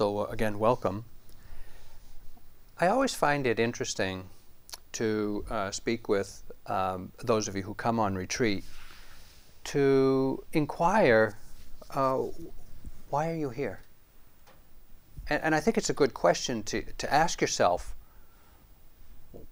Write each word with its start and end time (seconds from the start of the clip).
So, 0.00 0.20
uh, 0.20 0.24
again, 0.30 0.58
welcome. 0.58 1.04
I 2.80 2.86
always 2.86 3.14
find 3.14 3.46
it 3.46 3.60
interesting 3.60 4.30
to 4.92 5.44
uh, 5.50 5.70
speak 5.72 6.08
with 6.08 6.42
um, 6.64 7.12
those 7.22 7.48
of 7.48 7.54
you 7.54 7.60
who 7.60 7.74
come 7.74 8.00
on 8.00 8.14
retreat 8.14 8.64
to 9.64 10.42
inquire 10.54 11.36
uh, 11.90 12.16
why 13.10 13.30
are 13.30 13.34
you 13.34 13.50
here? 13.50 13.80
And, 15.28 15.42
and, 15.42 15.54
I 15.54 15.60
think 15.60 15.76
it's 15.76 15.90
a 15.90 15.98
good 16.02 16.14
question 16.14 16.62
to, 16.62 16.80
to 16.96 17.12
ask 17.12 17.42
yourself 17.42 17.94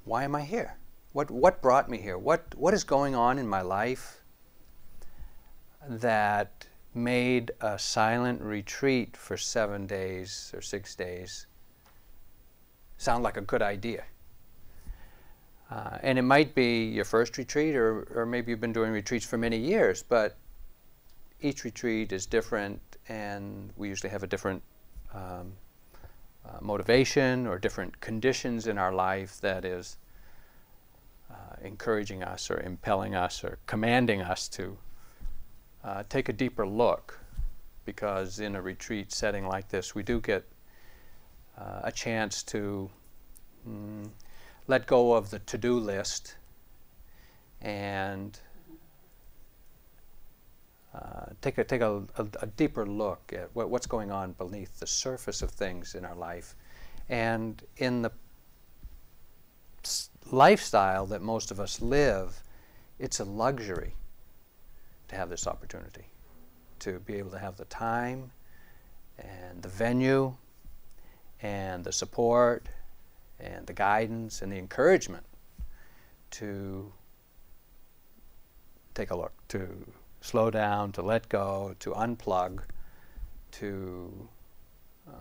why 0.07 0.25
am 0.25 0.35
I 0.35 0.45
here? 0.45 0.79
What, 1.13 1.31
what 1.31 1.61
brought 1.61 1.91
me 1.91 1.99
here? 1.99 2.17
What, 2.17 2.55
what 2.57 2.73
is 2.73 2.85
going 2.85 3.15
on 3.15 3.39
in 3.39 3.47
my 3.47 3.61
life 3.61 4.23
that 5.87 6.69
made 6.95 7.51
a 7.61 7.79
silent 7.79 8.41
retreat 8.43 9.17
for 9.17 9.37
seven 9.37 9.87
days 9.87 10.53
or 10.55 10.61
six 10.61 10.95
days 10.95 11.47
sound 12.97 13.23
like 13.23 13.37
a 13.37 13.43
good 13.43 13.63
idea? 13.63 14.05
Uh, 15.71 15.99
and 16.03 16.19
it 16.19 16.23
might 16.23 16.55
be 16.55 16.85
your 16.85 17.05
first 17.05 17.37
retreat, 17.37 17.77
or, 17.77 18.09
or 18.15 18.25
maybe 18.25 18.51
you've 18.51 18.61
been 18.61 18.73
doing 18.73 18.91
retreats 18.91 19.27
for 19.27 19.37
many 19.37 19.59
years, 19.59 20.03
but 20.03 20.37
each 21.41 21.65
retreat 21.65 22.13
is 22.13 22.25
different, 22.25 22.81
and 23.09 23.71
we 23.77 23.89
usually 23.89 24.11
have 24.11 24.23
a 24.23 24.27
different 24.27 24.63
um, 25.15 25.53
uh, 26.47 26.59
motivation 26.61 27.47
or 27.47 27.59
different 27.59 28.01
conditions 28.01 28.67
in 28.67 28.79
our 28.79 28.93
life 28.93 29.41
that 29.43 29.65
is 29.65 29.99
uh, 31.31 31.35
encouraging 31.63 32.23
us 32.23 32.51
or 32.51 32.61
impelling 32.61 33.15
us 33.15 33.45
or 33.45 33.59
commanding 33.67 34.23
us 34.23 34.49
to 34.49 34.77
uh, 35.85 36.03
take 36.09 36.29
a 36.29 36.33
deeper 36.33 36.67
look. 36.67 37.19
Because 37.85 38.39
in 38.41 38.55
a 38.55 38.61
retreat 38.61 39.13
setting 39.13 39.47
like 39.47 39.69
this, 39.69 39.95
we 39.95 40.03
do 40.03 40.21
get 40.21 40.45
uh, 41.57 41.81
a 41.85 41.93
chance 41.93 42.43
to. 42.45 42.91
Mm, 43.67 44.11
let 44.69 44.87
go 44.87 45.15
of 45.15 45.31
the 45.31 45.41
to 45.41 45.59
do 45.59 45.79
list 45.81 46.37
and 47.61 48.39
uh, 50.95 51.27
take 51.41 51.59
a 51.59 51.65
take 51.65 51.81
a, 51.81 52.03
a, 52.17 52.27
a, 52.43 52.47
deeper 52.47 52.87
look 52.87 53.33
at 53.35 53.49
what, 53.55 53.71
what's 53.71 53.87
going 53.87 54.13
on 54.13 54.33
beneath 54.33 54.79
the 54.79 54.87
surface 54.87 55.43
of 55.43 55.51
things 55.51 55.95
in 55.95 56.05
our 56.05 56.15
life, 56.15 56.55
and 57.09 57.63
in 57.79 58.03
the 58.03 58.13
lifestyle 60.31 61.07
that 61.07 61.23
most 61.23 61.51
of 61.51 61.59
us 61.61 61.81
live, 61.81 62.43
it's 62.99 63.21
a 63.21 63.25
luxury 63.25 63.95
to 65.09 65.17
have 65.17 65.29
this 65.29 65.47
opportunity, 65.47 66.05
to 66.81 67.01
be 67.01 67.15
able 67.17 67.31
to 67.31 67.39
have 67.39 67.57
the 67.57 67.65
time, 67.67 68.31
and 69.19 69.63
the 69.63 69.69
venue, 69.69 70.35
and 71.43 71.85
the 71.85 71.93
support, 71.93 72.69
and 73.41 73.67
the 73.67 73.73
guidance 73.73 74.43
and 74.43 74.53
the 74.53 74.57
encouragement 74.57 75.25
to 76.31 76.93
take 78.95 79.11
a 79.11 79.17
look, 79.17 79.33
to 79.49 79.87
slow 80.21 80.51
down, 80.51 80.93
to 80.93 81.03
let 81.03 81.29
go, 81.29 81.75
to 81.79 81.91
unplug, 81.93 82.61
to 83.53 84.29
uh, 85.09 85.13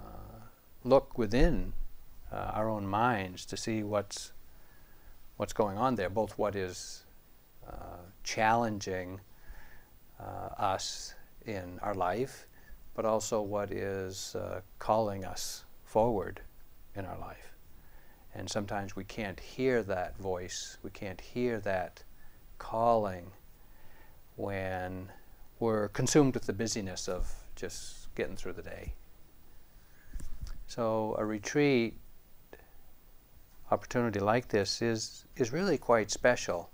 look 0.83 1.17
within 1.17 1.73
uh, 2.31 2.51
our 2.53 2.69
own 2.69 2.87
minds 2.87 3.45
to 3.45 3.55
see 3.55 3.83
what's 3.83 4.33
what's 5.37 5.53
going 5.53 5.77
on 5.77 5.95
there, 5.95 6.09
both 6.09 6.35
what 6.37 6.55
is 6.55 7.03
uh, 7.69 8.01
challenging 8.23 9.19
us 10.19 11.13
in 11.45 11.79
our 11.81 11.93
life, 11.93 12.47
but 12.95 13.05
also 13.05 13.41
what 13.41 13.71
is 13.71 14.35
uh, 14.35 14.61
calling 14.79 15.23
us 15.23 15.63
forward 15.83 16.41
in 16.95 17.05
our 17.05 17.17
life. 17.19 17.53
And 18.33 18.49
sometimes 18.49 18.95
we 18.95 19.03
can't 19.03 19.39
hear 19.39 19.83
that 19.83 20.17
voice, 20.17 20.77
we 20.83 20.89
can't 20.89 21.21
hear 21.21 21.59
that 21.61 22.03
calling 22.57 23.31
when 24.35 25.11
we're 25.59 25.87
consumed 25.89 26.33
with 26.33 26.45
the 26.45 26.53
busyness 26.53 27.07
of 27.07 27.33
just 27.55 28.13
getting 28.15 28.35
through 28.35 28.53
the 28.53 28.61
day. 28.61 28.93
So 30.67 31.15
a 31.17 31.25
retreat 31.25 31.97
opportunity 33.71 34.19
like 34.19 34.47
this 34.47 34.81
is 34.81 35.25
is 35.35 35.51
really 35.51 35.77
quite 35.77 36.11
special, 36.11 36.69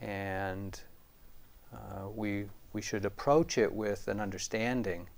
and 0.00 0.80
uh, 1.72 2.08
we 2.08 2.46
we 2.72 2.82
should 2.82 3.04
approach 3.04 3.58
it 3.58 3.72
with 3.72 4.08
an 4.08 4.20
understanding 4.20 5.08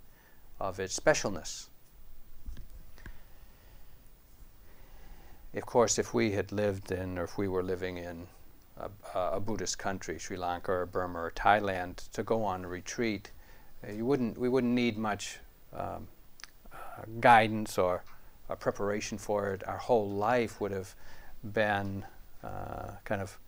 of 0.60 0.80
its 0.80 0.98
specialness. 0.98 1.68
of 5.56 5.66
course, 5.66 5.98
if 5.98 6.12
we 6.12 6.32
had 6.32 6.50
lived 6.52 6.90
in, 6.90 7.18
or 7.18 7.24
if 7.24 7.38
we 7.38 7.48
were 7.48 7.62
living 7.62 7.98
in 7.98 8.26
a, 8.78 8.90
a 9.14 9.40
Buddhist 9.40 9.78
country, 9.78 10.18
Sri 10.18 10.36
Lanka 10.36 10.72
or 10.72 10.86
Burma 10.86 11.20
or 11.20 11.30
Thailand, 11.30 12.10
to 12.12 12.22
go 12.22 12.42
on 12.44 12.64
a 12.64 12.68
retreat, 12.68 13.30
uh, 13.86 13.92
you 13.92 14.04
wouldn't, 14.04 14.36
we 14.38 14.48
wouldn't 14.48 14.72
need 14.72 14.98
much 14.98 15.38
um, 15.72 16.08
uh, 16.72 16.76
guidance 17.20 17.78
or, 17.78 18.02
or, 18.48 18.56
preparation 18.56 19.18
for 19.18 19.50
it. 19.50 19.66
Our 19.66 19.78
whole 19.78 20.10
life 20.10 20.60
would 20.60 20.72
have 20.72 20.94
been 21.52 22.04
uh, 22.42 22.92
kind 23.04 23.20
of 23.20 23.38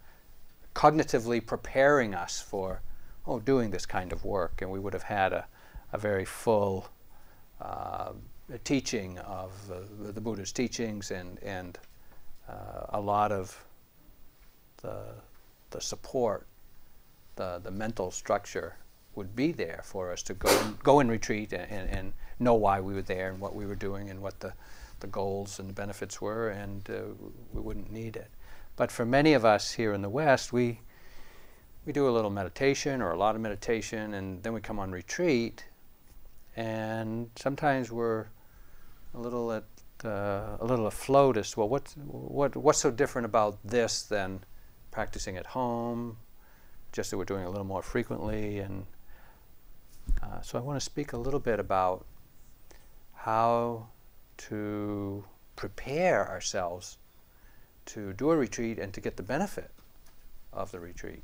cognitively 0.75 1.45
preparing 1.45 2.15
us 2.15 2.41
for, 2.41 2.83
oh, 3.27 3.41
doing 3.41 3.71
this 3.71 3.87
kind 3.87 4.13
of 4.13 4.25
work, 4.25 4.63
and 4.63 4.71
we 4.71 4.79
would 4.79 4.93
have 4.93 5.03
had 5.03 5.33
a, 5.33 5.47
a 5.93 5.99
very 5.99 6.25
full 6.25 6.89
uh, 7.61 8.13
teaching 8.65 9.19
of 9.21 9.53
the, 9.69 10.13
the 10.13 10.21
Buddha's 10.21 10.53
teachings 10.53 11.11
and, 11.11 11.39
and 11.43 11.79
uh, 12.49 12.87
a 12.91 13.01
lot 13.01 13.33
of 13.33 13.65
the, 14.83 15.01
the 15.71 15.81
support, 15.81 16.47
the, 17.35 17.61
the 17.63 17.71
mental 17.71 18.11
structure 18.11 18.77
would 19.15 19.35
be 19.35 19.51
there 19.51 19.81
for 19.83 20.13
us 20.13 20.23
to 20.23 20.35
go 20.35 20.49
and, 20.61 20.79
go 20.81 21.01
and 21.01 21.11
retreat 21.11 21.53
and, 21.53 21.71
and, 21.71 21.91
and, 21.91 22.13
know 22.39 22.55
why 22.55 22.79
we 22.79 22.93
were 22.93 23.01
there 23.01 23.31
and 23.31 23.41
what 23.41 23.55
we 23.55 23.65
were 23.65 23.75
doing 23.75 24.11
and 24.11 24.21
what 24.21 24.39
the, 24.41 24.53
the 25.01 25.07
goals 25.07 25.59
and 25.59 25.71
the 25.71 25.73
benefits 25.73 26.21
were, 26.21 26.51
and 26.51 26.91
uh, 26.91 27.01
we 27.55 27.63
wouldn't 27.63 27.91
need 27.91 28.15
it. 28.15 28.31
But 28.77 28.93
for 28.93 29.07
many 29.07 29.33
of 29.33 29.43
us 29.43 29.73
here 29.73 29.95
in 29.95 30.03
the 30.03 30.11
West, 30.11 30.53
we, 30.53 30.81
we 31.87 31.93
do 31.93 32.09
a 32.09 32.11
little 32.11 32.31
meditation 32.31 33.01
or 33.01 33.13
a 33.13 33.17
lot 33.17 33.37
of 33.37 33.41
meditation, 33.41 34.15
and 34.15 34.43
then 34.43 34.53
we 34.53 34.61
come 34.61 34.79
on 34.79 34.91
retreat, 34.91 35.65
and 36.57 37.31
sometimes 37.37 37.93
we're 37.93 38.27
a 39.15 39.19
little 39.19 39.53
at 39.53 39.65
uh, 40.05 40.57
a 40.61 40.65
little 40.65 40.87
afloat 40.87 41.37
as 41.37 41.57
well, 41.57 41.69
what, 41.69 41.95
what, 42.07 42.55
what's 42.57 42.79
so 42.79 42.91
different 42.91 43.25
about 43.25 43.59
this 43.65 44.03
than 44.03 44.41
practicing 44.91 45.37
at 45.37 45.47
home, 45.47 46.19
just 46.93 47.11
that 47.11 47.17
we're 47.17 47.25
doing 47.25 47.45
a 47.45 47.51
little 47.51 47.65
more 47.65 47.83
frequently. 47.83 48.59
And 48.59 48.85
uh, 50.23 50.41
so 50.43 50.59
I 50.59 50.61
want 50.61 50.79
to 50.79 50.85
speak 50.85 51.13
a 51.13 51.17
little 51.17 51.41
bit 51.41 51.59
about 51.59 52.05
how 53.15 53.87
to 54.37 55.25
prepare 55.57 56.29
ourselves 56.29 56.99
to 57.87 58.13
do 58.13 58.31
a 58.31 58.37
retreat 58.37 58.79
and 58.79 58.93
to 58.93 59.01
get 59.01 59.17
the 59.17 59.23
benefit 59.23 59.71
of 60.53 60.73
the 60.73 60.81
retreat. 60.81 61.23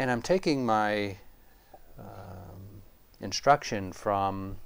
And 0.00 0.10
I'm 0.10 0.22
taking 0.22 0.64
my 0.64 1.18
um, 1.98 2.80
instruction 3.20 3.92
from 3.92 4.56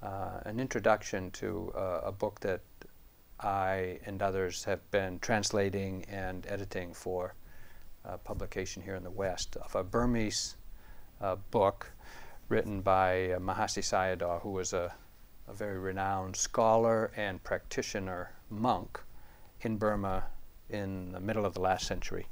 uh, 0.00 0.42
an 0.44 0.60
introduction 0.60 1.32
to 1.32 1.72
uh, 1.74 2.02
a 2.04 2.12
book 2.12 2.38
that 2.38 2.60
I 3.40 3.98
and 4.06 4.22
others 4.22 4.62
have 4.62 4.88
been 4.92 5.18
translating 5.18 6.04
and 6.04 6.46
editing 6.46 6.94
for 6.94 7.34
uh, 8.04 8.18
publication 8.18 8.84
here 8.84 8.94
in 8.94 9.02
the 9.02 9.10
West 9.10 9.56
of 9.56 9.74
a 9.74 9.82
Burmese 9.82 10.54
uh, 11.20 11.34
book 11.50 11.90
written 12.48 12.82
by 12.82 13.32
uh, 13.32 13.40
Mahasi 13.40 13.82
Sayadaw, 13.82 14.42
who 14.42 14.52
was 14.52 14.72
a, 14.72 14.94
a 15.48 15.52
very 15.52 15.80
renowned 15.80 16.36
scholar 16.36 17.10
and 17.16 17.42
practitioner 17.42 18.30
monk 18.48 19.00
in 19.62 19.76
Burma 19.76 20.22
in 20.68 21.10
the 21.10 21.18
middle 21.18 21.44
of 21.44 21.54
the 21.54 21.60
last 21.60 21.84
century. 21.84 22.28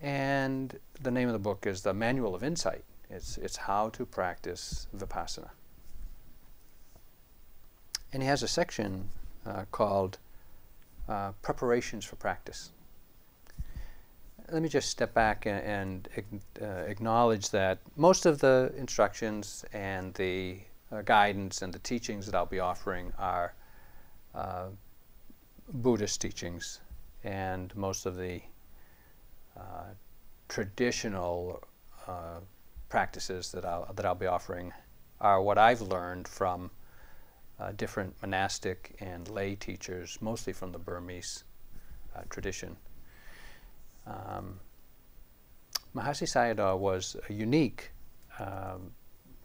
And 0.00 0.78
the 1.02 1.10
name 1.10 1.28
of 1.28 1.32
the 1.32 1.38
book 1.38 1.66
is 1.66 1.82
The 1.82 1.92
Manual 1.92 2.34
of 2.34 2.42
Insight. 2.42 2.84
It's, 3.10 3.38
it's 3.38 3.56
how 3.56 3.88
to 3.90 4.06
practice 4.06 4.86
Vipassana. 4.96 5.50
And 8.12 8.22
he 8.22 8.28
has 8.28 8.42
a 8.42 8.48
section 8.48 9.08
uh, 9.44 9.64
called 9.70 10.18
uh, 11.08 11.32
Preparations 11.42 12.04
for 12.04 12.16
Practice. 12.16 12.70
Let 14.50 14.62
me 14.62 14.68
just 14.68 14.88
step 14.88 15.12
back 15.12 15.46
and, 15.46 16.08
and 16.16 16.40
uh, 16.62 16.66
acknowledge 16.86 17.50
that 17.50 17.78
most 17.96 18.24
of 18.24 18.38
the 18.38 18.72
instructions 18.78 19.64
and 19.72 20.14
the 20.14 20.60
uh, 20.90 21.02
guidance 21.02 21.60
and 21.60 21.72
the 21.72 21.78
teachings 21.80 22.24
that 22.26 22.34
I'll 22.34 22.46
be 22.46 22.60
offering 22.60 23.12
are 23.18 23.52
uh, 24.34 24.68
Buddhist 25.70 26.20
teachings, 26.22 26.80
and 27.24 27.76
most 27.76 28.06
of 28.06 28.16
the 28.16 28.40
traditional 30.48 31.62
practices 32.88 33.52
that 33.52 33.64
I'll, 33.64 33.92
that 33.94 34.06
I'll 34.06 34.14
be 34.14 34.26
offering 34.26 34.72
are 35.20 35.42
what 35.42 35.58
I've 35.58 35.82
learned 35.82 36.26
from 36.26 36.70
uh, 37.60 37.72
different 37.72 38.14
monastic 38.22 38.96
and 39.00 39.28
lay 39.28 39.56
teachers, 39.56 40.18
mostly 40.20 40.52
from 40.52 40.72
the 40.72 40.78
Burmese 40.78 41.44
uh, 42.16 42.22
tradition. 42.30 42.76
Um, 44.06 44.60
Mahasi 45.94 46.26
Sayadaw 46.26 46.78
was 46.78 47.16
a 47.28 47.32
unique 47.32 47.90
um, 48.38 48.92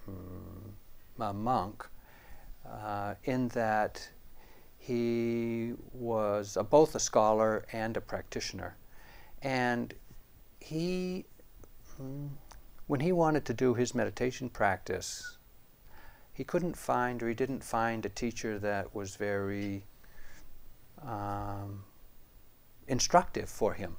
mm, 0.10 1.33
monk 1.36 1.88
uh, 2.69 3.15
in 3.24 3.48
that 3.50 4.07
he 4.77 5.74
was 5.94 6.57
a, 6.57 6.63
both 6.63 6.95
a 6.95 7.00
scholar 7.00 7.65
and 7.71 7.98
a 7.98 8.01
practitioner. 8.01 8.75
And 9.42 9.94
he, 10.63 11.25
mm, 12.01 12.30
when 12.88 13.01
he 13.01 13.12
wanted 13.12 13.44
to 13.45 13.54
do 13.54 13.74
his 13.74 13.94
meditation 13.94 14.50
practice, 14.50 15.38
he 16.31 16.44
couldn't 16.44 16.77
find 16.77 17.21
or 17.21 17.27
he 17.27 17.36
didn't 17.36 17.63
find 17.63 18.06
a 18.06 18.10
teacher 18.10 18.57
that 18.60 18.95
was 18.95 19.18
very 19.18 19.83
um, 21.06 21.83
instructive 22.88 23.50
for 23.50 23.74
him. 23.74 23.98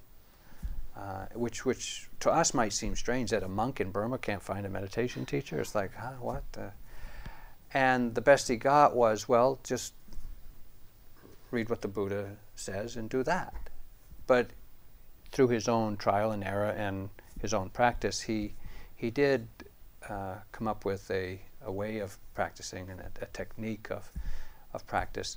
Uh, 0.96 1.26
which, 1.34 1.66
which 1.66 2.08
to 2.20 2.30
us 2.30 2.54
might 2.54 2.72
seem 2.72 2.94
strange 2.94 3.30
that 3.30 3.42
a 3.42 3.48
monk 3.48 3.80
in 3.80 3.90
Burma 3.90 4.16
can't 4.16 4.42
find 4.42 4.64
a 4.64 4.68
meditation 4.68 5.26
teacher. 5.26 5.60
It's 5.60 5.74
like, 5.74 5.92
huh, 5.94 6.12
what? 6.20 6.44
And 7.72 8.14
the 8.14 8.20
best 8.20 8.46
he 8.46 8.56
got 8.56 8.94
was, 8.94 9.28
well, 9.28 9.58
just 9.64 9.92
read 11.50 11.68
what 11.68 11.82
the 11.82 11.88
Buddha 11.88 12.36
says 12.54 12.94
and 12.96 13.10
do 13.10 13.24
that. 13.24 13.54
But 14.28 14.50
through 15.34 15.48
his 15.48 15.68
own 15.68 15.96
trial 15.96 16.30
and 16.30 16.44
error 16.44 16.70
and 16.70 17.10
his 17.42 17.52
own 17.52 17.68
practice, 17.68 18.20
he, 18.22 18.54
he 18.94 19.10
did 19.10 19.48
uh, 20.08 20.36
come 20.52 20.68
up 20.68 20.84
with 20.84 21.10
a, 21.10 21.40
a 21.64 21.72
way 21.72 21.98
of 21.98 22.16
practicing 22.34 22.88
and 22.88 23.00
a, 23.00 23.10
a 23.20 23.26
technique 23.26 23.90
of, 23.90 24.10
of 24.72 24.86
practice 24.86 25.36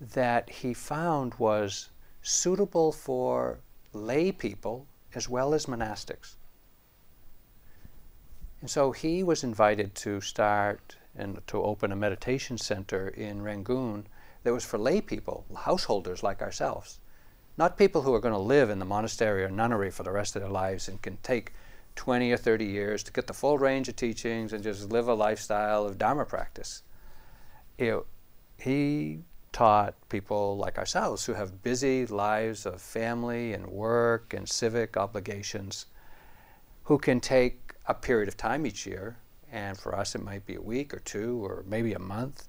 that 0.00 0.48
he 0.48 0.72
found 0.72 1.34
was 1.34 1.90
suitable 2.22 2.90
for 2.90 3.58
lay 3.92 4.32
people 4.32 4.86
as 5.14 5.28
well 5.28 5.52
as 5.52 5.66
monastics. 5.66 6.36
And 8.62 8.70
so 8.70 8.92
he 8.92 9.22
was 9.22 9.44
invited 9.44 9.94
to 9.96 10.22
start 10.22 10.96
and 11.14 11.38
to 11.48 11.62
open 11.62 11.92
a 11.92 11.96
meditation 11.96 12.56
center 12.56 13.08
in 13.08 13.42
Rangoon 13.42 14.06
that 14.42 14.54
was 14.54 14.64
for 14.64 14.78
lay 14.78 15.02
people, 15.02 15.44
householders 15.54 16.22
like 16.22 16.40
ourselves. 16.40 16.98
Not 17.56 17.78
people 17.78 18.02
who 18.02 18.14
are 18.14 18.20
going 18.20 18.34
to 18.34 18.40
live 18.40 18.70
in 18.70 18.78
the 18.78 18.84
monastery 18.84 19.44
or 19.44 19.48
nunnery 19.48 19.90
for 19.90 20.02
the 20.02 20.10
rest 20.10 20.34
of 20.34 20.42
their 20.42 20.50
lives 20.50 20.88
and 20.88 21.00
can 21.00 21.18
take 21.22 21.52
20 21.94 22.32
or 22.32 22.36
30 22.36 22.64
years 22.64 23.02
to 23.04 23.12
get 23.12 23.28
the 23.28 23.32
full 23.32 23.58
range 23.58 23.88
of 23.88 23.96
teachings 23.96 24.52
and 24.52 24.64
just 24.64 24.90
live 24.90 25.06
a 25.06 25.14
lifestyle 25.14 25.84
of 25.84 25.96
Dharma 25.96 26.24
practice. 26.24 26.82
You 27.78 27.86
know, 27.86 28.04
he 28.58 29.20
taught 29.52 29.94
people 30.08 30.56
like 30.56 30.78
ourselves 30.78 31.24
who 31.24 31.34
have 31.34 31.62
busy 31.62 32.06
lives 32.06 32.66
of 32.66 32.82
family 32.82 33.52
and 33.52 33.66
work 33.66 34.34
and 34.34 34.48
civic 34.48 34.96
obligations 34.96 35.86
who 36.84 36.98
can 36.98 37.20
take 37.20 37.72
a 37.86 37.94
period 37.94 38.26
of 38.26 38.36
time 38.36 38.66
each 38.66 38.84
year 38.84 39.16
and 39.52 39.78
for 39.78 39.94
us, 39.96 40.16
it 40.16 40.24
might 40.24 40.44
be 40.44 40.56
a 40.56 40.60
week 40.60 40.92
or 40.92 40.98
two 40.98 41.44
or 41.44 41.64
maybe 41.68 41.92
a 41.92 41.98
month. 42.00 42.48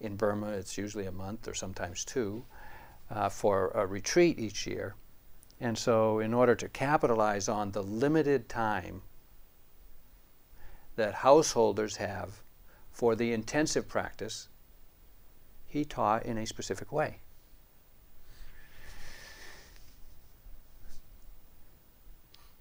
In 0.00 0.16
Burma, 0.16 0.48
it's 0.48 0.76
usually 0.76 1.06
a 1.06 1.12
month 1.12 1.48
or 1.48 1.54
sometimes 1.54 2.04
two 2.04 2.44
uh, 3.10 3.28
for 3.28 3.70
a 3.74 3.86
retreat 3.86 4.38
each 4.38 4.66
year. 4.66 4.94
And 5.60 5.78
so, 5.78 6.18
in 6.18 6.34
order 6.34 6.54
to 6.54 6.68
capitalize 6.68 7.48
on 7.48 7.70
the 7.70 7.82
limited 7.82 8.48
time 8.48 9.02
that 10.96 11.14
householders 11.14 11.96
have 11.96 12.42
for 12.90 13.14
the 13.16 13.32
intensive 13.32 13.88
practice, 13.88 14.48
he 15.66 15.84
taught 15.84 16.24
in 16.24 16.38
a 16.38 16.46
specific 16.46 16.92
way. 16.92 17.18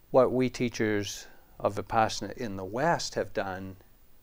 What 0.10 0.32
we 0.32 0.50
teachers 0.50 1.28
of 1.60 1.76
Vipassana 1.76 2.34
in 2.34 2.56
the 2.56 2.66
West 2.66 3.16
have 3.16 3.34
done 3.34 3.78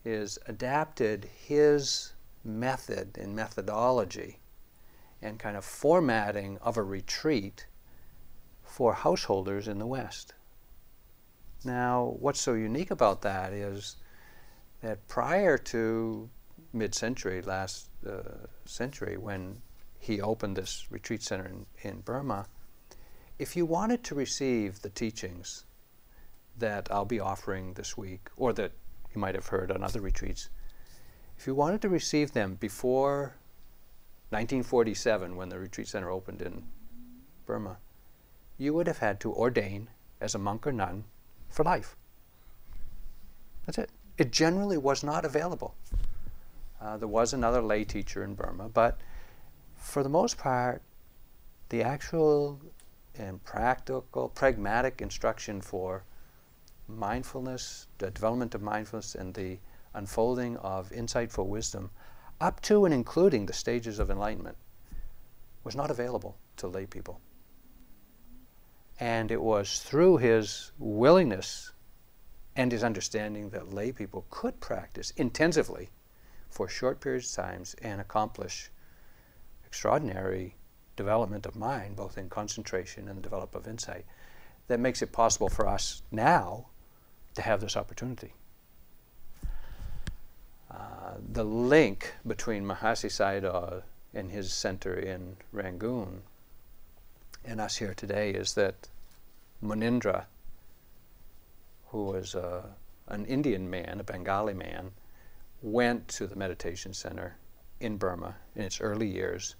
is 0.04 0.38
adapted 0.46 1.24
his 1.24 2.12
method 2.44 3.18
and 3.18 3.34
methodology 3.34 4.39
and 5.22 5.38
kind 5.38 5.56
of 5.56 5.64
formatting 5.64 6.58
of 6.62 6.76
a 6.76 6.82
retreat 6.82 7.66
for 8.62 8.94
householders 8.94 9.68
in 9.68 9.78
the 9.78 9.86
West. 9.86 10.34
Now, 11.64 12.16
what's 12.18 12.40
so 12.40 12.54
unique 12.54 12.90
about 12.90 13.22
that 13.22 13.52
is 13.52 13.96
that 14.80 15.06
prior 15.08 15.58
to 15.58 16.30
mid 16.72 16.94
century, 16.94 17.42
last 17.42 17.90
uh, 18.08 18.46
century, 18.64 19.18
when 19.18 19.60
he 19.98 20.20
opened 20.20 20.56
this 20.56 20.86
retreat 20.90 21.22
center 21.22 21.46
in, 21.46 21.66
in 21.82 22.00
Burma, 22.00 22.46
if 23.38 23.56
you 23.56 23.66
wanted 23.66 24.02
to 24.04 24.14
receive 24.14 24.80
the 24.80 24.88
teachings 24.88 25.64
that 26.58 26.88
I'll 26.90 27.04
be 27.04 27.20
offering 27.20 27.74
this 27.74 27.96
week, 27.96 28.28
or 28.36 28.52
that 28.54 28.72
you 29.14 29.20
might 29.20 29.34
have 29.34 29.46
heard 29.46 29.70
on 29.70 29.82
other 29.82 30.00
retreats, 30.00 30.48
if 31.36 31.46
you 31.46 31.54
wanted 31.54 31.82
to 31.82 31.88
receive 31.88 32.32
them 32.32 32.54
before 32.54 33.34
1947, 34.30 35.36
when 35.36 35.48
the 35.48 35.58
retreat 35.58 35.88
center 35.88 36.10
opened 36.10 36.40
in 36.42 36.62
Burma, 37.46 37.78
you 38.58 38.72
would 38.74 38.86
have 38.86 38.98
had 38.98 39.18
to 39.20 39.32
ordain 39.34 39.88
as 40.20 40.34
a 40.34 40.38
monk 40.38 40.66
or 40.66 40.72
nun 40.72 41.04
for 41.48 41.64
life. 41.64 41.96
That's 43.66 43.78
it. 43.78 43.90
It 44.18 44.30
generally 44.30 44.78
was 44.78 45.02
not 45.02 45.24
available. 45.24 45.74
Uh, 46.80 46.96
there 46.96 47.08
was 47.08 47.32
another 47.32 47.60
lay 47.60 47.84
teacher 47.84 48.22
in 48.22 48.34
Burma, 48.34 48.68
but 48.68 48.98
for 49.76 50.02
the 50.02 50.08
most 50.08 50.38
part, 50.38 50.82
the 51.70 51.82
actual 51.82 52.60
and 53.18 53.42
practical, 53.44 54.28
pragmatic 54.28 55.02
instruction 55.02 55.60
for 55.60 56.04
mindfulness, 56.88 57.86
the 57.98 58.10
development 58.10 58.54
of 58.54 58.62
mindfulness, 58.62 59.14
and 59.14 59.34
the 59.34 59.58
unfolding 59.94 60.56
of 60.58 60.90
insightful 60.90 61.46
wisdom, 61.46 61.90
up 62.40 62.60
to 62.62 62.84
and 62.84 62.94
including 62.94 63.46
the 63.46 63.52
stages 63.52 63.98
of 63.98 64.10
enlightenment, 64.10 64.56
was 65.64 65.76
not 65.76 65.90
available 65.90 66.36
to 66.56 66.66
lay 66.66 66.86
people. 66.86 67.20
And 68.98 69.30
it 69.30 69.40
was 69.40 69.80
through 69.80 70.18
his 70.18 70.72
willingness 70.78 71.72
and 72.56 72.72
his 72.72 72.84
understanding 72.84 73.50
that 73.50 73.72
lay 73.72 73.92
people 73.92 74.26
could 74.30 74.60
practice 74.60 75.10
intensively 75.12 75.90
for 76.50 76.68
short 76.68 77.00
periods 77.00 77.30
of 77.30 77.44
times 77.44 77.74
and 77.80 78.00
accomplish 78.00 78.70
extraordinary 79.66 80.56
development 80.96 81.46
of 81.46 81.56
mind, 81.56 81.96
both 81.96 82.18
in 82.18 82.28
concentration 82.28 83.08
and 83.08 83.16
the 83.16 83.22
development 83.22 83.64
of 83.64 83.70
insight, 83.70 84.04
that 84.66 84.80
makes 84.80 85.00
it 85.00 85.12
possible 85.12 85.48
for 85.48 85.66
us 85.66 86.02
now 86.10 86.66
to 87.34 87.42
have 87.42 87.60
this 87.60 87.76
opportunity. 87.76 88.34
Uh, 90.70 91.14
the 91.32 91.44
link 91.44 92.14
between 92.26 92.64
Mahasi 92.64 93.10
Sayadaw 93.10 93.82
and 94.14 94.30
his 94.30 94.52
center 94.52 94.94
in 94.94 95.36
Rangoon 95.52 96.22
and 97.44 97.60
us 97.60 97.76
here 97.76 97.94
today 97.94 98.30
is 98.30 98.54
that 98.54 98.88
Munindra, 99.62 100.24
who 101.88 102.04
was 102.04 102.34
uh, 102.34 102.62
an 103.08 103.24
Indian 103.26 103.68
man, 103.68 103.98
a 104.00 104.04
Bengali 104.04 104.54
man, 104.54 104.92
went 105.62 106.08
to 106.08 106.26
the 106.26 106.36
meditation 106.36 106.94
center 106.94 107.36
in 107.80 107.96
Burma 107.96 108.36
in 108.54 108.62
its 108.62 108.80
early 108.80 109.08
years, 109.08 109.56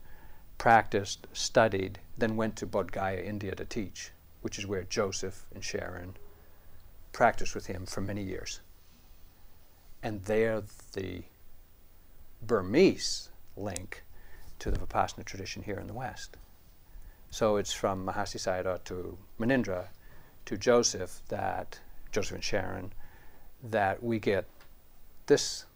practiced, 0.59 1.27
studied, 1.33 1.99
then 2.17 2.37
went 2.37 2.57
to 2.57 2.67
Bodh 2.67 2.93
Gaya, 2.93 3.23
India 3.23 3.55
to 3.55 3.65
teach, 3.65 4.11
which 4.43 4.59
is 4.59 4.67
where 4.67 4.85
Joseph 4.85 5.47
and 5.55 5.65
Sharon 5.65 6.17
practiced 7.13 7.55
with 7.55 7.67
him 7.67 7.87
for 7.87 8.01
many 8.01 8.23
years. 8.23 8.61
And 10.03 10.25
there 10.25 10.63
the 10.93 11.23
Burmese 12.43 13.31
link 13.57 14.03
to 14.59 14.71
the 14.71 14.79
Vipassana 14.79 15.25
tradition 15.25 15.63
here 15.63 15.79
in 15.79 15.87
the 15.87 15.93
West. 15.93 16.37
So 17.31 17.57
it's 17.57 17.73
from 17.73 18.07
Mahasi 18.07 18.39
Sayadaw 18.39 18.83
to 18.85 19.17
Munindra 19.39 19.89
to 20.47 20.57
Joseph 20.57 21.21
that, 21.29 21.79
Joseph 22.13 22.35
and 22.35 22.45
Sharon, 22.45 22.93
that 23.63 24.03
we 24.03 24.19
get 24.19 24.47
this 25.27 25.67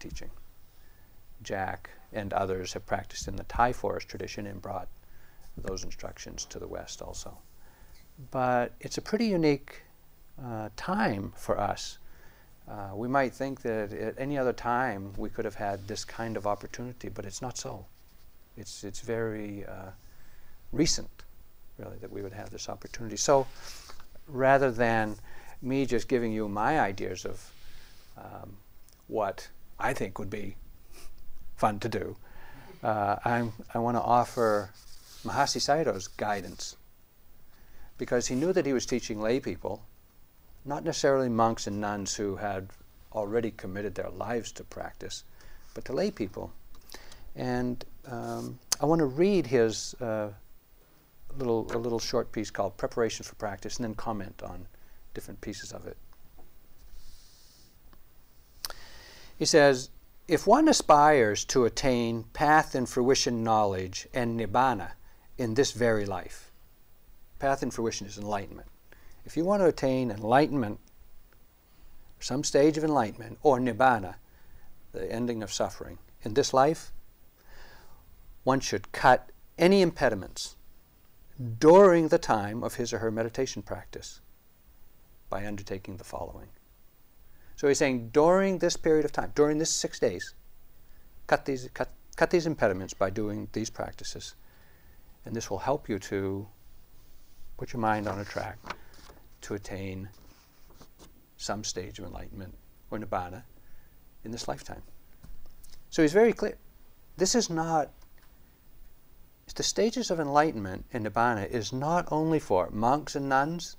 teaching. 0.00 0.30
Jack 1.42 1.90
and 2.12 2.32
others 2.32 2.72
have 2.72 2.86
practiced 2.86 3.28
in 3.28 3.36
the 3.36 3.44
Thai 3.44 3.72
forest 3.72 4.08
tradition 4.08 4.46
and 4.46 4.60
brought 4.60 4.88
those 5.56 5.84
instructions 5.84 6.44
to 6.46 6.58
the 6.58 6.66
West 6.66 7.02
also. 7.02 7.38
But 8.30 8.72
it's 8.80 8.98
a 8.98 9.02
pretty 9.02 9.26
unique 9.26 9.82
uh, 10.42 10.70
time 10.76 11.32
for 11.36 11.58
us. 11.58 11.98
Uh, 12.70 12.94
we 12.94 13.08
might 13.08 13.32
think 13.32 13.62
that 13.62 13.92
at 13.92 14.14
any 14.18 14.36
other 14.36 14.52
time 14.52 15.12
we 15.16 15.30
could 15.30 15.44
have 15.44 15.54
had 15.54 15.88
this 15.88 16.04
kind 16.04 16.36
of 16.36 16.46
opportunity, 16.46 17.08
but 17.08 17.24
it's 17.24 17.40
not 17.40 17.56
so. 17.56 17.86
It's, 18.56 18.84
it's 18.84 19.00
very 19.00 19.64
uh, 19.64 19.90
recent, 20.72 21.24
really, 21.78 21.96
that 21.98 22.12
we 22.12 22.22
would 22.22 22.32
have 22.32 22.50
this 22.50 22.68
opportunity. 22.68 23.16
So 23.16 23.46
rather 24.26 24.70
than 24.70 25.16
me 25.62 25.86
just 25.86 26.08
giving 26.08 26.32
you 26.32 26.48
my 26.48 26.78
ideas 26.80 27.24
of 27.24 27.50
um, 28.16 28.56
what 29.06 29.48
I 29.78 29.92
think 29.92 30.18
would 30.18 30.30
be 30.30 30.56
fun 31.56 31.78
to 31.80 31.88
do. 31.88 32.16
Uh, 32.82 33.16
I'm, 33.24 33.52
I 33.74 33.78
want 33.78 33.96
to 33.96 34.02
offer 34.02 34.70
Mahasi 35.24 35.60
Sayadaw's 35.60 36.06
guidance 36.06 36.76
because 37.96 38.28
he 38.28 38.36
knew 38.36 38.52
that 38.52 38.66
he 38.66 38.72
was 38.72 38.86
teaching 38.86 39.20
lay 39.20 39.40
people, 39.40 39.82
not 40.64 40.84
necessarily 40.84 41.28
monks 41.28 41.66
and 41.66 41.80
nuns 41.80 42.14
who 42.14 42.36
had 42.36 42.68
already 43.12 43.50
committed 43.50 43.94
their 43.94 44.10
lives 44.10 44.52
to 44.52 44.64
practice, 44.64 45.24
but 45.74 45.84
to 45.86 45.92
lay 45.92 46.10
people. 46.10 46.52
And 47.36 47.84
um, 48.06 48.58
I 48.80 48.86
want 48.86 48.98
to 49.00 49.06
read 49.06 49.46
his 49.46 49.94
uh, 50.00 50.30
little 51.36 51.70
a 51.72 51.78
little 51.78 51.98
short 51.98 52.32
piece 52.32 52.50
called 52.50 52.76
"Preparation 52.76 53.24
for 53.24 53.34
Practice," 53.36 53.76
and 53.76 53.84
then 53.84 53.94
comment 53.94 54.42
on 54.42 54.66
different 55.14 55.40
pieces 55.40 55.72
of 55.72 55.86
it. 55.86 55.96
He 59.38 59.44
says, 59.44 59.90
if 60.26 60.46
one 60.46 60.68
aspires 60.68 61.44
to 61.46 61.64
attain 61.64 62.24
path 62.34 62.74
and 62.74 62.88
fruition 62.88 63.42
knowledge 63.42 64.06
and 64.12 64.38
nibbana 64.38 64.90
in 65.38 65.54
this 65.54 65.72
very 65.72 66.04
life, 66.04 66.50
path 67.38 67.62
and 67.62 67.72
fruition 67.72 68.06
is 68.06 68.18
enlightenment. 68.18 68.68
If 69.28 69.36
you 69.36 69.44
want 69.44 69.60
to 69.60 69.66
attain 69.66 70.10
enlightenment, 70.10 70.80
some 72.18 72.42
stage 72.42 72.78
of 72.78 72.82
enlightenment, 72.82 73.38
or 73.42 73.58
nibbana, 73.58 74.14
the 74.92 75.12
ending 75.12 75.42
of 75.42 75.52
suffering, 75.52 75.98
in 76.22 76.32
this 76.32 76.54
life, 76.54 76.92
one 78.44 78.60
should 78.60 78.90
cut 78.90 79.30
any 79.58 79.82
impediments 79.82 80.56
during 81.58 82.08
the 82.08 82.16
time 82.16 82.64
of 82.64 82.76
his 82.76 82.90
or 82.94 83.00
her 83.00 83.10
meditation 83.10 83.60
practice 83.60 84.22
by 85.28 85.46
undertaking 85.46 85.98
the 85.98 86.04
following. 86.04 86.48
So 87.56 87.68
he's 87.68 87.76
saying 87.76 88.08
during 88.14 88.60
this 88.60 88.78
period 88.78 89.04
of 89.04 89.12
time, 89.12 89.32
during 89.34 89.58
this 89.58 89.70
six 89.70 89.98
days, 89.98 90.32
cut 91.26 91.44
these, 91.44 91.68
cut, 91.74 91.90
cut 92.16 92.30
these 92.30 92.46
impediments 92.46 92.94
by 92.94 93.10
doing 93.10 93.48
these 93.52 93.68
practices. 93.68 94.36
And 95.26 95.36
this 95.36 95.50
will 95.50 95.58
help 95.58 95.86
you 95.86 95.98
to 95.98 96.48
put 97.58 97.74
your 97.74 97.80
mind 97.82 98.08
on 98.08 98.20
a 98.20 98.24
track 98.24 98.56
to 99.42 99.54
attain 99.54 100.08
some 101.36 101.64
stage 101.64 101.98
of 101.98 102.04
enlightenment 102.04 102.54
or 102.90 102.98
nibbana 102.98 103.42
in 104.24 104.30
this 104.30 104.48
lifetime. 104.48 104.82
So 105.90 106.02
he's 106.02 106.12
very 106.12 106.32
clear. 106.32 106.58
This 107.16 107.34
is 107.34 107.48
not 107.50 107.90
the 109.58 109.62
stages 109.64 110.10
of 110.12 110.20
enlightenment 110.20 110.84
in 110.92 111.02
Nibbana 111.02 111.50
is 111.50 111.72
not 111.72 112.06
only 112.12 112.38
for 112.38 112.70
monks 112.70 113.16
and 113.16 113.28
nuns, 113.28 113.76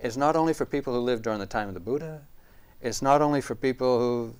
it's 0.00 0.16
not 0.16 0.34
only 0.34 0.54
for 0.54 0.64
people 0.64 0.94
who 0.94 1.00
lived 1.00 1.24
during 1.24 1.40
the 1.40 1.46
time 1.46 1.68
of 1.68 1.74
the 1.74 1.80
Buddha, 1.80 2.22
it's 2.80 3.02
not 3.02 3.20
only 3.20 3.42
for 3.42 3.54
people 3.54 3.98
who 3.98 4.34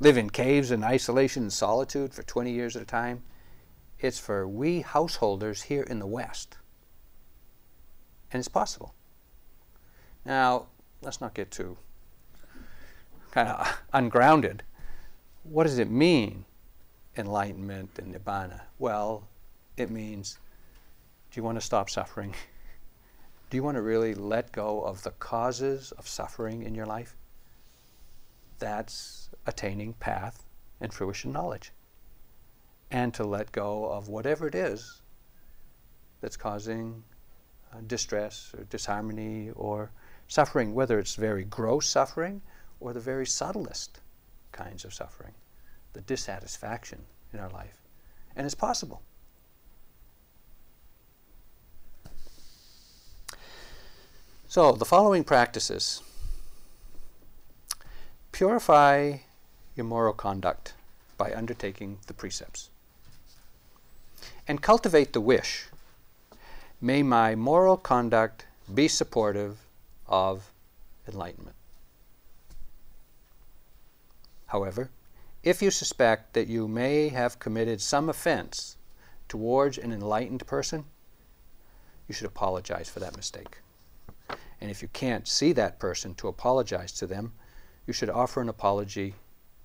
live 0.00 0.16
in 0.16 0.30
caves 0.30 0.70
in 0.70 0.84
isolation 0.84 1.42
and 1.44 1.52
solitude 1.52 2.14
for 2.14 2.22
20 2.22 2.50
years 2.50 2.76
at 2.76 2.82
a 2.82 2.86
time, 2.86 3.22
it's 3.98 4.18
for 4.18 4.48
we 4.48 4.80
householders 4.80 5.62
here 5.64 5.82
in 5.82 5.98
the 5.98 6.06
West. 6.06 6.56
And 8.32 8.38
it's 8.38 8.48
possible. 8.48 8.94
Now, 10.28 10.66
let's 11.00 11.22
not 11.22 11.32
get 11.32 11.50
too 11.50 11.78
kind 13.30 13.48
of 13.48 13.80
ungrounded. 13.94 14.62
What 15.42 15.64
does 15.64 15.78
it 15.78 15.90
mean, 15.90 16.44
enlightenment 17.16 17.98
and 17.98 18.14
nibbana? 18.14 18.60
Well, 18.78 19.26
it 19.78 19.90
means 19.90 20.38
do 21.30 21.40
you 21.40 21.42
want 21.42 21.56
to 21.56 21.64
stop 21.64 21.88
suffering? 21.88 22.34
Do 23.48 23.56
you 23.56 23.62
want 23.62 23.76
to 23.76 23.82
really 23.82 24.14
let 24.14 24.52
go 24.52 24.82
of 24.82 25.02
the 25.02 25.12
causes 25.12 25.92
of 25.92 26.06
suffering 26.06 26.62
in 26.62 26.74
your 26.74 26.84
life? 26.84 27.16
That's 28.58 29.30
attaining 29.46 29.94
path 29.94 30.44
and 30.78 30.92
fruition 30.92 31.32
knowledge. 31.32 31.72
And 32.90 33.14
to 33.14 33.24
let 33.24 33.50
go 33.52 33.86
of 33.86 34.08
whatever 34.08 34.46
it 34.46 34.54
is 34.54 35.00
that's 36.20 36.36
causing 36.36 37.04
uh, 37.72 37.78
distress 37.86 38.52
or 38.54 38.64
disharmony 38.64 39.50
or 39.54 39.90
suffering, 40.28 40.74
whether 40.74 40.98
it's 40.98 41.14
very 41.14 41.44
gross 41.44 41.88
suffering 41.88 42.42
or 42.80 42.92
the 42.92 43.00
very 43.00 43.26
subtlest 43.26 44.00
kinds 44.52 44.84
of 44.84 44.94
suffering, 44.94 45.32
the 45.94 46.00
dissatisfaction 46.02 47.00
in 47.32 47.40
our 47.40 47.48
life. 47.48 47.82
And 48.36 48.44
it's 48.44 48.54
possible. 48.54 49.02
So, 54.46 54.72
the 54.72 54.84
following 54.84 55.24
practices 55.24 56.02
purify 58.32 59.18
your 59.76 59.84
moral 59.84 60.12
conduct 60.12 60.74
by 61.18 61.34
undertaking 61.34 61.98
the 62.06 62.14
precepts, 62.14 62.70
and 64.46 64.62
cultivate 64.62 65.12
the 65.12 65.20
wish 65.20 65.66
may 66.80 67.02
my 67.02 67.34
moral 67.34 67.76
conduct 67.76 68.46
be 68.72 68.88
supportive 68.88 69.58
of 70.08 70.50
enlightenment. 71.06 71.56
However, 74.46 74.90
if 75.42 75.62
you 75.62 75.70
suspect 75.70 76.34
that 76.34 76.48
you 76.48 76.66
may 76.66 77.08
have 77.08 77.38
committed 77.38 77.80
some 77.80 78.08
offense 78.08 78.76
towards 79.28 79.78
an 79.78 79.92
enlightened 79.92 80.46
person, 80.46 80.84
you 82.08 82.14
should 82.14 82.26
apologize 82.26 82.88
for 82.88 83.00
that 83.00 83.16
mistake. 83.16 83.58
And 84.60 84.70
if 84.70 84.82
you 84.82 84.88
can't 84.88 85.28
see 85.28 85.52
that 85.52 85.78
person 85.78 86.14
to 86.16 86.28
apologize 86.28 86.92
to 86.92 87.06
them, 87.06 87.32
you 87.86 87.92
should 87.92 88.10
offer 88.10 88.40
an 88.40 88.48
apology 88.48 89.14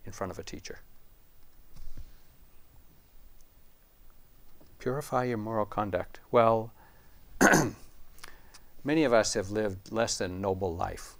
in 0.05 0.11
front 0.11 0.31
of 0.31 0.39
a 0.39 0.43
teacher. 0.43 0.79
Purify 4.79 5.23
your 5.23 5.37
moral 5.37 5.65
conduct. 5.65 6.19
Well, 6.29 6.73
many 8.83 9.03
of 9.03 9.13
us 9.13 9.33
have 9.33 9.51
lived 9.51 9.91
less 9.91 10.17
than 10.17 10.41
noble 10.41 10.75
life. 10.75 11.15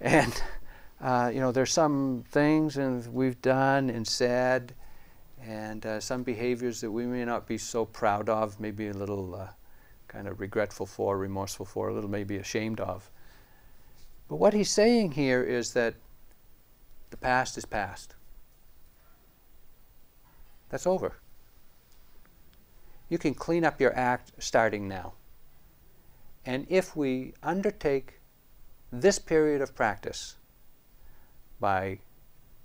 And, 0.00 0.42
uh, 1.00 1.30
you 1.32 1.40
know, 1.40 1.52
there's 1.52 1.72
some 1.72 2.24
things 2.30 2.76
and 2.76 3.06
we've 3.12 3.40
done 3.42 3.90
and 3.90 4.06
said, 4.06 4.74
and 5.42 5.84
uh, 5.86 6.00
some 6.00 6.22
behaviors 6.22 6.80
that 6.80 6.90
we 6.90 7.06
may 7.06 7.24
not 7.24 7.46
be 7.46 7.58
so 7.58 7.84
proud 7.84 8.28
of, 8.28 8.58
maybe 8.60 8.88
a 8.88 8.92
little 8.92 9.34
uh, 9.34 9.48
kind 10.08 10.26
of 10.26 10.40
regretful 10.40 10.86
for, 10.86 11.16
remorseful 11.16 11.66
for, 11.66 11.88
a 11.88 11.94
little 11.94 12.10
maybe 12.10 12.36
ashamed 12.36 12.80
of. 12.80 13.10
But 14.28 14.36
what 14.36 14.52
he's 14.52 14.70
saying 14.70 15.12
here 15.12 15.42
is 15.42 15.72
that 15.72 15.94
the 17.10 17.16
past 17.16 17.56
is 17.56 17.64
past. 17.64 18.14
That's 20.68 20.86
over. 20.86 21.16
You 23.08 23.16
can 23.16 23.32
clean 23.34 23.64
up 23.64 23.80
your 23.80 23.96
act 23.96 24.32
starting 24.38 24.86
now. 24.86 25.14
And 26.44 26.66
if 26.68 26.96
we 26.96 27.34
undertake 27.42 28.20
this 28.90 29.18
period 29.18 29.60
of 29.60 29.74
practice 29.74 30.36
by 31.60 31.98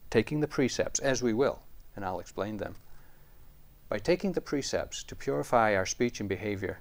taking 0.10 0.40
the 0.40 0.48
precepts, 0.48 1.00
as 1.00 1.22
we 1.22 1.34
will, 1.34 1.60
and 1.96 2.06
I'll 2.06 2.20
explain 2.20 2.58
them, 2.58 2.76
by 3.90 4.00
taking 4.00 4.34
the 4.34 4.42
precepts 4.42 5.04
to 5.04 5.16
purify 5.16 5.76
our 5.76 5.86
speech 5.86 6.20
and 6.20 6.30
behavior, 6.30 6.80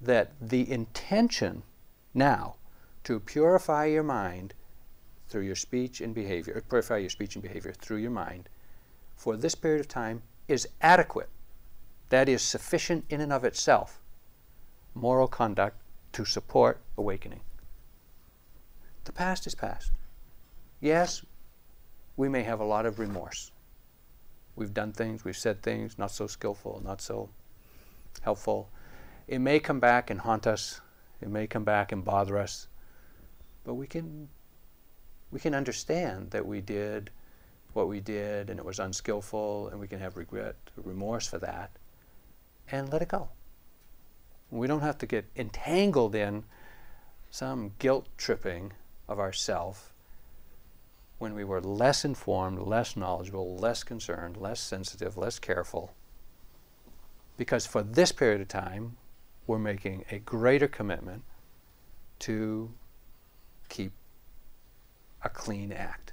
that 0.00 0.32
the 0.40 0.70
intention 0.70 1.62
now 2.12 2.56
to 3.04 3.20
purify 3.20 3.86
your 3.86 4.02
mind 4.02 4.54
through 5.28 5.42
your 5.42 5.54
speech 5.54 6.00
and 6.00 6.14
behavior, 6.14 6.56
uh, 6.56 6.68
purify 6.68 6.98
your 6.98 7.10
speech 7.10 7.36
and 7.36 7.42
behavior 7.42 7.72
through 7.72 7.98
your 7.98 8.10
mind 8.10 8.48
for 9.16 9.36
this 9.36 9.54
period 9.54 9.80
of 9.80 9.88
time 9.88 10.22
is 10.46 10.68
adequate. 10.80 11.28
That 12.10 12.28
is 12.28 12.42
sufficient 12.42 13.04
in 13.08 13.20
and 13.20 13.32
of 13.32 13.44
itself, 13.44 14.00
moral 14.94 15.26
conduct 15.26 15.80
to 16.16 16.24
support 16.24 16.80
awakening. 16.96 17.42
The 19.04 19.12
past 19.12 19.46
is 19.46 19.54
past. 19.54 19.92
Yes, 20.80 21.26
we 22.16 22.30
may 22.30 22.42
have 22.42 22.58
a 22.58 22.64
lot 22.64 22.86
of 22.86 22.98
remorse. 22.98 23.52
We've 24.54 24.72
done 24.72 24.92
things, 24.92 25.26
we've 25.26 25.36
said 25.36 25.60
things, 25.60 25.98
not 25.98 26.10
so 26.10 26.26
skillful, 26.26 26.80
not 26.82 27.02
so 27.02 27.28
helpful. 28.22 28.70
It 29.28 29.40
may 29.40 29.60
come 29.60 29.78
back 29.78 30.08
and 30.08 30.18
haunt 30.18 30.46
us. 30.46 30.80
It 31.20 31.28
may 31.28 31.46
come 31.46 31.64
back 31.64 31.92
and 31.92 32.02
bother 32.02 32.38
us. 32.38 32.66
But 33.62 33.74
we 33.74 33.86
can 33.86 34.30
we 35.30 35.38
can 35.38 35.54
understand 35.54 36.30
that 36.30 36.46
we 36.46 36.62
did 36.62 37.10
what 37.74 37.88
we 37.88 38.00
did 38.00 38.48
and 38.48 38.58
it 38.58 38.64
was 38.64 38.78
unskillful 38.78 39.68
and 39.68 39.78
we 39.78 39.86
can 39.86 40.00
have 40.00 40.16
regret, 40.16 40.56
remorse 40.76 41.26
for 41.26 41.38
that 41.40 41.72
and 42.70 42.90
let 42.90 43.02
it 43.02 43.08
go. 43.08 43.28
We 44.56 44.66
don't 44.66 44.80
have 44.80 44.98
to 44.98 45.06
get 45.06 45.26
entangled 45.36 46.14
in 46.14 46.44
some 47.30 47.72
guilt 47.78 48.08
tripping 48.16 48.72
of 49.08 49.18
ourself 49.18 49.92
when 51.18 51.34
we 51.34 51.44
were 51.44 51.60
less 51.60 52.04
informed, 52.04 52.58
less 52.60 52.96
knowledgeable, 52.96 53.56
less 53.56 53.82
concerned, 53.82 54.36
less 54.36 54.60
sensitive, 54.60 55.16
less 55.16 55.38
careful. 55.38 55.94
Because 57.36 57.66
for 57.66 57.82
this 57.82 58.12
period 58.12 58.40
of 58.40 58.48
time, 58.48 58.96
we're 59.46 59.58
making 59.58 60.04
a 60.10 60.18
greater 60.18 60.68
commitment 60.68 61.22
to 62.20 62.72
keep 63.68 63.92
a 65.22 65.28
clean 65.28 65.72
act. 65.72 66.12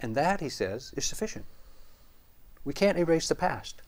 And 0.00 0.14
that, 0.14 0.40
he 0.40 0.48
says, 0.48 0.92
is 0.96 1.04
sufficient. 1.04 1.44
We 2.64 2.72
can't 2.72 2.98
erase 2.98 3.28
the 3.28 3.34
past, 3.34 3.82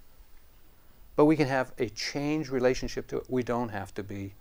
but 1.16 1.26
we 1.26 1.36
can 1.36 1.48
have 1.48 1.72
a 1.78 1.88
changed 1.90 2.50
relationship 2.50 3.06
to 3.08 3.18
it. 3.18 3.26
We 3.28 3.42
don't 3.42 3.68
have 3.68 3.92
to 3.94 4.02
be 4.02 4.34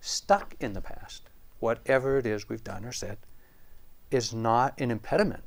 stuck 0.00 0.54
in 0.60 0.72
the 0.72 0.80
past. 0.80 1.22
Whatever 1.58 2.18
it 2.18 2.26
is 2.26 2.48
we've 2.48 2.62
done 2.62 2.84
or 2.84 2.92
said 2.92 3.18
is 4.10 4.32
not 4.32 4.78
an 4.80 4.90
impediment 4.90 5.42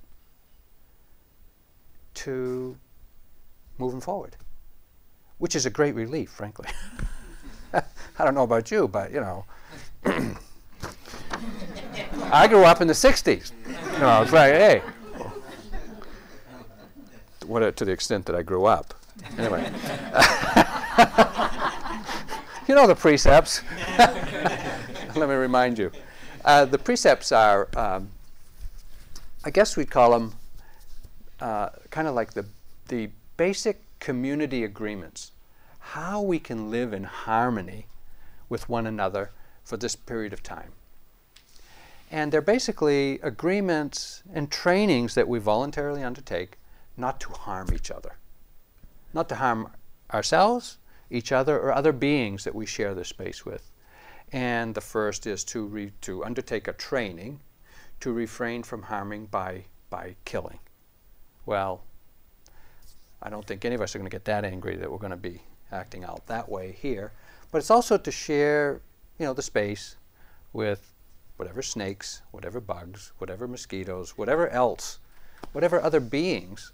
to 2.15 2.77
moving 3.77 4.01
forward, 4.01 4.35
which 5.37 5.55
is 5.55 5.65
a 5.65 5.69
great 5.69 5.95
relief, 5.95 6.29
frankly. 6.29 6.67
I 7.73 8.25
don't 8.25 8.33
know 8.33 8.43
about 8.43 8.71
you, 8.71 8.87
but 8.87 9.11
you 9.11 9.21
know, 9.21 9.45
I 12.31 12.47
grew 12.47 12.65
up 12.65 12.81
in 12.81 12.87
the 12.87 12.93
'60s. 12.93 13.51
You 13.93 13.99
know, 13.99 14.21
it's 14.23 14.33
like, 14.33 14.51
hey, 14.53 14.81
what 17.45 17.77
to 17.77 17.85
the 17.85 17.91
extent 17.91 18.25
that 18.25 18.35
I 18.35 18.41
grew 18.41 18.65
up. 18.65 18.93
Anyway, 19.37 19.63
you 22.67 22.75
know 22.75 22.87
the 22.87 22.95
precepts. 22.97 23.61
Let 23.97 25.29
me 25.29 25.35
remind 25.35 25.77
you. 25.77 25.91
Uh, 26.45 26.65
the 26.65 26.77
precepts 26.77 27.31
are, 27.31 27.67
um, 27.75 28.09
I 29.43 29.49
guess 29.49 29.75
we'd 29.75 29.89
call 29.91 30.11
them 30.11 30.33
uh, 31.39 31.69
kind 31.89 32.07
of 32.07 32.15
like 32.15 32.33
the, 32.33 32.45
the 32.87 33.09
basic 33.37 33.81
community 33.99 34.63
agreements. 34.63 35.31
How 35.79 36.21
we 36.21 36.39
can 36.39 36.69
live 36.69 36.93
in 36.93 37.03
harmony 37.03 37.87
with 38.49 38.69
one 38.69 38.85
another 38.85 39.31
for 39.63 39.77
this 39.77 39.95
period 39.95 40.33
of 40.33 40.43
time. 40.43 40.71
And 42.11 42.31
they're 42.31 42.41
basically 42.41 43.19
agreements 43.21 44.23
and 44.33 44.51
trainings 44.51 45.15
that 45.15 45.27
we 45.27 45.39
voluntarily 45.39 46.03
undertake 46.03 46.57
not 46.97 47.19
to 47.21 47.29
harm 47.29 47.69
each 47.73 47.91
other, 47.91 48.15
not 49.13 49.29
to 49.29 49.35
harm 49.35 49.71
ourselves, 50.13 50.77
each 51.09 51.31
other, 51.31 51.59
or 51.59 51.73
other 51.73 51.91
beings 51.91 52.43
that 52.43 52.55
we 52.55 52.65
share 52.65 52.93
this 52.93 53.07
space 53.07 53.45
with. 53.45 53.71
And 54.31 54.75
the 54.75 54.81
first 54.81 55.25
is 55.25 55.43
to, 55.45 55.91
to 56.01 56.23
undertake 56.23 56.67
a 56.67 56.73
training 56.73 57.41
to 57.99 58.13
refrain 58.13 58.63
from 58.63 58.83
harming 58.83 59.25
by, 59.25 59.65
by 59.89 60.15
killing. 60.25 60.59
Well, 61.45 61.81
I 63.21 63.29
don't 63.29 63.45
think 63.45 63.65
any 63.65 63.75
of 63.75 63.81
us 63.81 63.95
are 63.95 63.99
going 63.99 64.09
to 64.09 64.15
get 64.15 64.25
that 64.25 64.45
angry 64.45 64.75
that 64.77 64.89
we're 64.89 64.97
going 64.97 65.11
to 65.11 65.17
be 65.17 65.41
acting 65.71 66.03
out 66.03 66.25
that 66.27 66.47
way 66.47 66.77
here. 66.79 67.11
But 67.51 67.57
it's 67.57 67.71
also 67.71 67.97
to 67.97 68.11
share, 68.11 68.81
you 69.17 69.25
know, 69.25 69.33
the 69.33 69.41
space 69.41 69.97
with 70.53 70.93
whatever 71.37 71.61
snakes, 71.61 72.21
whatever 72.31 72.59
bugs, 72.59 73.11
whatever 73.17 73.47
mosquitoes, 73.47 74.17
whatever 74.17 74.49
else, 74.49 74.99
whatever 75.51 75.81
other 75.81 75.99
beings 75.99 76.71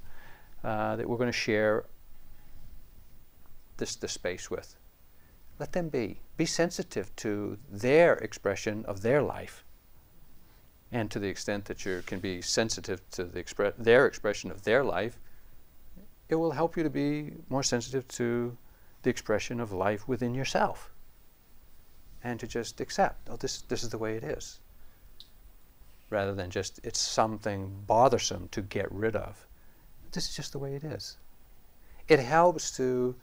uh, 0.63 0.96
that 0.96 1.08
we're 1.08 1.18
going 1.18 1.32
to 1.32 1.38
share 1.38 1.86
this, 3.77 3.96
this 3.96 4.13
space 4.13 4.50
with. 4.50 4.75
Let 5.60 5.72
them 5.72 5.89
be. 5.89 6.20
Be 6.38 6.46
sensitive 6.46 7.15
to 7.17 7.58
their 7.70 8.13
expression 8.15 8.84
of 8.86 9.01
their 9.01 9.22
life. 9.22 9.63
And 10.91 11.10
to 11.12 11.20
the 11.20 11.27
extent 11.27 11.65
that 11.65 11.86
you 11.86 12.03
can 12.05 12.20
be 12.20 12.41
sensitive 12.41 13.01
to 13.12 13.24
the 13.24 13.44
expre- 13.44 13.74
their 13.77 14.05
expression 14.05 14.51
of 14.51 14.63
their 14.63 14.84
life, 14.84 15.20
it 16.29 16.36
will 16.36 16.51
help 16.51 16.75
you 16.75 16.84
to 16.84 16.89
be 16.89 17.32
more 17.50 17.63
sensitive 17.63 18.08
to 18.10 18.58
the 19.03 19.10
expression 19.10 19.60
of 19.60 19.72
life 19.72 20.08
within 20.08 20.34
yourself. 20.34 20.91
And 22.24 22.39
to 22.39 22.48
just 22.48 22.82
accept, 22.82 23.30
oh, 23.30 23.38
this, 23.38 23.62
this 23.62 23.84
is 23.84 23.89
the 23.89 23.97
way 23.97 24.15
it 24.15 24.23
is. 24.23 24.60
Rather 26.10 26.34
than 26.34 26.50
just, 26.50 26.80
it's 26.84 27.00
something 27.00 27.84
bothersome 27.88 28.47
to 28.50 28.62
get 28.62 28.91
rid 28.91 29.15
of. 29.15 29.47
This 30.12 30.30
is 30.30 30.36
just 30.36 30.52
the 30.52 30.60
way 30.60 30.76
it 30.76 30.84
is. 30.84 31.17
It 32.08 32.19
helps 32.19 32.76
to 32.78 33.15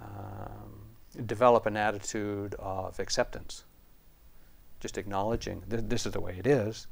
um, 0.00 1.26
develop 1.26 1.66
an 1.66 1.76
attitude 1.76 2.54
of 2.58 2.98
acceptance, 3.00 3.64
just 4.80 4.98
acknowledging 4.98 5.62
that 5.68 5.88
this 5.90 6.06
is 6.06 6.12
the 6.12 6.20
way 6.20 6.36
it 6.38 6.46
is, 6.46 6.86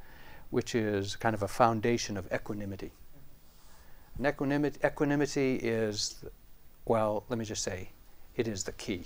which 0.51 0.75
is 0.75 1.17
kind 1.17 1.35
of 1.35 1.43
a 1.43 1.49
foundation 1.49 2.17
of 2.17 2.31
equanimity. 2.33 2.93
And 4.17 4.27
equanimity, 4.27 4.79
equanimity 4.85 5.57
is, 5.57 6.25
well, 6.85 7.25
let 7.29 7.39
me 7.39 7.45
just 7.45 7.63
say, 7.63 7.91
it 8.37 8.49
is 8.49 8.65
the 8.65 8.73
key. 8.73 9.05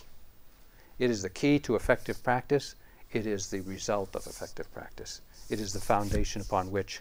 It 0.98 1.10
is 1.10 1.22
the 1.22 1.30
key 1.30 1.58
to 1.60 1.76
effective 1.76 2.22
practice. 2.22 2.74
It 3.12 3.26
is 3.26 3.50
the 3.50 3.60
result 3.60 4.14
of 4.14 4.26
effective 4.26 4.72
practice. 4.72 5.20
It 5.48 5.60
is 5.60 5.72
the 5.72 5.80
foundation 5.80 6.42
upon 6.42 6.70
which 6.70 7.00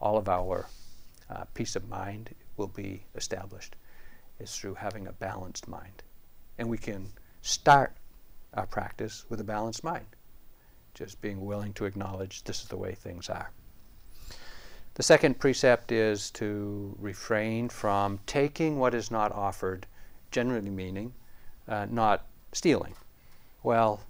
all 0.00 0.16
of 0.16 0.28
our 0.28 0.66
uh, 1.28 1.44
peace 1.54 1.76
of 1.76 1.88
mind 1.88 2.34
will 2.56 2.68
be 2.68 3.04
established 3.14 3.76
is 4.42 4.56
through 4.56 4.74
having 4.74 5.06
a 5.06 5.12
balanced 5.12 5.68
mind. 5.68 6.02
And 6.58 6.68
we 6.68 6.78
can 6.78 7.08
start 7.40 7.96
our 8.54 8.66
practice 8.66 9.24
with 9.28 9.40
a 9.40 9.44
balanced 9.44 9.82
mind, 9.84 10.06
just 10.94 11.20
being 11.20 11.44
willing 11.44 11.72
to 11.74 11.84
acknowledge 11.84 12.44
this 12.44 12.62
is 12.62 12.68
the 12.68 12.76
way 12.76 12.94
things 12.94 13.30
are. 13.30 13.50
The 14.94 15.02
second 15.02 15.38
precept 15.38 15.90
is 15.90 16.30
to 16.32 16.94
refrain 17.00 17.70
from 17.70 18.20
taking 18.26 18.78
what 18.78 18.94
is 18.94 19.10
not 19.10 19.32
offered, 19.32 19.86
generally 20.30 20.70
meaning 20.70 21.14
uh, 21.66 21.86
not 21.90 22.26
stealing. 22.52 22.94
Well, 23.62 24.00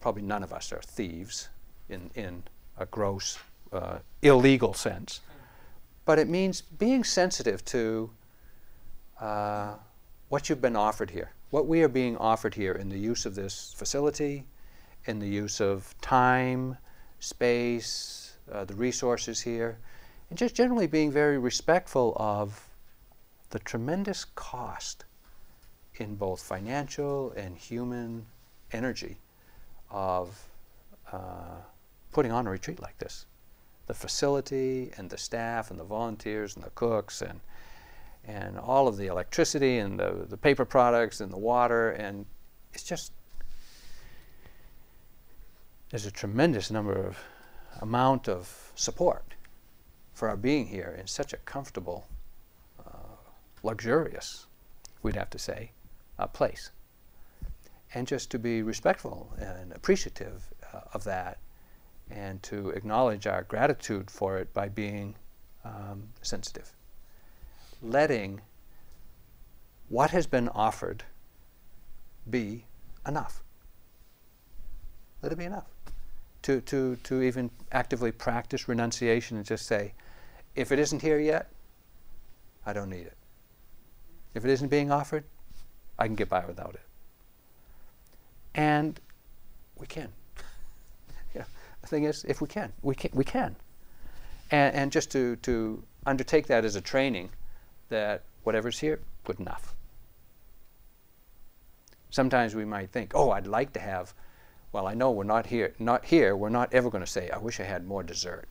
probably 0.00 0.22
none 0.22 0.42
of 0.42 0.52
us 0.52 0.72
are 0.72 0.82
thieves 0.82 1.48
in, 1.88 2.10
in 2.16 2.42
a 2.78 2.86
gross, 2.86 3.38
uh, 3.72 3.98
illegal 4.22 4.74
sense 4.74 5.20
but 6.06 6.18
it 6.18 6.28
means 6.28 6.62
being 6.62 7.04
sensitive 7.04 7.62
to 7.66 8.08
uh, 9.20 9.74
what 10.28 10.48
you've 10.48 10.60
been 10.60 10.76
offered 10.76 11.10
here, 11.10 11.32
what 11.50 11.66
we 11.66 11.82
are 11.82 11.88
being 11.88 12.16
offered 12.16 12.54
here 12.54 12.72
in 12.72 12.88
the 12.88 12.98
use 12.98 13.26
of 13.26 13.34
this 13.34 13.74
facility, 13.76 14.44
in 15.06 15.18
the 15.18 15.28
use 15.28 15.60
of 15.60 15.94
time, 16.00 16.76
space, 17.20 18.36
uh, 18.52 18.64
the 18.64 18.74
resources 18.74 19.40
here, 19.40 19.78
and 20.28 20.38
just 20.38 20.54
generally 20.54 20.86
being 20.86 21.10
very 21.10 21.38
respectful 21.38 22.14
of 22.16 22.68
the 23.50 23.58
tremendous 23.60 24.24
cost 24.24 25.04
in 25.94 26.16
both 26.16 26.42
financial 26.42 27.32
and 27.32 27.56
human 27.56 28.26
energy 28.72 29.16
of 29.90 30.48
uh, 31.12 31.60
putting 32.12 32.32
on 32.32 32.46
a 32.46 32.50
retreat 32.50 32.80
like 32.80 32.98
this. 32.98 33.26
The 33.86 33.94
facility 33.94 34.90
and 34.96 35.08
the 35.08 35.16
staff 35.16 35.70
and 35.70 35.78
the 35.78 35.84
volunteers 35.84 36.56
and 36.56 36.64
the 36.64 36.70
cooks 36.70 37.22
and 37.22 37.40
and 38.26 38.58
all 38.58 38.88
of 38.88 38.96
the 38.96 39.06
electricity 39.06 39.78
and 39.78 39.98
the, 39.98 40.26
the 40.28 40.36
paper 40.36 40.64
products 40.64 41.20
and 41.20 41.32
the 41.32 41.38
water 41.38 41.90
and 41.92 42.26
it's 42.72 42.82
just 42.82 43.12
there's 45.90 46.06
a 46.06 46.10
tremendous 46.10 46.70
number 46.70 46.92
of 46.92 47.18
amount 47.80 48.28
of 48.28 48.72
support 48.74 49.34
for 50.12 50.28
our 50.28 50.36
being 50.36 50.66
here 50.66 50.96
in 50.98 51.06
such 51.06 51.32
a 51.32 51.36
comfortable 51.38 52.06
uh, 52.84 53.16
luxurious 53.62 54.46
we'd 55.02 55.16
have 55.16 55.30
to 55.30 55.38
say 55.38 55.70
uh, 56.18 56.26
place 56.26 56.70
and 57.94 58.06
just 58.06 58.30
to 58.30 58.38
be 58.38 58.62
respectful 58.62 59.32
and 59.38 59.72
appreciative 59.72 60.52
uh, 60.72 60.80
of 60.92 61.04
that 61.04 61.38
and 62.10 62.42
to 62.42 62.70
acknowledge 62.70 63.26
our 63.26 63.42
gratitude 63.44 64.10
for 64.10 64.38
it 64.38 64.52
by 64.54 64.68
being 64.68 65.14
um, 65.64 66.08
sensitive. 66.22 66.75
Letting 67.82 68.40
what 69.88 70.10
has 70.10 70.26
been 70.26 70.48
offered 70.48 71.04
be 72.28 72.64
enough. 73.06 73.42
Let 75.22 75.32
it 75.32 75.38
be 75.38 75.44
enough. 75.44 75.66
To, 76.42 76.60
to, 76.62 76.96
to 77.04 77.22
even 77.22 77.50
actively 77.72 78.12
practice 78.12 78.68
renunciation 78.68 79.36
and 79.36 79.44
just 79.44 79.66
say, 79.66 79.94
if 80.54 80.72
it 80.72 80.78
isn't 80.78 81.02
here 81.02 81.18
yet, 81.18 81.50
I 82.64 82.72
don't 82.72 82.90
need 82.90 83.06
it. 83.06 83.16
If 84.34 84.44
it 84.44 84.50
isn't 84.50 84.68
being 84.68 84.90
offered, 84.90 85.24
I 85.98 86.06
can 86.06 86.14
get 86.14 86.28
by 86.28 86.44
without 86.44 86.74
it. 86.74 86.80
And 88.54 89.00
we 89.78 89.86
can. 89.86 90.08
yeah. 91.34 91.44
The 91.80 91.86
thing 91.86 92.04
is, 92.04 92.24
if 92.24 92.40
we 92.40 92.48
can, 92.48 92.72
we 92.82 92.94
can. 92.94 93.10
We 93.14 93.24
can. 93.24 93.56
And, 94.50 94.74
and 94.74 94.92
just 94.92 95.10
to, 95.12 95.36
to 95.36 95.82
undertake 96.06 96.46
that 96.46 96.64
as 96.64 96.76
a 96.76 96.80
training, 96.80 97.30
that 97.88 98.22
whatever's 98.44 98.78
here, 98.78 99.00
good 99.24 99.40
enough. 99.40 99.74
Sometimes 102.10 102.54
we 102.54 102.64
might 102.64 102.90
think, 102.90 103.12
oh, 103.14 103.30
I'd 103.30 103.46
like 103.46 103.72
to 103.74 103.80
have, 103.80 104.14
well, 104.72 104.86
I 104.86 104.94
know 104.94 105.10
we're 105.10 105.24
not 105.24 105.46
here, 105.46 105.74
not 105.78 106.04
here, 106.04 106.36
we're 106.36 106.48
not 106.48 106.72
ever 106.72 106.90
going 106.90 107.04
to 107.04 107.10
say, 107.10 107.30
I 107.30 107.38
wish 107.38 107.60
I 107.60 107.64
had 107.64 107.86
more 107.86 108.02
dessert. 108.02 108.48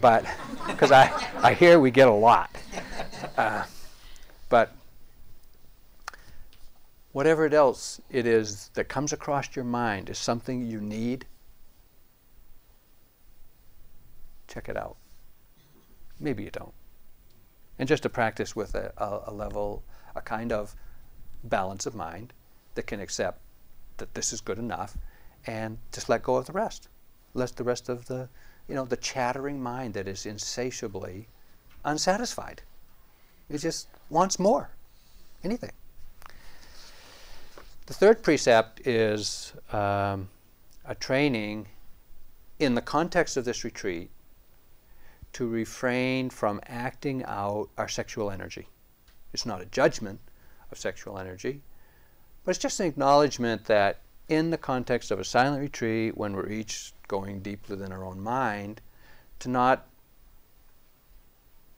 But, 0.00 0.24
because 0.66 0.90
I, 0.90 1.12
I 1.42 1.54
hear 1.54 1.78
we 1.78 1.90
get 1.90 2.08
a 2.08 2.12
lot. 2.12 2.50
Uh, 3.36 3.64
but 4.48 4.72
whatever 7.12 7.46
it 7.46 7.54
else 7.54 8.00
it 8.10 8.26
is 8.26 8.70
that 8.74 8.88
comes 8.88 9.12
across 9.12 9.54
your 9.54 9.64
mind 9.64 10.10
is 10.10 10.18
something 10.18 10.66
you 10.66 10.80
need, 10.80 11.26
check 14.48 14.68
it 14.68 14.76
out. 14.76 14.96
Maybe 16.20 16.44
you 16.44 16.50
don't. 16.50 16.72
And 17.78 17.88
just 17.88 18.02
to 18.04 18.08
practice 18.08 18.54
with 18.54 18.74
a, 18.74 18.92
a, 18.96 19.30
a 19.30 19.32
level, 19.32 19.82
a 20.14 20.20
kind 20.20 20.52
of 20.52 20.74
balance 21.42 21.86
of 21.86 21.94
mind 21.94 22.32
that 22.74 22.86
can 22.86 23.00
accept 23.00 23.40
that 23.96 24.14
this 24.14 24.32
is 24.32 24.40
good 24.40 24.58
enough 24.58 24.96
and 25.46 25.78
just 25.92 26.08
let 26.08 26.22
go 26.22 26.36
of 26.36 26.46
the 26.46 26.52
rest. 26.52 26.88
Let 27.34 27.56
the 27.56 27.64
rest 27.64 27.88
of 27.88 28.06
the, 28.06 28.28
you 28.68 28.74
know, 28.74 28.84
the 28.84 28.96
chattering 28.96 29.62
mind 29.62 29.94
that 29.94 30.08
is 30.08 30.26
insatiably 30.26 31.28
unsatisfied. 31.84 32.62
It 33.48 33.58
just 33.58 33.88
wants 34.08 34.38
more, 34.38 34.70
anything. 35.42 35.72
The 37.86 37.94
third 37.94 38.22
precept 38.22 38.86
is 38.86 39.52
um, 39.70 40.30
a 40.86 40.94
training 40.98 41.68
in 42.58 42.74
the 42.74 42.80
context 42.80 43.36
of 43.36 43.44
this 43.44 43.64
retreat 43.64 44.10
to 45.34 45.48
refrain 45.48 46.30
from 46.30 46.60
acting 46.66 47.24
out 47.24 47.68
our 47.76 47.88
sexual 47.88 48.30
energy. 48.30 48.68
It's 49.32 49.46
not 49.46 49.60
a 49.60 49.66
judgment 49.66 50.20
of 50.70 50.78
sexual 50.78 51.18
energy, 51.18 51.60
but 52.44 52.50
it's 52.50 52.58
just 52.58 52.80
an 52.80 52.86
acknowledgement 52.86 53.64
that 53.66 54.00
in 54.28 54.50
the 54.50 54.58
context 54.58 55.10
of 55.10 55.20
a 55.20 55.24
silent 55.24 55.60
retreat, 55.60 56.16
when 56.16 56.34
we're 56.34 56.48
each 56.48 56.92
going 57.08 57.40
deep 57.40 57.68
within 57.68 57.92
our 57.92 58.04
own 58.04 58.20
mind, 58.20 58.80
to 59.40 59.48
not 59.48 59.86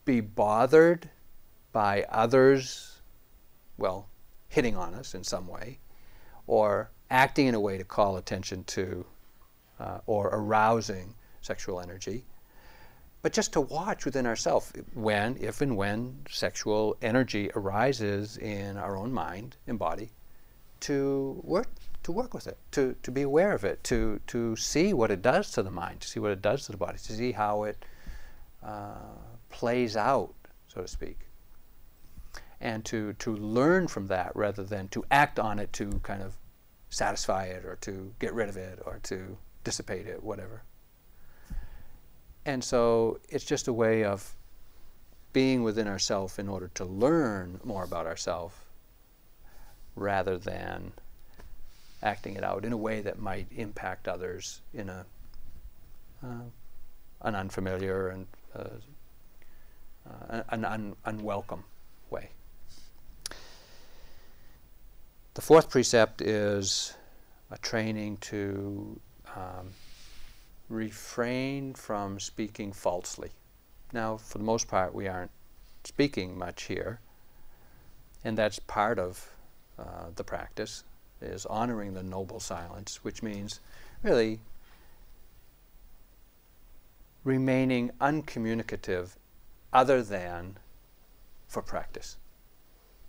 be 0.05 0.21
bothered 0.21 1.11
by 1.73 2.05
others, 2.09 3.01
well, 3.77 4.09
hitting 4.49 4.77
on 4.77 4.95
us 4.95 5.14
in 5.14 5.25
some 5.25 5.49
way, 5.49 5.79
or 6.47 6.90
acting 7.11 7.47
in 7.47 7.55
a 7.55 7.61
way 7.61 7.77
to 7.79 7.85
call 7.85 8.16
attention 8.16 8.64
to 8.64 9.05
uh, 9.81 9.99
or 10.07 10.29
arousing 10.29 11.14
sexual 11.40 11.81
energy, 11.81 12.25
but 13.27 13.33
just 13.33 13.53
to 13.53 13.61
watch 13.61 14.05
within 14.05 14.25
ourselves 14.25 14.73
when, 14.95 15.37
if 15.41 15.61
and 15.61 15.77
when 15.77 16.17
sexual 16.31 16.97
energy 17.03 17.51
arises 17.57 18.37
in 18.37 18.77
our 18.77 18.97
own 18.97 19.12
mind 19.12 19.57
and 19.67 19.81
body, 19.81 20.12
to 20.79 21.41
work 21.43 21.67
to 22.05 22.12
work 22.12 22.33
with 22.33 22.47
it, 22.47 22.57
to, 22.71 22.95
to 23.03 23.11
be 23.11 23.23
aware 23.23 23.51
of 23.51 23.65
it, 23.65 23.83
to, 23.83 24.21
to 24.29 24.55
see 24.55 24.95
what 24.95 25.11
it 25.11 25.23
does 25.23 25.51
to 25.51 25.65
the 25.65 25.73
mind, 25.73 26.03
to 26.03 26.07
see 26.07 26.21
what 26.21 26.31
it 26.31 26.41
does 26.41 26.67
to 26.67 26.71
the 26.71 26.79
body, 26.79 26.99
to 26.99 27.12
see 27.15 27.33
how 27.33 27.65
it 27.65 27.85
uh, 28.65 28.95
plays 29.51 29.97
out, 29.97 30.33
so 30.69 30.83
to 30.83 30.87
speak. 30.87 31.19
And 32.61 32.85
to, 32.85 33.12
to 33.15 33.35
learn 33.35 33.89
from 33.89 34.07
that 34.07 34.37
rather 34.37 34.62
than 34.62 34.87
to 34.91 35.05
act 35.11 35.41
on 35.41 35.59
it 35.59 35.73
to 35.73 35.91
kind 36.05 36.23
of 36.23 36.37
satisfy 36.91 37.47
it 37.47 37.65
or 37.65 37.75
to 37.81 38.15
get 38.21 38.33
rid 38.35 38.49
of 38.49 38.57
it 38.57 38.79
or 38.87 39.01
to 39.03 39.37
dissipate 39.65 40.07
it, 40.07 40.23
whatever. 40.23 40.62
And 42.47 42.63
so 42.63 43.19
it's 43.29 43.45
just 43.45 43.67
a 43.67 43.73
way 43.73 44.05
of 44.05 44.35
being 45.33 45.65
within 45.65 45.89
ourselves 45.89 46.39
in 46.39 46.49
order 46.49 46.71
to 46.75 46.85
learn 46.85 47.61
more 47.65 47.83
about 47.83 48.07
ourselves 48.07 48.55
rather 49.97 50.39
than 50.39 50.93
acting 52.03 52.37
it 52.37 52.45
out 52.45 52.65
in 52.65 52.73
a 52.73 52.77
way 52.77 53.01
that 53.01 53.19
might 53.19 53.49
impact 53.51 54.07
others 54.07 54.61
in 54.73 54.89
a 54.89 55.05
uh, 56.23 56.45
an 57.23 57.35
unfamiliar 57.35 58.09
and 58.09 58.27
uh, 58.55 58.65
uh, 60.09 60.43
an 60.51 60.65
un 60.65 60.95
unwelcome 61.05 61.65
way. 62.11 62.31
The 65.35 65.43
fourth 65.43 65.69
precept 65.69 66.23
is 66.23 66.95
a 67.51 67.59
training 67.59 68.19
to 68.19 69.01
um, 69.35 69.71
refrain 70.69 71.75
from 71.75 72.19
speaking 72.19 72.73
falsely. 72.73 73.31
Now, 73.93 74.17
for 74.17 74.39
the 74.39 74.45
most 74.45 74.69
part, 74.69 74.95
we 74.95 75.07
aren't 75.07 75.31
speaking 75.85 76.37
much 76.37 76.65
here, 76.65 77.01
and 78.25 78.37
that's 78.37 78.59
part 78.59 78.99
of 78.99 79.31
uh, 79.79 80.07
the 80.15 80.25
practice 80.25 80.85
is 81.21 81.47
honoring 81.47 81.95
the 81.95 82.03
noble 82.03 82.41
silence, 82.41 83.03
which 83.03 83.23
means 83.23 83.61
really 84.03 84.41
remaining 87.25 87.91
uncommunicative 88.01 89.17
other 89.73 90.03
than 90.03 90.59
for 91.49 91.63
practice. 91.63 92.17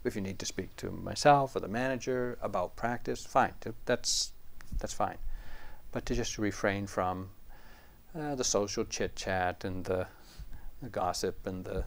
If 0.03 0.15
you 0.15 0.21
need 0.21 0.39
to 0.39 0.45
speak 0.45 0.75
to 0.77 0.89
myself 0.89 1.55
or 1.55 1.59
the 1.59 1.67
manager 1.67 2.37
about 2.41 2.75
practice, 2.75 3.25
fine, 3.25 3.53
that's, 3.85 4.31
that's 4.79 4.93
fine. 4.93 5.17
But 5.91 6.05
to 6.05 6.15
just 6.15 6.37
refrain 6.37 6.87
from 6.87 7.29
uh, 8.17 8.35
the 8.35 8.43
social 8.43 8.83
chit 8.85 9.15
chat 9.15 9.63
and 9.63 9.85
the, 9.85 10.07
the, 10.81 10.89
gossip 10.89 11.45
and 11.45 11.63
the, 11.63 11.83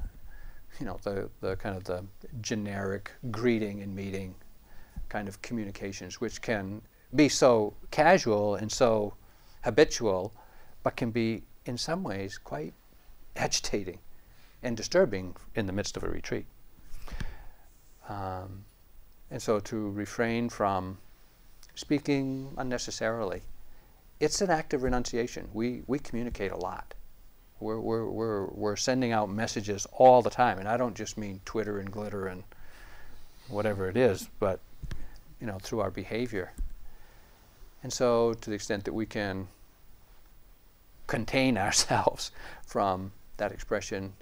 you 0.78 0.86
know, 0.86 0.98
the, 1.02 1.28
the 1.40 1.56
kind 1.56 1.76
of 1.76 1.84
the 1.84 2.04
generic 2.40 3.10
greeting 3.30 3.82
and 3.82 3.94
meeting 3.94 4.34
kind 5.08 5.28
of 5.28 5.40
communications, 5.42 6.20
which 6.20 6.40
can 6.40 6.80
be 7.14 7.28
so 7.28 7.74
casual 7.90 8.54
and 8.54 8.70
so 8.70 9.14
habitual, 9.62 10.32
but 10.82 10.96
can 10.96 11.10
be 11.10 11.42
in 11.66 11.76
some 11.76 12.02
ways 12.02 12.38
quite 12.38 12.72
agitating 13.36 13.98
and 14.62 14.76
disturbing 14.76 15.34
in 15.54 15.66
the 15.66 15.72
midst 15.72 15.96
of 15.96 16.04
a 16.04 16.08
retreat. 16.08 16.46
Um, 18.08 18.64
and 19.30 19.40
so 19.40 19.60
to 19.60 19.90
refrain 19.90 20.48
from 20.48 20.98
speaking 21.74 22.52
unnecessarily, 22.58 23.42
it's 24.20 24.42
an 24.42 24.50
act 24.50 24.74
of 24.74 24.82
renunciation. 24.82 25.48
We, 25.52 25.82
we 25.86 25.98
communicate 25.98 26.52
a 26.52 26.56
lot. 26.56 26.94
We're, 27.58 27.80
we're, 27.80 28.08
we're, 28.08 28.46
we're 28.48 28.76
sending 28.76 29.12
out 29.12 29.30
messages 29.30 29.86
all 29.92 30.22
the 30.22 30.30
time. 30.30 30.58
And 30.58 30.68
I 30.68 30.76
don't 30.76 30.94
just 30.94 31.18
mean 31.18 31.40
Twitter 31.44 31.78
and 31.78 31.90
glitter 31.90 32.26
and 32.26 32.44
whatever 33.48 33.88
it 33.88 33.96
is, 33.96 34.28
but 34.38 34.60
you 35.40 35.46
know, 35.46 35.58
through 35.58 35.80
our 35.80 35.90
behavior. 35.90 36.52
And 37.82 37.92
so, 37.92 38.34
to 38.34 38.50
the 38.50 38.54
extent 38.54 38.84
that 38.84 38.92
we 38.92 39.06
can 39.06 39.48
contain 41.06 41.56
ourselves 41.58 42.30
from 42.66 43.12
that 43.38 43.52
expression, 43.52 44.12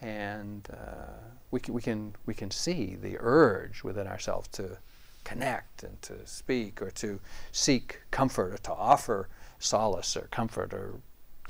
and 0.00 0.66
uh, 0.72 1.12
we 1.50 1.60
can 1.60 1.74
we 1.74 1.82
can 1.82 2.14
we 2.24 2.32
can 2.32 2.50
see 2.50 2.96
the 2.96 3.16
urge 3.18 3.82
within 3.82 4.06
ourselves 4.06 4.48
to 4.48 4.78
connect 5.28 5.82
and 5.82 6.00
to 6.02 6.14
speak 6.26 6.80
or 6.82 6.90
to 6.90 7.20
seek 7.52 8.00
comfort 8.10 8.52
or 8.54 8.58
to 8.58 8.72
offer 8.72 9.28
solace 9.58 10.16
or 10.16 10.28
comfort 10.30 10.72
or 10.72 10.94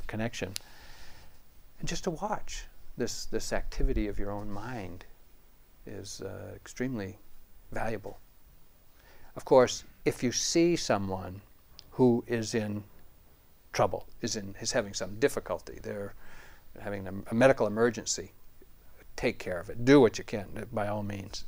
connection, 0.06 0.52
and 1.78 1.88
just 1.88 2.04
to 2.04 2.10
watch 2.10 2.64
this 2.96 3.26
this 3.26 3.52
activity 3.52 4.08
of 4.08 4.18
your 4.18 4.30
own 4.30 4.50
mind 4.50 5.04
is 5.86 6.20
uh, 6.20 6.52
extremely 6.54 7.18
valuable. 7.72 8.18
Of 9.36 9.44
course, 9.44 9.84
if 10.04 10.22
you 10.22 10.32
see 10.32 10.76
someone 10.76 11.40
who 11.92 12.24
is 12.26 12.54
in 12.54 12.82
trouble, 13.72 14.06
is, 14.22 14.36
in, 14.36 14.54
is 14.60 14.72
having 14.72 14.94
some 14.94 15.18
difficulty, 15.20 15.78
they're 15.82 16.14
having 16.80 17.06
a, 17.06 17.12
a 17.30 17.34
medical 17.34 17.66
emergency, 17.66 18.32
take 19.16 19.38
care 19.38 19.60
of 19.60 19.70
it. 19.70 19.84
Do 19.84 20.00
what 20.00 20.18
you 20.18 20.24
can, 20.24 20.46
by 20.72 20.88
all 20.88 21.02
means. 21.02 21.44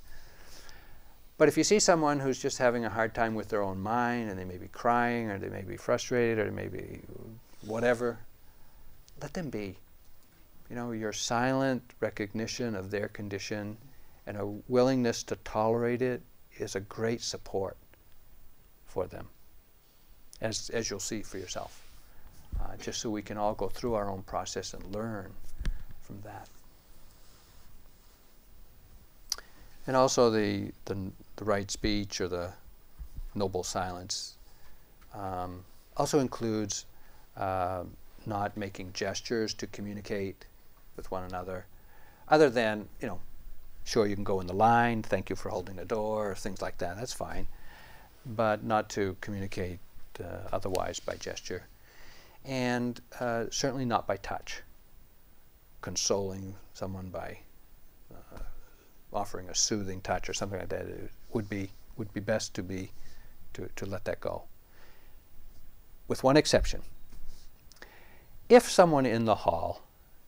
But 1.40 1.48
if 1.48 1.56
you 1.56 1.64
see 1.64 1.78
someone 1.78 2.20
who's 2.20 2.38
just 2.38 2.58
having 2.58 2.84
a 2.84 2.90
hard 2.90 3.14
time 3.14 3.34
with 3.34 3.48
their 3.48 3.62
own 3.62 3.80
mind 3.80 4.28
and 4.28 4.38
they 4.38 4.44
may 4.44 4.58
be 4.58 4.68
crying 4.68 5.30
or 5.30 5.38
they 5.38 5.48
may 5.48 5.62
be 5.62 5.78
frustrated 5.78 6.38
or 6.38 6.44
they 6.44 6.50
may 6.50 6.68
be 6.68 7.00
whatever, 7.62 8.18
let 9.22 9.32
them 9.32 9.48
be. 9.48 9.78
You 10.68 10.76
know, 10.76 10.92
your 10.92 11.14
silent 11.14 11.82
recognition 12.00 12.74
of 12.74 12.90
their 12.90 13.08
condition 13.08 13.78
and 14.26 14.36
a 14.36 14.44
willingness 14.68 15.22
to 15.22 15.36
tolerate 15.36 16.02
it 16.02 16.20
is 16.58 16.76
a 16.76 16.80
great 16.80 17.22
support 17.22 17.78
for 18.84 19.06
them, 19.06 19.26
as, 20.42 20.68
as 20.74 20.90
you'll 20.90 21.00
see 21.00 21.22
for 21.22 21.38
yourself, 21.38 21.82
uh, 22.60 22.76
just 22.78 23.00
so 23.00 23.08
we 23.08 23.22
can 23.22 23.38
all 23.38 23.54
go 23.54 23.70
through 23.70 23.94
our 23.94 24.10
own 24.10 24.22
process 24.24 24.74
and 24.74 24.94
learn 24.94 25.32
from 26.02 26.20
that. 26.20 26.50
And 29.86 29.96
also 29.96 30.30
the, 30.30 30.70
the, 30.84 31.10
the 31.40 31.46
right 31.46 31.70
speech 31.70 32.20
or 32.20 32.28
the 32.28 32.52
noble 33.34 33.64
silence 33.64 34.36
um, 35.14 35.64
also 35.96 36.20
includes 36.20 36.84
uh, 37.36 37.82
not 38.26 38.56
making 38.56 38.92
gestures 38.92 39.54
to 39.54 39.66
communicate 39.68 40.44
with 40.96 41.10
one 41.10 41.24
another, 41.24 41.66
other 42.28 42.50
than, 42.50 42.88
you 43.00 43.08
know, 43.08 43.18
Sure, 43.84 44.06
you 44.06 44.14
can 44.14 44.24
go 44.24 44.40
in 44.40 44.46
the 44.46 44.54
line, 44.54 45.02
thank 45.02 45.30
you 45.30 45.34
for 45.34 45.48
holding 45.48 45.76
the 45.76 45.84
door, 45.84 46.34
things 46.34 46.62
like 46.62 46.78
that, 46.78 46.96
that's 46.96 47.12
fine. 47.12 47.48
But 48.24 48.62
not 48.62 48.90
to 48.90 49.16
communicate 49.20 49.80
uh, 50.20 50.48
otherwise 50.52 51.00
by 51.00 51.16
gesture. 51.16 51.64
And 52.44 53.00
uh, 53.18 53.46
certainly 53.50 53.84
not 53.84 54.06
by 54.06 54.18
touch. 54.18 54.62
Consoling 55.80 56.54
someone 56.74 57.08
by 57.08 57.38
uh, 58.14 58.38
offering 59.12 59.48
a 59.48 59.54
soothing 59.54 60.02
touch 60.02 60.28
or 60.28 60.34
something 60.34 60.58
like 60.58 60.68
that 60.68 60.86
would 61.34 61.48
be, 61.48 61.70
would 61.96 62.12
be 62.12 62.20
best 62.20 62.54
to, 62.54 62.62
be, 62.62 62.90
to, 63.54 63.68
to 63.76 63.86
let 63.86 64.04
that 64.04 64.20
go. 64.20 64.44
With 66.08 66.22
one 66.24 66.36
exception. 66.36 66.82
if 68.48 68.68
someone 68.68 69.06
in 69.06 69.24
the 69.24 69.36
hall 69.36 69.82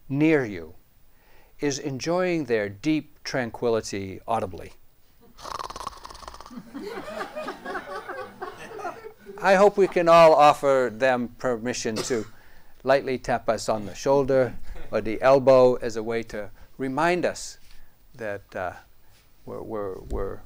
near 0.09 0.45
you 0.45 0.75
is 1.61 1.79
enjoying 1.79 2.45
their 2.45 2.69
deep 2.69 3.23
tranquility 3.25 4.21
audibly, 4.29 4.73
I 9.39 9.55
hope 9.55 9.77
we 9.77 9.89
can 9.89 10.09
all 10.09 10.35
offer 10.35 10.93
them 10.93 11.35
permission 11.39 11.97
to 11.97 12.25
lightly 12.85 13.19
tap 13.19 13.49
us 13.49 13.69
on 13.69 13.87
the 13.87 13.95
shoulder 13.95 14.55
or 14.93 15.01
the 15.01 15.21
elbow 15.21 15.75
as 15.77 15.97
a 15.97 16.03
way 16.03 16.23
to 16.25 16.51
remind 16.79 17.25
us 17.25 17.59
that 18.15 18.43
uh, 18.55 18.73
we're, 19.47 19.63
we're, 19.63 19.99
we're, 20.11 20.41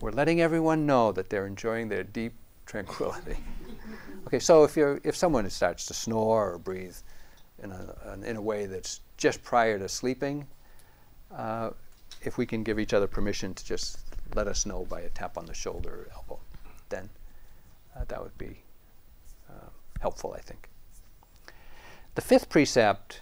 we're 0.00 0.12
letting 0.12 0.40
everyone 0.40 0.86
know 0.86 1.12
that 1.12 1.30
they're 1.30 1.46
enjoying 1.46 1.88
their 1.88 2.04
deep 2.04 2.34
tranquility. 2.66 3.36
okay, 4.26 4.38
so 4.38 4.64
if, 4.64 4.76
you're, 4.76 5.00
if 5.04 5.16
someone 5.16 5.48
starts 5.50 5.86
to 5.86 5.94
snore 5.94 6.52
or 6.52 6.58
breathe 6.58 6.96
in 7.62 7.72
a, 7.72 8.18
in 8.24 8.36
a 8.36 8.40
way 8.40 8.66
that's 8.66 9.00
just 9.16 9.42
prior 9.42 9.78
to 9.78 9.88
sleeping, 9.88 10.46
uh, 11.34 11.70
if 12.22 12.38
we 12.38 12.46
can 12.46 12.62
give 12.62 12.78
each 12.78 12.92
other 12.92 13.06
permission 13.06 13.54
to 13.54 13.64
just 13.64 14.00
let 14.34 14.46
us 14.46 14.66
know 14.66 14.84
by 14.88 15.00
a 15.00 15.08
tap 15.10 15.36
on 15.36 15.46
the 15.46 15.54
shoulder 15.54 15.90
or 15.90 16.08
elbow, 16.14 16.38
then 16.88 17.08
uh, 17.96 18.04
that 18.08 18.22
would 18.22 18.36
be 18.38 18.62
uh, 19.48 19.68
helpful, 20.00 20.34
I 20.36 20.40
think. 20.40 20.68
The 22.14 22.20
fifth 22.20 22.48
precept 22.48 23.20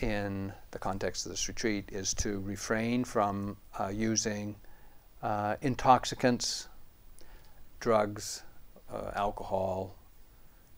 in 0.00 0.52
the 0.70 0.78
context 0.78 1.26
of 1.26 1.32
this 1.32 1.48
retreat 1.48 1.88
is 1.92 2.12
to 2.14 2.40
refrain 2.40 3.04
from 3.04 3.56
uh, 3.78 3.88
using 3.88 4.56
uh, 5.22 5.56
intoxicants, 5.62 6.68
drugs, 7.80 8.42
uh, 8.92 9.10
alcohol, 9.14 9.96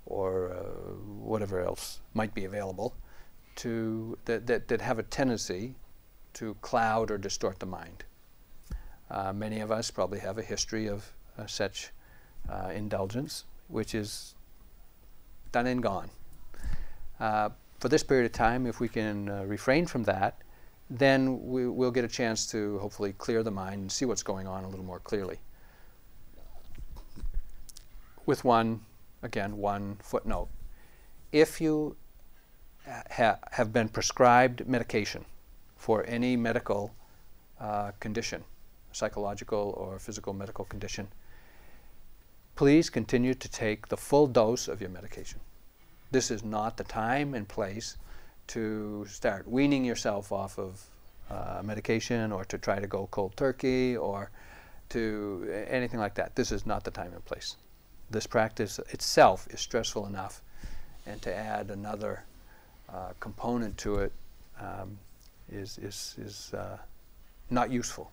or 0.07 0.53
uh, 0.53 0.55
whatever 1.23 1.61
else 1.61 2.01
might 2.13 2.35
be 2.35 2.45
available 2.45 2.95
to 3.57 4.19
that, 4.25 4.47
that, 4.47 4.69
that 4.69 4.81
have 4.81 4.99
a 4.99 5.03
tendency 5.03 5.75
to 6.35 6.55
cloud 6.61 7.11
or 7.11 7.19
distort 7.19 7.59
the 7.59 7.67
mind. 7.67 8.05
Uh, 9.11 9.33
many 9.33 9.61
of 9.61 9.71
us 9.71 9.91
probably 9.91 10.19
have 10.19 10.39
a 10.39 10.43
history 10.43 10.89
of 10.89 11.13
uh, 11.39 11.47
such 11.47 11.91
indulgence, 12.75 13.45
which 13.69 13.95
is 13.95 14.35
done 15.51 15.67
and 15.67 15.83
gone 15.83 16.11
for 17.85 17.91
this 17.91 18.03
period 18.03 18.25
of 18.25 18.33
time, 18.33 18.67
if 18.67 18.81
we 18.81 18.89
can 18.89 19.29
uh, 19.29 19.45
refrain 19.45 19.85
from 19.85 20.05
that, 20.05 20.39
then 20.91 21.45
we, 21.47 21.69
will 21.69 21.91
get 21.91 22.05
a 22.05 22.09
chance 22.09 22.47
to 22.49 22.79
hopefully 22.79 23.15
clear 23.19 23.43
the 23.43 23.51
mind 23.51 23.81
and 23.81 23.93
see 23.93 24.05
what's 24.05 24.23
going 24.23 24.47
on 24.47 24.65
a 24.65 24.69
little 24.69 24.85
more 24.85 25.01
clearly. 25.01 25.39
With 28.27 28.45
one, 28.45 28.81
again, 29.23 29.57
one 29.57 29.97
footnote. 30.03 30.49
If 31.33 31.61
you 31.61 31.97
ha 33.11 33.39
have 33.53 33.73
been 33.73 33.89
prescribed 33.89 34.67
medication 34.67 35.25
for 35.77 36.05
any 36.07 36.37
medical 36.37 36.95
uh, 37.61 37.93
condition, 38.01 38.45
psychological 38.93 39.75
or 39.77 39.99
physical 39.99 40.33
medical 40.33 40.65
condition, 40.65 41.09
please 42.57 42.89
continue 42.91 43.35
to 43.35 43.49
take 43.49 43.89
the 43.89 43.97
full 43.97 44.27
dose 44.27 44.69
of 44.69 44.81
your 44.81 44.91
medication 44.91 45.41
this 46.15 46.31
is 46.31 46.45
not 46.45 46.77
the 46.77 46.85
time 46.85 47.35
and 47.35 47.49
place 47.49 47.97
to 48.49 49.07
start 49.09 49.49
weaning 49.49 49.85
yourself 49.85 50.33
off 50.33 50.59
of 50.59 50.83
uh, 51.31 51.63
medication 51.65 52.33
or 52.33 52.45
to 52.45 52.59
try 52.59 52.79
to 52.79 52.87
go 52.87 53.09
cold 53.11 53.37
turkey 53.37 53.97
or 53.97 54.31
to 54.91 55.65
anything 55.69 55.99
like 55.99 56.15
that. 56.15 56.37
This 56.37 56.53
is 56.53 56.67
not 56.67 56.85
the 56.85 56.91
time 56.91 57.13
and 57.13 57.25
place. 57.25 57.57
This 58.11 58.27
practice 58.27 58.79
itself 58.91 59.49
is 59.51 59.61
stressful 59.61 60.07
enough, 60.07 60.43
and 61.07 61.21
to 61.23 61.35
add 61.35 61.71
another 61.71 62.25
uh, 62.93 63.13
component 63.19 63.77
to 63.79 63.97
it 63.97 64.13
um, 64.61 64.99
is 65.51 65.79
is, 65.79 66.15
is 66.19 66.55
uh, 66.55 66.77
not 67.51 67.71
useful. 67.71 68.11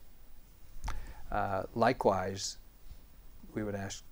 Uh, 1.31 1.63
likewise, 1.75 2.57
we 3.53 3.63
would 3.63 3.75
ask 3.75 4.03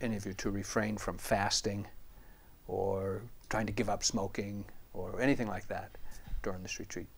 any 0.00 0.16
of 0.16 0.26
you 0.26 0.32
to 0.34 0.50
refrain 0.50 0.96
from 0.96 1.18
fasting 1.18 1.86
or 2.66 3.22
trying 3.48 3.66
to 3.66 3.72
give 3.72 3.88
up 3.88 4.04
smoking 4.04 4.64
or 5.04 5.20
anything 5.20 5.48
like 5.48 5.68
that 5.68 5.90
during 6.42 6.62
this 6.62 6.78
retreat. 6.78 7.08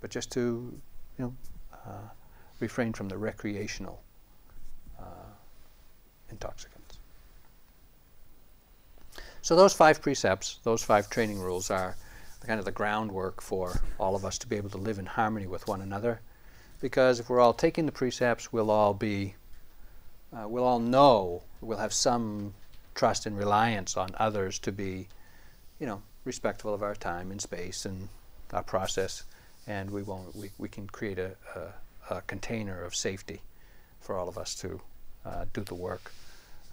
But 0.00 0.10
just 0.10 0.30
to, 0.32 0.40
you 1.18 1.24
know, 1.24 1.34
uh, 1.72 2.08
refrain 2.60 2.92
from 2.92 3.08
the 3.08 3.16
recreational 3.16 4.02
uh, 4.98 5.32
intoxicants. 6.30 6.98
So 9.42 9.56
those 9.56 9.72
five 9.72 10.02
precepts, 10.02 10.58
those 10.64 10.82
five 10.82 11.08
training 11.08 11.40
rules 11.40 11.70
are 11.70 11.96
kind 12.46 12.58
of 12.58 12.64
the 12.64 12.72
groundwork 12.72 13.40
for 13.42 13.80
all 13.98 14.14
of 14.14 14.24
us 14.24 14.38
to 14.38 14.46
be 14.46 14.56
able 14.56 14.70
to 14.70 14.78
live 14.78 14.98
in 14.98 15.06
harmony 15.06 15.46
with 15.46 15.66
one 15.68 15.80
another. 15.80 16.20
Because 16.80 17.20
if 17.20 17.28
we're 17.28 17.40
all 17.40 17.52
taking 17.52 17.86
the 17.86 17.92
precepts, 17.92 18.52
we'll 18.52 18.70
all 18.70 18.94
be, 18.94 19.34
uh, 20.34 20.48
we'll 20.48 20.64
all 20.64 20.78
know, 20.78 21.42
we'll 21.60 21.78
have 21.78 21.92
some 21.92 22.54
trust 22.94 23.26
and 23.26 23.36
reliance 23.36 23.96
on 23.96 24.10
others 24.18 24.58
to 24.60 24.72
be, 24.72 25.08
you 25.78 25.86
know, 25.86 26.02
respectful 26.30 26.72
of 26.72 26.80
our 26.80 26.94
time 26.94 27.32
and 27.32 27.40
space 27.40 27.84
and 27.84 28.08
our 28.52 28.62
process, 28.62 29.24
and 29.66 29.90
we 29.90 30.02
won't. 30.02 30.36
We, 30.36 30.52
we 30.58 30.68
can 30.68 30.86
create 30.86 31.18
a, 31.18 31.32
a, 31.56 32.14
a 32.14 32.20
container 32.22 32.84
of 32.84 32.94
safety 32.94 33.40
for 34.00 34.16
all 34.16 34.28
of 34.28 34.38
us 34.38 34.54
to 34.62 34.80
uh, 35.26 35.46
do 35.52 35.62
the 35.64 35.74
work 35.74 36.12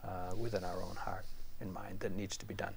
uh, 0.06 0.36
within 0.36 0.64
our 0.64 0.80
own 0.84 0.96
heart 0.96 1.26
and 1.60 1.74
mind 1.74 2.02
that 2.02 2.16
needs 2.16 2.38
to 2.38 2.46
be 2.46 2.54
done. 2.54 2.76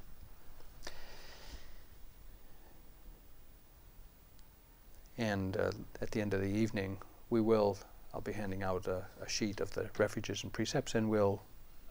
And 5.18 5.54
uh, 5.58 5.72
at 6.00 6.12
the 6.12 6.22
end 6.22 6.32
of 6.32 6.40
the 6.40 6.54
evening, 6.64 6.96
we 7.28 7.42
will. 7.42 7.76
I'll 8.14 8.22
be 8.22 8.32
handing 8.32 8.62
out 8.62 8.86
a, 8.86 9.04
a 9.22 9.28
sheet 9.28 9.60
of 9.60 9.70
the 9.74 9.90
refuges 9.98 10.42
and 10.44 10.50
precepts, 10.50 10.94
and 10.94 11.10
we'll 11.10 11.42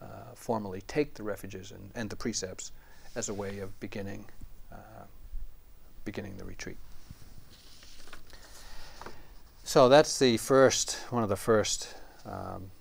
uh, 0.02 0.34
formally 0.34 0.82
take 0.88 1.14
the 1.14 1.22
refuges 1.22 1.70
and, 1.70 1.90
and, 1.94 2.10
the 2.10 2.16
precepts 2.16 2.72
as 3.14 3.28
a 3.28 3.34
way 3.34 3.60
of 3.60 3.78
beginning, 3.80 4.24
beginning 6.10 6.36
the 6.38 6.44
retreat. 6.44 6.76
So 9.62 9.88
that's 9.88 10.18
the 10.18 10.38
first, 10.38 10.96
one 11.10 11.22
of 11.22 11.28
the 11.28 11.36
first 11.36 11.94
um, 12.26 12.72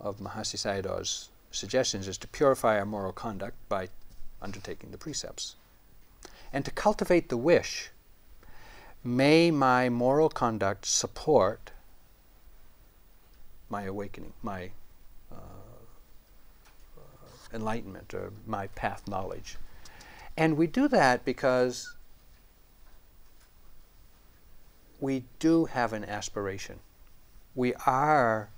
of 0.00 0.16
Mahasi 0.16 0.56
Sayadaw's 0.56 1.28
suggestions 1.50 2.08
is 2.08 2.16
to 2.18 2.28
purify 2.28 2.78
our 2.78 2.86
moral 2.86 3.12
conduct 3.12 3.56
by 3.68 3.88
undertaking 4.40 4.92
the 4.92 4.96
precepts. 4.96 5.56
And 6.54 6.64
to 6.64 6.70
cultivate 6.70 7.28
the 7.28 7.36
wish, 7.36 7.90
may 9.04 9.50
my 9.50 9.90
moral 9.90 10.30
conduct 10.30 10.86
support 10.86 11.70
my 13.68 13.82
awakening, 13.82 14.32
my 14.42 14.70
enlightenment 17.52 18.14
or 18.14 18.32
my 18.46 18.68
path 18.68 19.06
knowledge. 19.06 19.56
And 20.36 20.56
we 20.56 20.66
do 20.66 20.88
that 20.88 21.24
because 21.24 21.94
we 25.04 25.22
do 25.38 25.66
have 25.66 25.92
an 25.92 26.02
aspiration. 26.02 26.80
We 27.54 27.74
are 27.86 28.48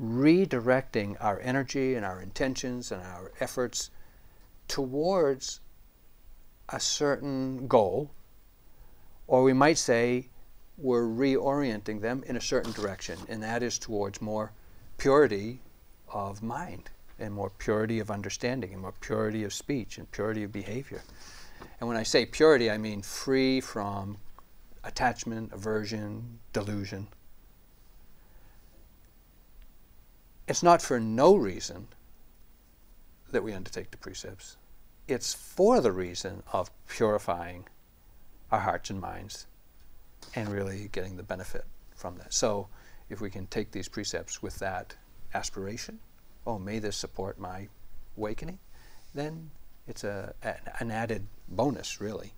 redirecting 0.00 1.16
our 1.20 1.38
energy 1.40 1.94
and 1.94 2.04
our 2.04 2.18
intentions 2.22 2.90
and 2.90 3.02
our 3.02 3.30
efforts 3.40 3.90
towards 4.68 5.60
a 6.70 6.80
certain 6.80 7.66
goal, 7.68 8.10
or 9.26 9.42
we 9.42 9.52
might 9.52 9.76
say 9.76 10.30
we're 10.78 11.04
reorienting 11.04 12.00
them 12.00 12.24
in 12.26 12.36
a 12.36 12.40
certain 12.40 12.72
direction, 12.72 13.18
and 13.28 13.42
that 13.42 13.62
is 13.62 13.78
towards 13.78 14.22
more 14.22 14.52
purity 14.96 15.60
of 16.08 16.42
mind 16.42 16.88
and 17.18 17.34
more 17.34 17.50
purity 17.50 17.98
of 17.98 18.10
understanding 18.10 18.72
and 18.72 18.80
more 18.80 18.94
purity 19.02 19.44
of 19.44 19.52
speech 19.52 19.98
and 19.98 20.10
purity 20.10 20.42
of 20.42 20.52
behavior. 20.52 21.02
And 21.80 21.88
when 21.88 21.98
I 21.98 22.02
say 22.02 22.24
purity, 22.24 22.70
I 22.70 22.78
mean 22.78 23.02
free 23.02 23.60
from 23.60 24.16
attachment, 24.86 25.52
aversion, 25.52 26.38
delusion. 26.52 27.08
It's 30.48 30.62
not 30.62 30.80
for 30.80 31.00
no 31.00 31.34
reason 31.34 31.88
that 33.32 33.42
we 33.42 33.52
undertake 33.52 33.90
the 33.90 33.96
precepts. 33.96 34.56
It's 35.08 35.34
for 35.34 35.80
the 35.80 35.92
reason 35.92 36.42
of 36.52 36.70
purifying 36.86 37.66
our 38.50 38.60
hearts 38.60 38.90
and 38.90 39.00
minds 39.00 39.46
and 40.34 40.48
really 40.48 40.88
getting 40.92 41.16
the 41.16 41.22
benefit 41.22 41.64
from 41.94 42.16
that. 42.18 42.32
So 42.32 42.68
if 43.10 43.20
we 43.20 43.30
can 43.30 43.46
take 43.48 43.72
these 43.72 43.88
precepts 43.88 44.42
with 44.42 44.58
that 44.60 44.94
aspiration, 45.34 45.98
oh, 46.46 46.58
may 46.58 46.78
this 46.78 46.96
support 46.96 47.38
my 47.38 47.68
awakening, 48.16 48.58
then 49.14 49.50
it's 49.88 50.04
a, 50.04 50.34
an 50.80 50.90
added 50.90 51.26
bonus, 51.48 52.00
really. 52.00 52.32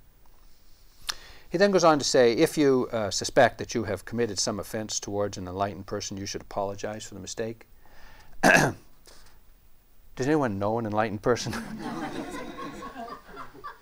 He 1.50 1.56
then 1.56 1.70
goes 1.70 1.84
on 1.84 1.98
to 1.98 2.04
say, 2.04 2.34
if 2.34 2.58
you 2.58 2.90
uh, 2.92 3.10
suspect 3.10 3.56
that 3.58 3.74
you 3.74 3.84
have 3.84 4.04
committed 4.04 4.38
some 4.38 4.60
offense 4.60 5.00
towards 5.00 5.38
an 5.38 5.48
enlightened 5.48 5.86
person, 5.86 6.18
you 6.18 6.26
should 6.26 6.42
apologize 6.42 7.04
for 7.04 7.14
the 7.14 7.20
mistake. 7.20 7.66
Does 8.42 8.74
anyone 10.18 10.58
know 10.58 10.78
an 10.78 10.84
enlightened 10.84 11.22
person? 11.22 11.54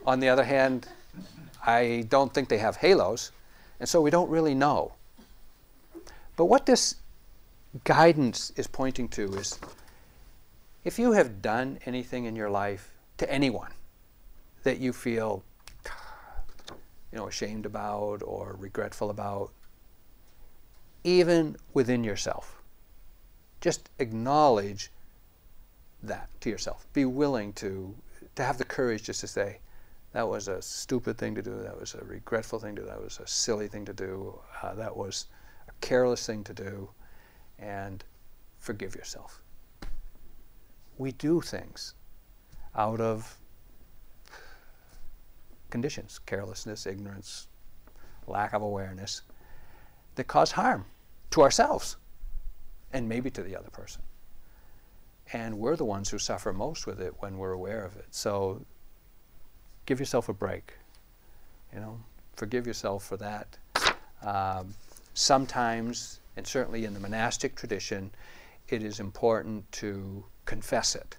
on 0.07 0.21
the 0.21 0.29
other 0.29 0.45
hand, 0.45 0.87
I 1.67 2.05
don't 2.09 2.33
think 2.33 2.49
they 2.49 2.59
have 2.59 2.77
halos, 2.77 3.33
and 3.81 3.89
so 3.89 4.01
we 4.01 4.11
don't 4.11 4.31
really 4.31 4.55
know. 4.55 4.93
But 6.37 6.45
what 6.45 6.67
this 6.67 6.95
guidance 7.83 8.53
is 8.57 8.69
pointing 8.69 9.09
to 9.09 9.25
is 9.35 9.59
if 10.85 11.01
you 11.01 11.13
have 11.13 11.43
done 11.43 11.81
anything 11.85 12.27
in 12.27 12.37
your 12.37 12.49
life 12.49 12.93
to 13.19 13.29
anyone 13.29 13.73
that 14.63 14.79
you 14.79 14.93
feel 14.93 15.43
you 17.17 17.23
know 17.23 17.29
ashamed 17.29 17.65
about 17.65 18.23
or 18.23 18.57
regretful 18.59 19.09
about 19.09 19.51
even 21.03 21.57
within 21.73 22.05
yourself. 22.05 22.61
Just 23.63 23.89
acknowledge 23.99 24.91
that 26.03 26.29
to 26.43 26.51
yourself. 26.51 26.87
Be 26.93 27.07
willing 27.07 27.55
to 27.55 27.95
to 28.35 28.45
have 28.45 28.59
the 28.59 28.67
courage 28.67 29.05
just 29.05 29.23
to 29.23 29.27
say 29.27 29.61
that 30.13 30.29
was 30.29 30.47
a 30.47 30.61
stupid 30.61 31.17
thing 31.17 31.35
to 31.37 31.41
do. 31.41 31.57
That 31.63 31.81
was 31.81 31.95
a 31.95 32.05
regretful 32.05 32.59
thing 32.59 32.77
to 32.77 32.83
do. 32.83 32.87
That 32.89 33.03
was 33.03 33.19
a 33.19 33.27
silly 33.27 33.67
thing 33.67 33.87
to 33.87 33.95
do. 33.95 34.39
Uh, 34.63 34.75
that 34.75 34.95
was 34.95 35.25
a 35.69 35.73
careless 35.81 36.27
thing 36.27 36.45
to 36.45 36.53
do. 36.53 36.91
And 37.59 38.05
forgive 38.59 38.95
yourself. 38.95 39.41
We 40.99 41.13
do 41.13 41.41
things 41.41 41.95
out 42.75 43.01
of 43.01 43.39
conditions, 45.77 46.19
carelessness, 46.25 46.87
ignorance, 46.87 47.49
lack 48.27 48.55
of 48.55 48.63
awareness, 48.63 49.21
that 50.15 50.27
cause 50.27 50.53
harm 50.53 50.87
to 51.31 51.43
ourselves 51.43 51.99
and 52.95 53.07
maybe 53.07 53.29
to 53.31 53.43
the 53.43 53.55
other 53.55 53.69
person. 53.69 54.01
And 55.35 55.59
we're 55.59 55.77
the 55.77 55.85
ones 55.85 56.09
who 56.09 56.19
suffer 56.19 56.51
most 56.55 56.87
with 56.87 56.99
it 56.99 57.13
when 57.19 57.37
we're 57.37 57.53
aware 57.53 57.85
of 57.85 57.95
it. 57.99 58.07
So 58.11 58.65
give 59.85 60.01
yourself 60.01 60.31
a 60.31 60.33
break. 60.33 60.73
You 61.75 61.81
know, 61.81 62.01
forgive 62.37 62.67
yourself 62.67 63.05
for 63.05 63.19
that. 63.19 63.59
Um, 64.23 64.73
sometimes 65.13 66.21
and 66.39 66.47
certainly 66.47 66.87
in 66.87 66.95
the 66.95 67.01
monastic 67.01 67.55
tradition, 67.55 68.11
it 68.71 68.83
is 68.83 68.99
important 68.99 69.71
to 69.73 70.25
confess 70.47 70.95
it 70.95 71.19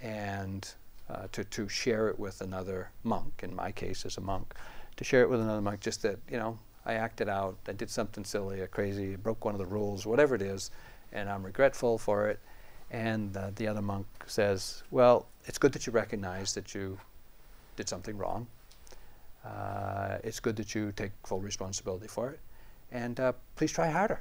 and 0.00 0.74
uh, 1.10 1.26
to, 1.32 1.44
to 1.44 1.68
share 1.68 2.08
it 2.08 2.18
with 2.18 2.40
another 2.40 2.90
monk, 3.02 3.40
in 3.42 3.54
my 3.54 3.72
case 3.72 4.06
as 4.06 4.16
a 4.16 4.20
monk, 4.20 4.54
to 4.96 5.04
share 5.04 5.22
it 5.22 5.30
with 5.30 5.40
another 5.40 5.60
monk, 5.60 5.80
just 5.80 6.02
that, 6.02 6.18
you 6.30 6.38
know, 6.38 6.58
I 6.86 6.94
acted 6.94 7.28
out, 7.28 7.56
I 7.68 7.72
did 7.72 7.90
something 7.90 8.24
silly 8.24 8.60
or 8.60 8.66
crazy, 8.66 9.16
broke 9.16 9.44
one 9.44 9.54
of 9.54 9.58
the 9.58 9.66
rules, 9.66 10.06
whatever 10.06 10.34
it 10.34 10.42
is, 10.42 10.70
and 11.12 11.28
I'm 11.28 11.44
regretful 11.44 11.98
for 11.98 12.28
it. 12.28 12.40
And 12.90 13.36
uh, 13.36 13.50
the 13.54 13.68
other 13.68 13.82
monk 13.82 14.06
says, 14.26 14.82
well, 14.90 15.26
it's 15.44 15.58
good 15.58 15.72
that 15.72 15.86
you 15.86 15.92
recognize 15.92 16.54
that 16.54 16.74
you 16.74 16.98
did 17.76 17.88
something 17.88 18.16
wrong. 18.16 18.46
Uh, 19.44 20.18
it's 20.24 20.40
good 20.40 20.56
that 20.56 20.74
you 20.74 20.92
take 20.92 21.12
full 21.24 21.40
responsibility 21.40 22.08
for 22.08 22.30
it 22.30 22.40
and 22.92 23.20
uh, 23.20 23.32
please 23.56 23.72
try 23.72 23.88
harder. 23.88 24.20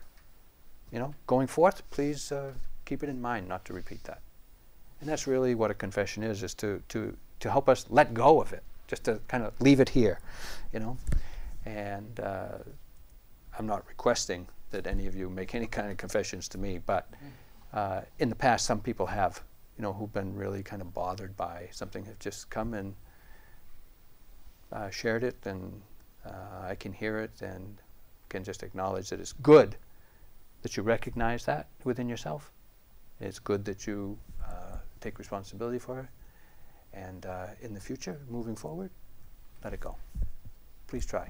You 0.92 1.00
know, 1.00 1.14
going 1.28 1.48
forth, 1.48 1.88
please 1.92 2.32
uh, 2.32 2.54
keep 2.86 3.04
it 3.04 3.10
in 3.10 3.22
mind 3.22 3.48
not 3.48 3.66
to 3.66 3.74
repeat 3.74 4.04
that. 4.06 4.22
And 5.00 5.10
that's 5.10 5.28
really 5.28 5.56
what 5.56 5.72
a 5.72 5.74
confession 5.74 6.24
is, 6.24 6.44
is 6.44 6.54
to, 6.56 6.82
to, 6.90 7.16
to 7.40 7.52
help 7.52 7.70
us 7.70 7.86
let 7.90 8.14
go 8.14 8.42
of 8.42 8.52
it, 8.54 8.64
just 8.88 9.06
to 9.06 9.20
kind 9.28 9.44
of 9.44 9.60
leave 9.62 9.80
it 9.80 9.90
here, 9.90 10.20
you 10.74 10.80
know. 10.80 10.98
And 11.66 12.20
uh, 12.20 12.58
I'm 13.58 13.66
not 13.66 13.88
requesting 13.88 14.48
that 14.72 14.88
any 14.88 15.08
of 15.08 15.16
you 15.16 15.30
make 15.30 15.56
any 15.56 15.68
kind 15.68 15.90
of 15.90 15.98
confessions 15.98 16.48
to 16.50 16.58
me, 16.58 16.80
but 16.86 17.10
uh, 17.74 18.02
in 18.20 18.30
the 18.30 18.36
past, 18.36 18.66
some 18.66 18.80
people 18.80 19.06
have, 19.06 19.42
you 19.78 19.84
know, 19.84 19.94
who've 19.94 20.12
been 20.14 20.36
really 20.36 20.64
kind 20.64 20.82
of 20.82 20.94
bothered 20.94 21.36
by 21.38 21.70
something, 21.72 22.06
have 22.06 22.20
just 22.20 22.50
come 22.50 22.74
and 22.74 22.94
uh, 24.72 24.90
shared 24.90 25.24
it, 25.24 25.38
and 25.46 25.82
uh, 26.26 26.68
I 26.68 26.76
can 26.76 26.92
hear 26.92 27.20
it, 27.20 27.42
and 27.42 27.82
can 28.28 28.44
just 28.44 28.64
acknowledge 28.64 29.10
that 29.10 29.20
it's 29.20 29.34
good 29.34 29.76
that 30.62 30.78
you 30.78 30.84
recognize 30.84 31.46
that 31.46 31.68
within 31.84 32.08
yourself. 32.10 32.52
It's 33.20 33.40
good 33.40 33.66
that 33.66 33.88
you 33.88 34.18
uh, 34.44 34.69
take 35.00 35.20
responsibility 35.20 35.80
for 35.80 36.00
it. 36.00 36.08
And 36.94 37.26
uh, 37.26 37.48
in 37.62 37.74
the 37.74 37.80
future, 37.80 38.20
moving 38.30 38.56
forward, 38.56 38.90
let 39.64 39.74
it 39.74 39.80
go. 39.80 39.96
Please 40.88 41.06
try 41.06 41.30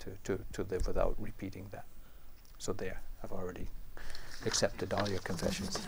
to, 0.00 0.10
to, 0.24 0.38
to 0.52 0.62
live 0.64 0.86
without 0.86 1.16
repeating 1.18 1.66
that. 1.72 1.84
So 2.58 2.72
there, 2.72 3.00
I've 3.22 3.32
already 3.32 3.68
accepted 4.46 4.92
all 4.92 5.08
your 5.08 5.20
confessions. 5.20 5.78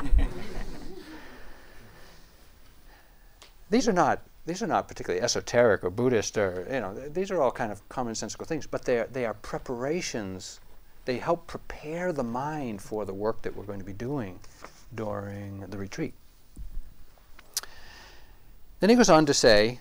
these 3.71 3.89
are 3.89 3.93
not 3.93 4.23
these 4.47 4.63
are 4.63 4.67
not 4.67 4.89
particularly 4.89 5.23
esoteric 5.23 5.85
or 5.85 5.91
Buddhist 5.91 6.37
or 6.39 6.67
you 6.73 6.81
know 6.81 6.95
these 6.95 7.31
are 7.31 7.41
all 7.41 7.53
kind 7.53 7.71
of 7.71 7.87
commonsensical 7.89 8.47
things, 8.47 8.67
but 8.67 8.85
they 8.85 9.01
are, 9.01 9.07
they 9.13 9.27
are 9.27 9.35
preparations. 9.35 10.61
They 11.05 11.19
help 11.19 11.47
prepare 11.47 12.13
the 12.13 12.25
mind 12.25 12.83
for 12.83 13.05
the 13.05 13.15
work 13.15 13.43
that 13.43 13.55
we're 13.55 13.65
going 13.65 13.79
to 13.79 13.85
be 13.85 13.93
doing 13.93 14.41
during 14.95 15.61
the 15.61 15.79
retreat. 15.79 16.15
Then 18.81 18.89
he 18.89 18.97
goes 18.97 19.11
on 19.11 19.27
to 19.27 19.35
say, 19.35 19.81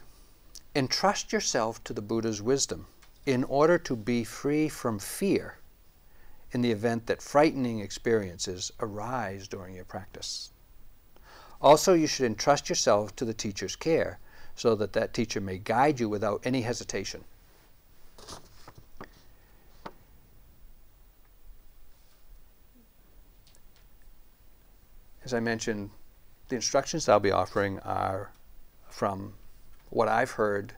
entrust 0.75 1.31
yourself 1.31 1.81
to 1.85 1.93
the 1.93 2.01
Buddha's 2.01 2.41
wisdom 2.41 2.87
in 3.25 3.45
order 3.45 3.77
to 3.77 3.95
be 3.95 4.25
free 4.25 4.67
from 4.67 4.99
fear 4.99 5.55
in 6.51 6.61
the 6.61 6.71
event 6.71 7.07
that 7.07 7.21
frightening 7.21 7.79
experiences 7.79 8.71
arise 8.81 9.47
during 9.47 9.73
your 9.73 9.85
practice. 9.85 10.51
Also, 11.61 11.93
you 11.93 12.07
should 12.07 12.25
entrust 12.25 12.67
yourself 12.67 13.15
to 13.15 13.23
the 13.23 13.33
teacher's 13.33 13.75
care 13.75 14.19
so 14.55 14.75
that 14.75 14.93
that 14.93 15.13
teacher 15.13 15.39
may 15.39 15.57
guide 15.57 15.99
you 15.99 16.09
without 16.09 16.41
any 16.43 16.61
hesitation. 16.61 17.23
As 25.23 25.33
I 25.33 25.39
mentioned, 25.39 25.89
the 26.49 26.55
instructions 26.55 27.07
I'll 27.07 27.19
be 27.19 27.31
offering 27.31 27.79
are 27.79 28.31
from 28.89 29.33
what 29.89 30.07
I've 30.07 30.31
heard 30.31 30.73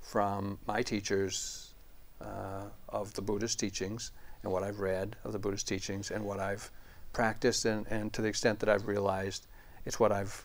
from 0.00 0.58
my 0.66 0.82
teachers 0.82 1.74
uh, 2.20 2.64
of 2.88 3.12
the 3.14 3.22
Buddhist 3.22 3.58
teachings 3.58 4.12
and 4.42 4.52
what 4.52 4.62
I've 4.62 4.80
read 4.80 5.16
of 5.24 5.32
the 5.32 5.38
Buddhist 5.38 5.68
teachings 5.68 6.10
and 6.10 6.24
what 6.24 6.38
I've 6.38 6.70
practiced 7.12 7.64
and, 7.64 7.86
and 7.88 8.12
to 8.12 8.22
the 8.22 8.28
extent 8.28 8.58
that 8.60 8.68
I've 8.68 8.86
realized 8.86 9.46
it's 9.84 9.98
what 9.98 10.12
I've 10.12 10.44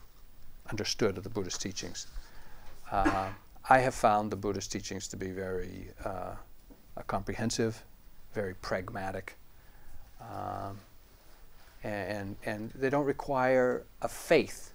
understood 0.70 1.18
of 1.18 1.24
the 1.24 1.30
Buddhist 1.30 1.62
teachings. 1.62 2.08
Uh, 2.92 3.30
I 3.70 3.80
have 3.80 3.96
found 3.96 4.32
the 4.32 4.36
Buddhist 4.36 4.72
teachings 4.72 5.08
to 5.10 5.18
be 5.18 5.32
very 5.32 5.90
uh, 6.04 6.36
comprehensive, 7.08 7.84
very 8.34 8.54
pragmatic, 8.56 9.38
um, 10.22 10.80
and, 11.84 12.36
and 12.46 12.72
they 12.76 12.90
don't 12.90 13.06
require 13.06 13.84
a 14.02 14.08
faith 14.08 14.74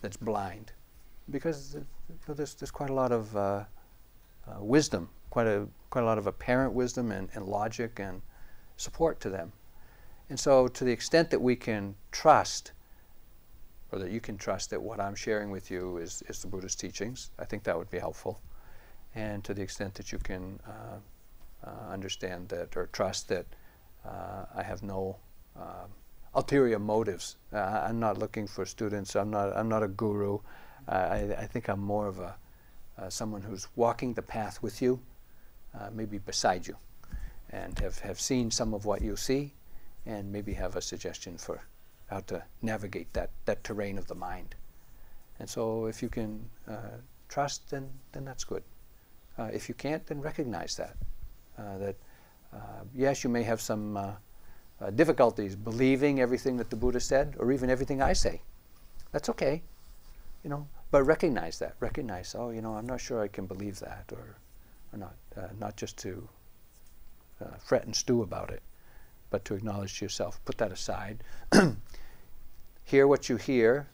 that's 0.00 0.16
blind 0.16 0.72
because 1.30 1.76
there's, 2.26 2.54
there's 2.54 2.70
quite 2.70 2.90
a 2.90 2.94
lot 2.94 3.12
of 3.12 3.36
uh, 3.36 3.40
uh, 3.40 3.64
wisdom, 4.60 5.08
quite 5.30 5.46
a, 5.46 5.66
quite 5.90 6.02
a 6.02 6.04
lot 6.04 6.18
of 6.18 6.26
apparent 6.26 6.72
wisdom 6.72 7.10
and, 7.12 7.28
and 7.34 7.46
logic 7.46 7.98
and 7.98 8.22
support 8.76 9.20
to 9.20 9.30
them. 9.30 9.52
And 10.28 10.38
so 10.38 10.68
to 10.68 10.84
the 10.84 10.92
extent 10.92 11.30
that 11.30 11.40
we 11.40 11.56
can 11.56 11.94
trust 12.12 12.72
or 13.92 13.98
that 13.98 14.10
you 14.10 14.20
can 14.20 14.36
trust 14.36 14.70
that 14.70 14.80
what 14.80 15.00
I'm 15.00 15.14
sharing 15.14 15.50
with 15.50 15.70
you 15.70 15.96
is, 15.96 16.22
is 16.28 16.40
the 16.40 16.46
Buddhist 16.46 16.78
teachings. 16.78 17.30
I 17.38 17.44
think 17.44 17.64
that 17.64 17.76
would 17.76 17.90
be 17.90 17.98
helpful. 17.98 18.40
And 19.14 19.42
to 19.44 19.54
the 19.54 19.62
extent 19.62 19.94
that 19.94 20.12
you 20.12 20.18
can 20.18 20.60
uh, 20.66 21.66
uh, 21.66 21.92
understand 21.92 22.48
that 22.50 22.76
or 22.76 22.86
trust 22.92 23.28
that 23.28 23.46
uh, 24.06 24.44
I 24.54 24.62
have 24.62 24.82
no 24.82 25.16
uh, 25.58 25.86
ulterior 26.34 26.78
motives. 26.78 27.36
I'm 27.52 27.98
not 27.98 28.18
looking 28.18 28.46
for 28.46 28.64
students. 28.64 29.16
I'm 29.16 29.30
not, 29.30 29.56
I'm 29.56 29.68
not 29.68 29.82
a 29.82 29.88
guru. 29.88 30.38
Uh, 30.90 30.94
I, 30.94 31.42
I 31.42 31.46
think 31.46 31.68
I'm 31.68 31.80
more 31.80 32.08
of 32.08 32.18
a, 32.18 32.34
someone 33.08 33.40
who's 33.40 33.66
walking 33.76 34.12
the 34.12 34.22
path 34.22 34.62
with 34.62 34.82
you, 34.82 35.00
maybe 35.92 36.18
beside 36.18 36.66
you, 36.66 36.76
and 37.50 37.78
have, 37.78 37.98
have 38.00 38.20
seen 38.20 38.50
some 38.50 38.74
of 38.74 38.84
what 38.84 39.00
you 39.00 39.16
see 39.16 39.54
and 40.04 40.30
maybe 40.30 40.52
have 40.52 40.76
a 40.76 40.82
suggestion 40.82 41.38
for 41.38 41.62
how 42.08 42.20
to 42.20 42.42
navigate 42.60 43.12
that, 43.12 43.30
that 43.44 43.62
terrain 43.64 43.96
of 43.96 44.06
the 44.06 44.14
mind. 44.14 44.54
And 45.38 45.48
so 45.48 45.86
if 45.86 46.02
you 46.02 46.08
can 46.08 46.44
uh, 46.68 46.98
trust, 47.28 47.70
then, 47.70 47.88
then 48.12 48.24
that's 48.24 48.44
good. 48.44 48.62
Uh, 49.38 49.44
if 49.52 49.68
you 49.68 49.74
can't, 49.74 50.04
then 50.06 50.20
recognize 50.20 50.76
that. 50.76 50.96
Uh, 51.56 51.78
that 51.78 51.96
uh, 52.52 52.84
yes, 52.94 53.24
you 53.24 53.30
may 53.30 53.42
have 53.42 53.60
some 53.60 53.96
uh, 53.96 54.10
uh, 54.80 54.90
difficulties 54.90 55.56
believing 55.56 56.20
everything 56.20 56.56
that 56.56 56.68
the 56.68 56.76
Buddha 56.76 57.00
said, 57.00 57.36
or 57.38 57.52
even 57.52 57.70
everything 57.70 58.02
I 58.02 58.12
say. 58.12 58.42
That's 59.12 59.28
okay, 59.30 59.62
you 60.44 60.50
know. 60.50 60.66
But 60.90 61.04
recognize 61.04 61.58
that. 61.60 61.76
Recognize, 61.80 62.34
oh, 62.36 62.50
you 62.50 62.60
know, 62.60 62.74
I'm 62.74 62.86
not 62.86 63.00
sure 63.00 63.22
I 63.22 63.28
can 63.28 63.46
believe 63.46 63.78
that, 63.80 64.10
or, 64.12 64.36
or 64.92 64.98
not. 64.98 65.14
not 65.58 65.76
just 65.76 65.96
to 65.98 66.28
fret 67.58 67.84
and 67.84 67.94
stew 67.94 68.22
about 68.22 68.50
it, 68.50 68.62
but 69.30 69.44
to 69.44 69.54
acknowledge 69.54 69.98
to 69.98 70.04
yourself. 70.04 70.40
Put 70.44 70.58
that 70.58 70.72
aside. 70.72 71.22
hear 72.84 73.06
what 73.06 73.28
you 73.28 73.36
hear 73.36 73.88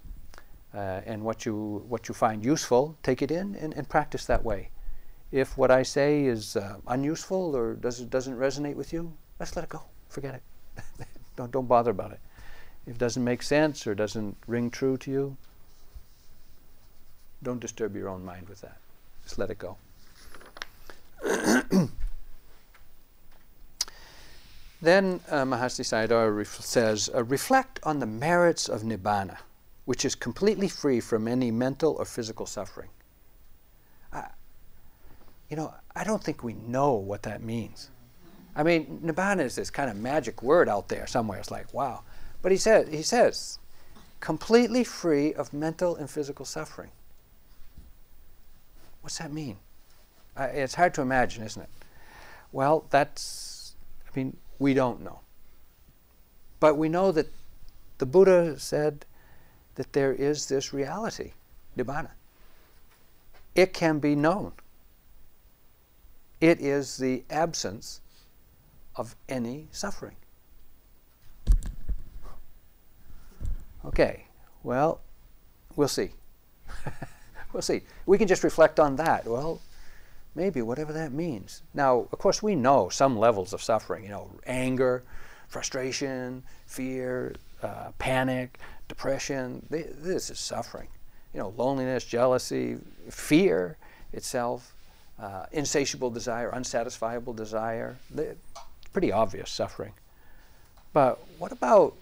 uh, 0.74 1.00
and 1.04 1.22
what 1.22 1.44
you, 1.44 1.84
what 1.88 2.08
you 2.08 2.14
find 2.14 2.44
useful, 2.44 2.96
take 3.02 3.22
it 3.22 3.30
in 3.30 3.54
and, 3.56 3.74
and 3.74 3.88
practice 3.88 4.24
that 4.26 4.42
way. 4.42 4.70
If 5.32 5.58
what 5.58 5.70
I 5.70 5.82
say 5.82 6.24
is 6.24 6.56
uh, 6.56 6.76
unuseful 6.86 7.54
or 7.56 7.74
does, 7.74 8.00
doesn't 8.00 8.36
resonate 8.36 8.74
with 8.74 8.92
you, 8.92 9.12
let's 9.38 9.54
let 9.56 9.64
it 9.64 9.68
go. 9.68 9.82
Forget 10.08 10.34
it. 10.34 10.82
don't, 11.36 11.50
don't 11.50 11.68
bother 11.68 11.90
about 11.90 12.12
it. 12.12 12.20
If 12.86 12.94
it 12.94 12.98
doesn't 12.98 13.24
make 13.24 13.42
sense 13.42 13.86
or 13.86 13.94
doesn't 13.94 14.36
ring 14.46 14.70
true 14.70 14.96
to 14.98 15.10
you, 15.10 15.36
don't 17.42 17.60
disturb 17.60 17.94
your 17.96 18.08
own 18.08 18.24
mind 18.24 18.48
with 18.48 18.60
that. 18.62 18.78
Just 19.24 19.38
let 19.38 19.50
it 19.50 19.58
go. 19.58 19.76
then 24.80 25.20
uh, 25.30 25.44
Mahasi 25.44 25.82
Sayadaw 25.82 26.46
says, 26.46 27.10
uh, 27.14 27.24
reflect 27.24 27.80
on 27.82 27.98
the 27.98 28.06
merits 28.06 28.68
of 28.68 28.82
Nibbana, 28.82 29.38
which 29.84 30.04
is 30.04 30.14
completely 30.14 30.68
free 30.68 31.00
from 31.00 31.26
any 31.26 31.50
mental 31.50 31.94
or 31.98 32.04
physical 32.04 32.46
suffering. 32.46 32.90
I, 34.12 34.26
you 35.50 35.56
know, 35.56 35.74
I 35.94 36.04
don't 36.04 36.22
think 36.22 36.44
we 36.44 36.54
know 36.54 36.92
what 36.94 37.22
that 37.22 37.42
means. 37.42 37.90
I 38.54 38.62
mean, 38.62 39.00
Nibbana 39.04 39.42
is 39.42 39.54
this 39.54 39.70
kind 39.70 39.90
of 39.90 39.96
magic 39.96 40.42
word 40.42 40.68
out 40.68 40.88
there 40.88 41.06
somewhere. 41.06 41.38
It's 41.38 41.50
like, 41.50 41.72
wow. 41.74 42.02
But 42.40 42.52
he 42.52 42.58
says, 42.58 42.88
he 42.88 43.02
says, 43.02 43.58
completely 44.20 44.82
free 44.82 45.34
of 45.34 45.52
mental 45.52 45.96
and 45.96 46.08
physical 46.08 46.46
suffering. 46.46 46.90
What's 49.06 49.18
that 49.18 49.32
mean? 49.32 49.56
Uh, 50.36 50.48
it's 50.52 50.74
hard 50.74 50.92
to 50.94 51.00
imagine, 51.00 51.44
isn't 51.44 51.62
it? 51.62 51.68
Well, 52.50 52.86
that's, 52.90 53.76
I 54.04 54.18
mean, 54.18 54.36
we 54.58 54.74
don't 54.74 55.00
know. 55.00 55.20
But 56.58 56.76
we 56.76 56.88
know 56.88 57.12
that 57.12 57.28
the 57.98 58.06
Buddha 58.06 58.58
said 58.58 59.06
that 59.76 59.92
there 59.92 60.12
is 60.12 60.46
this 60.46 60.72
reality, 60.72 61.34
Nibbana. 61.78 62.10
It 63.54 63.72
can 63.72 64.00
be 64.00 64.16
known. 64.16 64.50
It 66.40 66.60
is 66.60 66.96
the 66.96 67.22
absence 67.30 68.00
of 68.96 69.14
any 69.28 69.68
suffering. 69.70 70.16
Okay, 73.84 74.24
well, 74.64 75.00
we'll 75.76 75.86
see. 75.86 76.10
we'll 77.56 77.62
see. 77.62 77.80
We 78.04 78.18
can 78.18 78.28
just 78.28 78.44
reflect 78.44 78.78
on 78.78 78.96
that. 78.96 79.26
Well, 79.26 79.62
maybe, 80.34 80.60
whatever 80.60 80.92
that 80.92 81.10
means. 81.10 81.62
Now, 81.72 82.06
of 82.12 82.18
course, 82.18 82.42
we 82.42 82.54
know 82.54 82.90
some 82.90 83.18
levels 83.18 83.54
of 83.54 83.62
suffering, 83.62 84.04
you 84.04 84.10
know, 84.10 84.30
anger, 84.46 85.02
frustration, 85.48 86.42
fear, 86.66 87.34
uh, 87.62 87.92
panic, 87.98 88.58
depression. 88.88 89.64
This 89.70 90.28
is 90.28 90.38
suffering. 90.38 90.88
You 91.32 91.40
know, 91.40 91.54
loneliness, 91.56 92.04
jealousy, 92.04 92.76
fear 93.08 93.78
itself, 94.12 94.74
uh, 95.18 95.46
insatiable 95.50 96.10
desire, 96.10 96.50
unsatisfiable 96.50 97.34
desire. 97.34 97.96
Pretty 98.92 99.12
obvious 99.12 99.48
suffering. 99.50 99.94
But 100.92 101.26
what 101.38 101.52
about, 101.52 101.94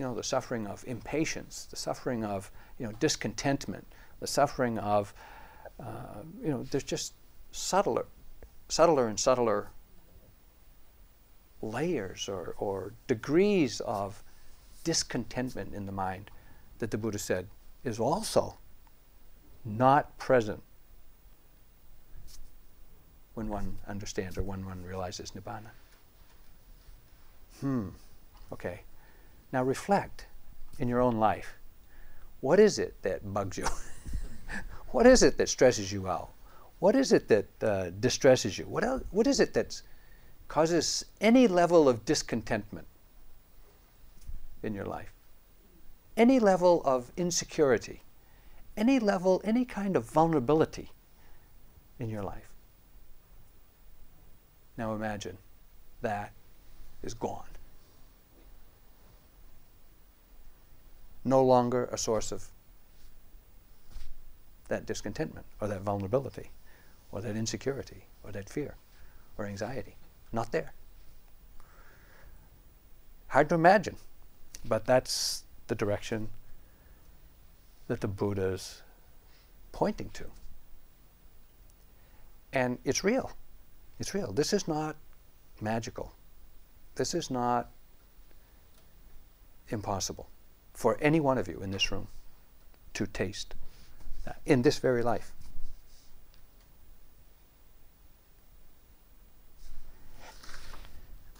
you 0.00 0.04
know, 0.04 0.16
the 0.16 0.24
suffering 0.24 0.66
of 0.66 0.82
impatience, 0.88 1.68
the 1.70 1.76
suffering 1.76 2.24
of, 2.24 2.50
you 2.80 2.86
know, 2.86 2.92
discontentment, 2.98 3.86
the 4.24 4.28
suffering 4.28 4.78
of, 4.78 5.12
uh, 5.78 6.22
you 6.42 6.48
know, 6.48 6.62
there's 6.70 6.82
just 6.82 7.12
subtler, 7.52 8.06
subtler 8.70 9.06
and 9.06 9.20
subtler 9.20 9.68
layers 11.60 12.26
or, 12.26 12.54
or 12.56 12.94
degrees 13.06 13.80
of 13.80 14.24
discontentment 14.82 15.74
in 15.74 15.84
the 15.84 15.92
mind 15.92 16.30
that 16.78 16.90
the 16.90 16.96
Buddha 16.96 17.18
said 17.18 17.48
is 17.84 18.00
also 18.00 18.56
not 19.62 20.16
present 20.16 20.62
when 23.34 23.50
one 23.50 23.76
understands 23.86 24.38
or 24.38 24.42
when 24.42 24.64
one 24.64 24.82
realizes 24.82 25.32
Nibbana. 25.32 25.72
Hmm, 27.60 27.88
okay. 28.54 28.80
Now 29.52 29.62
reflect 29.62 30.24
in 30.78 30.88
your 30.88 31.02
own 31.02 31.18
life. 31.18 31.56
What 32.40 32.58
is 32.58 32.78
it 32.78 32.94
that 33.02 33.34
bugs 33.34 33.58
you? 33.58 33.66
what 34.94 35.08
is 35.08 35.24
it 35.24 35.38
that 35.38 35.48
stresses 35.48 35.90
you 35.90 36.06
out? 36.06 36.28
What 36.78 36.94
is 36.94 37.12
it 37.12 37.26
that 37.26 37.62
uh, 37.64 37.90
distresses 37.98 38.56
you? 38.56 38.64
What, 38.66 38.84
else, 38.84 39.02
what 39.10 39.26
is 39.26 39.40
it 39.40 39.52
that 39.54 39.82
causes 40.46 41.04
any 41.20 41.48
level 41.48 41.88
of 41.88 42.04
discontentment 42.04 42.86
in 44.62 44.72
your 44.72 44.84
life? 44.84 45.12
Any 46.16 46.38
level 46.38 46.80
of 46.84 47.10
insecurity? 47.16 48.02
Any 48.76 49.00
level, 49.00 49.42
any 49.42 49.64
kind 49.64 49.96
of 49.96 50.04
vulnerability 50.04 50.92
in 51.98 52.08
your 52.08 52.22
life? 52.22 52.48
Now 54.78 54.94
imagine 54.94 55.38
that 56.02 56.30
is 57.02 57.14
gone. 57.14 57.50
No 61.24 61.42
longer 61.42 61.86
a 61.86 61.98
source 61.98 62.30
of 62.30 62.48
that 64.68 64.86
discontentment 64.86 65.46
or 65.60 65.68
that 65.68 65.82
vulnerability 65.82 66.50
or 67.12 67.20
that 67.20 67.36
insecurity 67.36 68.04
or 68.22 68.32
that 68.32 68.48
fear 68.48 68.76
or 69.38 69.46
anxiety. 69.46 69.96
Not 70.32 70.52
there. 70.52 70.72
Hard 73.28 73.48
to 73.48 73.54
imagine, 73.54 73.96
but 74.64 74.84
that's 74.84 75.44
the 75.66 75.74
direction 75.74 76.28
that 77.88 78.00
the 78.00 78.08
Buddha's 78.08 78.82
pointing 79.72 80.10
to. 80.10 80.24
And 82.52 82.78
it's 82.84 83.02
real. 83.02 83.32
It's 83.98 84.14
real. 84.14 84.32
This 84.32 84.52
is 84.52 84.68
not 84.68 84.96
magical. 85.60 86.12
This 86.94 87.14
is 87.14 87.30
not 87.30 87.70
impossible 89.68 90.28
for 90.72 90.96
any 91.00 91.20
one 91.20 91.38
of 91.38 91.48
you 91.48 91.60
in 91.60 91.70
this 91.70 91.90
room 91.90 92.08
to 92.94 93.06
taste 93.06 93.54
in 94.46 94.62
this 94.62 94.78
very 94.78 95.02
life. 95.02 95.32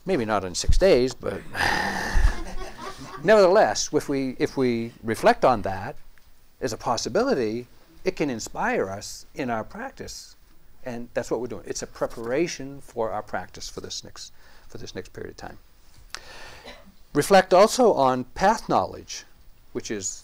Maybe 0.06 0.24
not 0.24 0.44
in 0.44 0.54
six 0.54 0.76
days, 0.76 1.14
but 1.14 1.40
nevertheless, 3.24 3.88
if 3.92 4.08
we, 4.08 4.36
if 4.38 4.56
we 4.56 4.92
reflect 5.02 5.44
on 5.44 5.62
that 5.62 5.96
as 6.60 6.72
a 6.72 6.76
possibility, 6.76 7.66
it 8.04 8.16
can 8.16 8.28
inspire 8.28 8.90
us 8.90 9.24
in 9.34 9.48
our 9.48 9.64
practice. 9.64 10.36
And 10.84 11.08
that's 11.14 11.30
what 11.30 11.40
we're 11.40 11.46
doing. 11.46 11.64
It's 11.66 11.82
a 11.82 11.86
preparation 11.86 12.82
for 12.82 13.10
our 13.10 13.22
practice 13.22 13.70
for 13.70 13.80
this 13.80 14.04
next, 14.04 14.32
for 14.68 14.76
this 14.76 14.94
next 14.94 15.14
period 15.14 15.30
of 15.30 15.36
time. 15.38 15.58
Reflect 17.14 17.54
also 17.54 17.94
on 17.94 18.24
path 18.24 18.68
knowledge, 18.68 19.24
which 19.72 19.90
is 19.90 20.23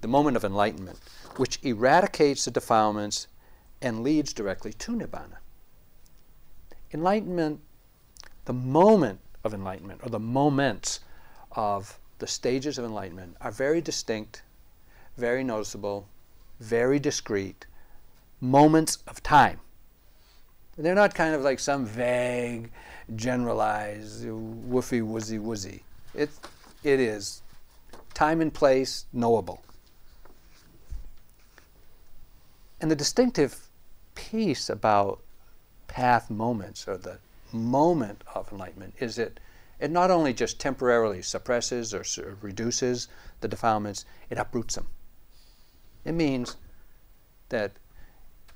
the 0.00 0.08
moment 0.08 0.36
of 0.36 0.44
enlightenment, 0.44 0.98
which 1.36 1.58
eradicates 1.62 2.44
the 2.44 2.50
defilements 2.50 3.26
and 3.82 4.02
leads 4.02 4.32
directly 4.32 4.72
to 4.74 4.92
Nibbana. 4.92 5.38
Enlightenment 6.92 7.60
the 8.50 8.52
moment 8.54 9.20
of 9.44 9.54
enlightenment, 9.54 10.00
or 10.02 10.08
the 10.08 10.18
moments 10.18 11.00
of 11.52 11.98
the 12.18 12.26
stages 12.26 12.78
of 12.78 12.84
enlightenment, 12.84 13.36
are 13.40 13.52
very 13.52 13.80
distinct, 13.80 14.42
very 15.16 15.44
noticeable, 15.44 16.08
very 16.58 16.98
discrete 16.98 17.66
moments 18.40 18.98
of 19.06 19.22
time. 19.22 19.60
They're 20.76 20.94
not 20.94 21.14
kind 21.14 21.34
of 21.34 21.42
like 21.42 21.60
some 21.60 21.86
vague, 21.86 22.72
generalized, 23.14 24.24
woofy, 24.24 25.00
woozy, 25.00 25.38
woozy. 25.38 25.84
It, 26.14 26.30
it 26.82 26.98
is 26.98 27.42
time 28.14 28.40
and 28.40 28.52
place, 28.52 29.04
knowable. 29.12 29.62
And 32.80 32.90
the 32.90 32.96
distinctive 32.96 33.68
piece 34.14 34.70
about 34.70 35.22
path 35.86 36.30
moments, 36.30 36.88
or 36.88 36.96
the 36.96 37.18
moment 37.52 38.22
of 38.34 38.50
enlightenment 38.52 38.94
is 38.98 39.16
that 39.16 39.40
it 39.78 39.90
not 39.90 40.10
only 40.10 40.32
just 40.32 40.60
temporarily 40.60 41.22
suppresses 41.22 41.94
or 41.94 42.04
reduces 42.40 43.08
the 43.40 43.48
defilements, 43.48 44.04
it 44.28 44.38
uproots 44.38 44.74
them. 44.74 44.86
It 46.04 46.12
means 46.12 46.56
that 47.48 47.72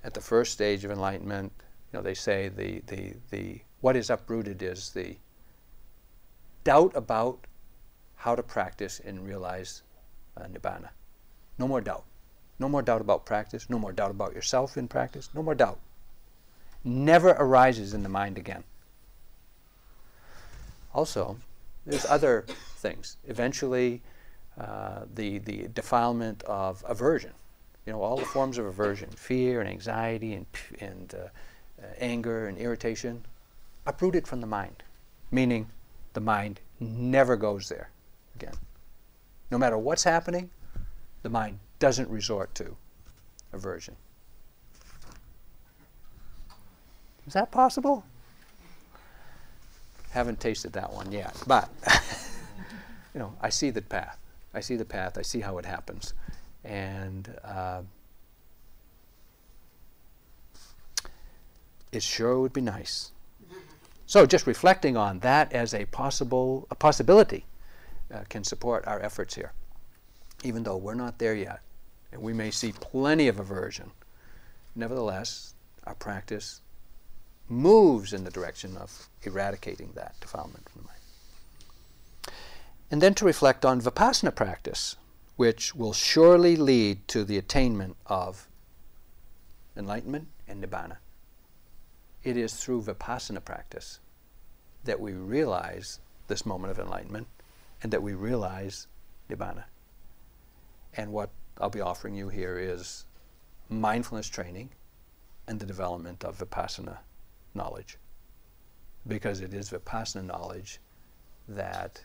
at 0.03 0.15
the 0.15 0.21
first 0.21 0.53
stage 0.53 0.85
of 0.85 0.91
enlightenment, 0.91 1.53
you 1.93 1.99
know, 1.99 2.03
they 2.03 2.15
say 2.15 2.49
the, 2.49 2.83
the, 2.87 3.15
the 3.31 3.61
what 3.81 3.97
is 3.97 4.11
uprooted 4.11 4.63
is 4.63 4.91
the 4.91 5.17
doubt 6.63 6.93
about 6.95 7.47
how 8.17 8.35
to 8.35 8.43
practice 8.43 9.01
and 9.05 9.27
realize 9.27 9.83
uh, 10.37 10.45
nibbana. 10.45 10.89
No 11.59 11.69
more 11.69 11.81
doubt. 11.81 12.05
No 12.65 12.71
more 12.71 12.81
doubt 12.81 13.03
about 13.03 13.27
practice. 13.27 13.69
No 13.69 13.79
more 13.79 13.93
doubt 13.93 14.11
about 14.11 14.33
yourself 14.35 14.79
in 14.79 14.89
practice. 14.89 15.29
No 15.35 15.43
more 15.43 15.55
doubt. 15.55 15.79
Never 16.83 17.33
arises 17.33 17.93
in 17.93 18.03
the 18.03 18.09
mind 18.09 18.39
again. 18.39 18.65
Also, 20.95 21.37
there's 21.85 22.07
other 22.07 22.47
things. 22.77 23.19
Eventually, 23.29 24.01
uh, 24.59 25.01
the, 25.15 25.41
the 25.41 25.69
defilement 25.75 26.43
of 26.45 26.83
aversion, 26.89 27.33
You 27.85 27.93
know, 27.93 28.01
all 28.01 28.17
the 28.17 28.25
forms 28.25 28.57
of 28.57 28.65
aversion, 28.65 29.11
fear 29.11 29.61
and 29.61 29.69
anxiety 29.69 30.33
and, 30.33 30.47
and 30.81 31.15
uh, 31.15 31.19
uh, 31.19 31.87
anger 31.99 32.49
and 32.49 32.57
irritation, 32.57 33.27
uprooted 33.85 34.27
from 34.27 34.41
the 34.41 34.47
mind, 34.47 34.83
meaning 35.31 35.69
the 36.15 36.23
mind 36.23 36.61
never 36.81 37.37
goes 37.37 37.69
there 37.69 37.91
again. 38.37 38.55
No 39.51 39.59
matter 39.59 39.77
what's 39.77 40.05
happening, 40.05 40.49
the 41.23 41.29
mind 41.29 41.59
doesn't 41.85 42.09
resort 42.09 42.55
to 42.55 42.75
aversion. 43.53 43.95
Is 47.27 47.35
that 47.35 47.51
possible? 47.51 48.07
Haven't 50.13 50.41
tasted 50.41 50.73
that 50.73 50.95
one 50.95 51.13
yet, 51.13 51.37
but 51.47 51.69
you 53.13 53.21
know, 53.21 53.35
I 53.43 53.51
see 53.51 53.69
the 53.69 53.83
path. 53.83 54.17
I 54.55 54.61
see 54.61 54.77
the 54.77 54.87
path. 54.87 55.19
I 55.19 55.21
see 55.21 55.41
how 55.41 55.59
it 55.59 55.67
happens, 55.67 56.15
and 56.65 57.29
uh, 57.45 57.83
it 61.93 62.03
sure 62.03 62.41
would 62.41 62.55
be 62.55 62.63
nice. 62.63 63.11
So, 64.07 64.25
just 64.25 64.47
reflecting 64.47 64.97
on 64.97 65.19
that 65.19 65.53
as 65.53 65.75
a 65.75 65.85
possible 65.85 66.67
a 66.71 66.75
possibility 66.75 67.45
uh, 68.11 68.21
can 68.31 68.43
support 68.43 68.87
our 68.87 69.01
efforts 69.01 69.35
here, 69.35 69.53
even 70.43 70.63
though 70.63 70.79
we're 70.79 70.95
not 70.95 71.19
there 71.19 71.35
yet, 71.35 71.61
and 72.15 72.23
we 72.23 72.33
may 72.33 72.51
see 72.51 72.73
plenty 72.73 73.27
of 73.27 73.41
aversion. 73.41 73.91
Nevertheless, 74.77 75.55
our 75.85 75.97
practice 75.97 76.63
moves 77.49 78.13
in 78.13 78.23
the 78.25 78.31
direction 78.31 78.77
of 78.77 79.09
eradicating 79.25 79.91
that 79.95 80.19
defilement 80.21 80.69
from 80.69 80.83
the 80.83 80.87
mind. 80.87 82.39
And 82.91 83.03
then 83.03 83.15
to 83.15 83.25
reflect 83.25 83.65
on 83.65 83.81
vipassana 83.81 84.35
practice, 84.35 84.97
which 85.37 85.75
will 85.75 85.93
surely 85.93 86.57
lead 86.57 87.07
to 87.09 87.25
the 87.25 87.37
attainment 87.37 87.97
of 88.07 88.49
enlightenment 89.77 90.29
and 90.47 90.63
nibbana. 90.63 90.99
It 92.23 92.37
is 92.37 92.55
through 92.55 92.83
vipassana 92.83 93.45
practice 93.45 93.99
that 94.85 95.01
we 95.01 95.13
realize 95.13 95.99
this 96.29 96.47
moment 96.47 96.71
of 96.71 96.79
enlightenment 96.79 97.27
and 97.83 97.93
that 97.93 98.03
we 98.03 98.15
realize 98.15 98.87
nibbana. 99.29 99.65
And 100.97 101.13
what 101.13 101.31
I'll 101.61 101.71
be 101.71 101.81
offering 101.81 102.15
you 102.15 102.29
here 102.29 102.59
is 102.59 103.05
mindfulness 103.69 104.29
training 104.29 104.71
and 105.47 105.61
the 105.61 105.67
development 105.67 106.25
of 106.25 106.39
vipassana 106.39 106.99
knowledge. 107.55 107.99
Because 109.07 109.41
it 109.41 109.53
is 109.53 109.71
Vipassana 109.71 110.25
knowledge 110.25 110.81
that 111.49 112.03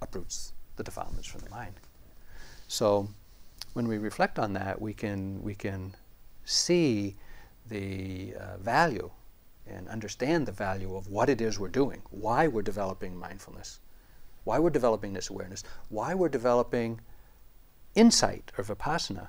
uproots 0.00 0.52
the 0.76 0.82
defilements 0.82 1.26
from 1.26 1.40
the 1.42 1.50
mind. 1.50 1.74
So 2.68 3.08
when 3.74 3.86
we 3.86 3.98
reflect 3.98 4.38
on 4.38 4.54
that, 4.54 4.80
we 4.80 4.94
can, 4.94 5.42
we 5.42 5.54
can 5.54 5.94
see 6.44 7.16
the 7.68 8.34
uh, 8.34 8.56
value 8.58 9.10
and 9.66 9.88
understand 9.88 10.46
the 10.46 10.52
value 10.52 10.96
of 10.96 11.08
what 11.08 11.28
it 11.28 11.40
is 11.40 11.58
we're 11.58 11.68
doing, 11.68 12.00
why 12.10 12.46
we're 12.46 12.62
developing 12.62 13.16
mindfulness, 13.16 13.80
why 14.44 14.58
we're 14.58 14.70
developing 14.70 15.12
this 15.12 15.28
awareness, 15.28 15.64
why 15.88 16.14
we're 16.14 16.28
developing 16.28 17.00
insight 17.96 18.52
or 18.56 18.64
vipassana 18.64 19.28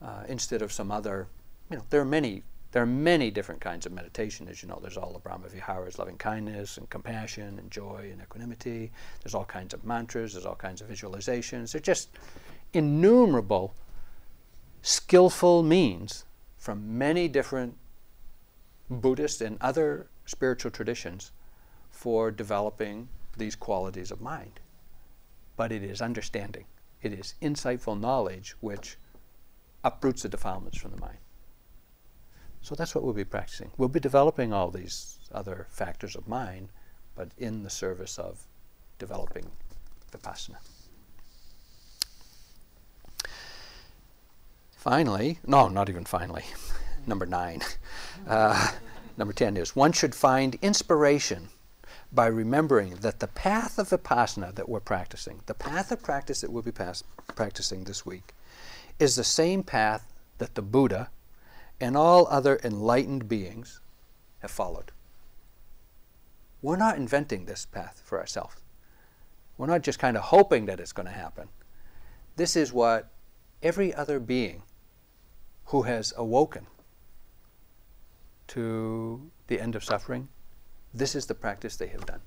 uh, 0.00 0.22
instead 0.28 0.62
of 0.62 0.72
some 0.72 0.90
other, 0.90 1.26
you 1.70 1.76
know, 1.76 1.82
there 1.90 2.00
are 2.00 2.06
many 2.06 2.42
there 2.72 2.82
are 2.82 2.86
many 2.86 3.30
different 3.30 3.62
kinds 3.62 3.86
of 3.86 3.92
meditation. 3.92 4.46
As 4.46 4.62
you 4.62 4.68
know, 4.68 4.78
there's 4.80 4.98
all 4.98 5.12
the 5.12 5.18
Brahma 5.18 5.48
Viharas, 5.48 5.98
loving 5.98 6.18
kindness 6.18 6.76
and 6.76 6.88
compassion 6.90 7.58
and 7.58 7.70
joy 7.70 8.10
and 8.12 8.20
equanimity. 8.20 8.90
There's 9.22 9.34
all 9.34 9.46
kinds 9.46 9.72
of 9.72 9.84
mantras, 9.84 10.34
there's 10.34 10.44
all 10.44 10.54
kinds 10.54 10.82
of 10.82 10.88
visualizations. 10.88 11.72
There's 11.72 11.82
just 11.82 12.10
innumerable 12.74 13.74
skillful 14.82 15.62
means 15.62 16.26
from 16.58 16.98
many 16.98 17.26
different 17.26 17.76
Buddhist 18.90 19.40
and 19.40 19.56
other 19.60 20.06
spiritual 20.26 20.70
traditions 20.70 21.32
for 21.90 22.30
developing 22.30 23.08
these 23.36 23.56
qualities 23.56 24.10
of 24.10 24.20
mind. 24.20 24.60
But 25.56 25.72
it 25.72 25.82
is 25.82 26.02
understanding, 26.02 26.64
it 27.02 27.12
is 27.12 27.34
insightful 27.40 27.98
knowledge 27.98 28.54
which 28.60 28.96
uproots 29.84 30.22
the 30.22 30.28
defilements 30.28 30.78
from 30.78 30.90
the 30.90 31.00
mind. 31.00 31.18
So 32.60 32.74
that's 32.74 32.94
what 32.94 33.04
we'll 33.04 33.14
be 33.14 33.24
practicing. 33.24 33.70
We'll 33.76 33.88
be 33.88 34.00
developing 34.00 34.52
all 34.52 34.70
these 34.70 35.18
other 35.32 35.66
factors 35.70 36.16
of 36.16 36.26
mind, 36.26 36.68
but 37.14 37.30
in 37.38 37.62
the 37.62 37.70
service 37.70 38.18
of 38.18 38.46
developing 38.98 39.46
vipassana. 40.12 40.56
Finally, 44.72 45.38
no, 45.46 45.68
not 45.68 45.88
even 45.88 46.04
finally, 46.04 46.44
number 47.06 47.26
nine. 47.26 47.62
Uh, 48.26 48.72
number 49.16 49.32
10 49.32 49.56
is 49.56 49.74
one 49.74 49.92
should 49.92 50.14
find 50.14 50.56
inspiration 50.62 51.48
by 52.12 52.26
remembering 52.26 52.96
that 52.96 53.20
the 53.20 53.28
path 53.28 53.78
of 53.78 53.90
vipassana 53.90 54.54
that 54.54 54.68
we're 54.68 54.80
practicing, 54.80 55.40
the 55.46 55.54
path 55.54 55.92
of 55.92 56.02
practice 56.02 56.40
that 56.40 56.50
we'll 56.50 56.62
be 56.62 56.72
practicing 57.34 57.84
this 57.84 58.06
week, 58.06 58.34
is 58.98 59.14
the 59.14 59.24
same 59.24 59.62
path 59.62 60.12
that 60.38 60.54
the 60.54 60.62
Buddha 60.62 61.10
and 61.80 61.96
all 61.96 62.26
other 62.28 62.58
enlightened 62.64 63.28
beings 63.28 63.80
have 64.40 64.50
followed. 64.50 64.90
We're 66.62 66.76
not 66.76 66.96
inventing 66.96 67.44
this 67.44 67.66
path 67.66 68.02
for 68.04 68.18
ourselves. 68.18 68.56
We're 69.56 69.66
not 69.66 69.82
just 69.82 69.98
kind 69.98 70.16
of 70.16 70.24
hoping 70.24 70.66
that 70.66 70.80
it's 70.80 70.92
going 70.92 71.06
to 71.06 71.12
happen. 71.12 71.48
This 72.36 72.56
is 72.56 72.72
what 72.72 73.10
every 73.62 73.92
other 73.94 74.18
being 74.18 74.62
who 75.66 75.82
has 75.82 76.12
awoken 76.16 76.66
to 78.48 79.30
the 79.48 79.60
end 79.60 79.76
of 79.76 79.84
suffering, 79.84 80.28
this 80.94 81.14
is 81.14 81.26
the 81.26 81.34
practice 81.34 81.76
they 81.76 81.88
have 81.88 82.06
done. 82.06 82.20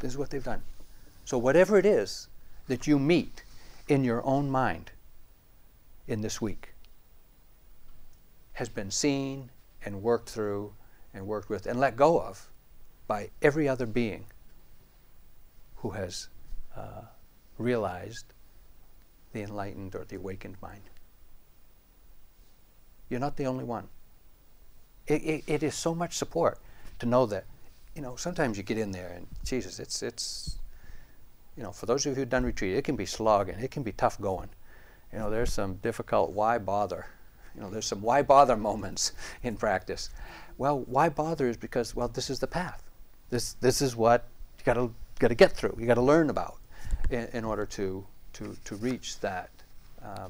This 0.00 0.12
is 0.12 0.18
what 0.18 0.30
they've 0.30 0.44
done. 0.44 0.62
So, 1.24 1.38
whatever 1.38 1.78
it 1.78 1.86
is 1.86 2.28
that 2.68 2.86
you 2.86 2.98
meet 2.98 3.44
in 3.88 4.04
your 4.04 4.24
own 4.26 4.50
mind 4.50 4.90
in 6.06 6.20
this 6.20 6.40
week, 6.40 6.74
has 8.54 8.68
been 8.68 8.90
seen 8.90 9.50
and 9.84 10.02
worked 10.02 10.28
through 10.28 10.72
and 11.12 11.26
worked 11.26 11.48
with 11.48 11.66
and 11.66 11.78
let 11.78 11.96
go 11.96 12.20
of 12.20 12.48
by 13.06 13.30
every 13.42 13.68
other 13.68 13.86
being 13.86 14.24
who 15.76 15.90
has 15.90 16.28
uh, 16.76 17.02
realized 17.58 18.26
the 19.32 19.42
enlightened 19.42 19.94
or 19.94 20.04
the 20.04 20.16
awakened 20.16 20.56
mind. 20.62 20.82
You're 23.08 23.20
not 23.20 23.36
the 23.36 23.46
only 23.46 23.64
one. 23.64 23.88
It, 25.06 25.22
it, 25.22 25.44
it 25.46 25.62
is 25.62 25.74
so 25.74 25.94
much 25.94 26.16
support 26.16 26.58
to 26.98 27.06
know 27.06 27.26
that, 27.26 27.44
you 27.94 28.02
know, 28.02 28.16
sometimes 28.16 28.56
you 28.56 28.62
get 28.62 28.78
in 28.78 28.90
there 28.90 29.12
and 29.14 29.26
Jesus, 29.44 29.78
it's, 29.78 30.02
it's, 30.02 30.58
you 31.56 31.62
know, 31.62 31.72
for 31.72 31.86
those 31.86 32.06
of 32.06 32.10
you 32.10 32.16
who've 32.16 32.28
done 32.28 32.44
retreat, 32.44 32.74
it 32.76 32.84
can 32.84 32.96
be 32.96 33.06
slogging, 33.06 33.58
it 33.58 33.70
can 33.70 33.82
be 33.82 33.92
tough 33.92 34.20
going. 34.20 34.48
You 35.12 35.18
know, 35.18 35.30
there's 35.30 35.52
some 35.52 35.74
difficult 35.76 36.30
why 36.30 36.58
bother 36.58 37.06
you 37.54 37.60
know, 37.60 37.70
there's 37.70 37.86
some 37.86 38.02
why 38.02 38.22
bother 38.22 38.56
moments 38.56 39.12
in 39.42 39.56
practice. 39.56 40.10
Well, 40.58 40.80
why 40.80 41.08
bother 41.08 41.48
is 41.48 41.56
because, 41.56 41.94
well, 41.94 42.08
this 42.08 42.30
is 42.30 42.38
the 42.40 42.46
path. 42.46 42.82
This, 43.30 43.54
this 43.54 43.80
is 43.80 43.96
what 43.96 44.26
you 44.58 44.64
got 44.64 44.74
to 44.74 44.92
got 45.18 45.28
to 45.28 45.34
get 45.34 45.52
through. 45.52 45.76
You 45.78 45.86
got 45.86 45.94
to 45.94 46.02
learn 46.02 46.30
about 46.30 46.56
in, 47.10 47.28
in, 47.32 47.44
order 47.44 47.64
to, 47.66 48.04
to, 48.34 48.56
to 48.64 48.76
reach 48.76 49.20
that, 49.20 49.50
uh, 50.04 50.28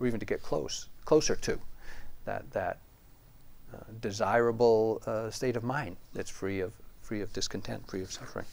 or 0.00 0.06
even 0.06 0.18
to 0.18 0.26
get 0.26 0.42
close, 0.42 0.88
closer 1.04 1.36
to 1.36 1.58
that, 2.24 2.50
that 2.50 2.78
uh, 3.74 3.78
desirable 4.00 5.02
uh, 5.06 5.30
state 5.30 5.56
of 5.56 5.64
mind 5.64 5.96
that's 6.14 6.30
free 6.30 6.60
of, 6.60 6.72
free 7.02 7.20
of 7.20 7.32
discontent, 7.32 7.86
free 7.86 8.02
of 8.02 8.12
suffering. 8.12 8.46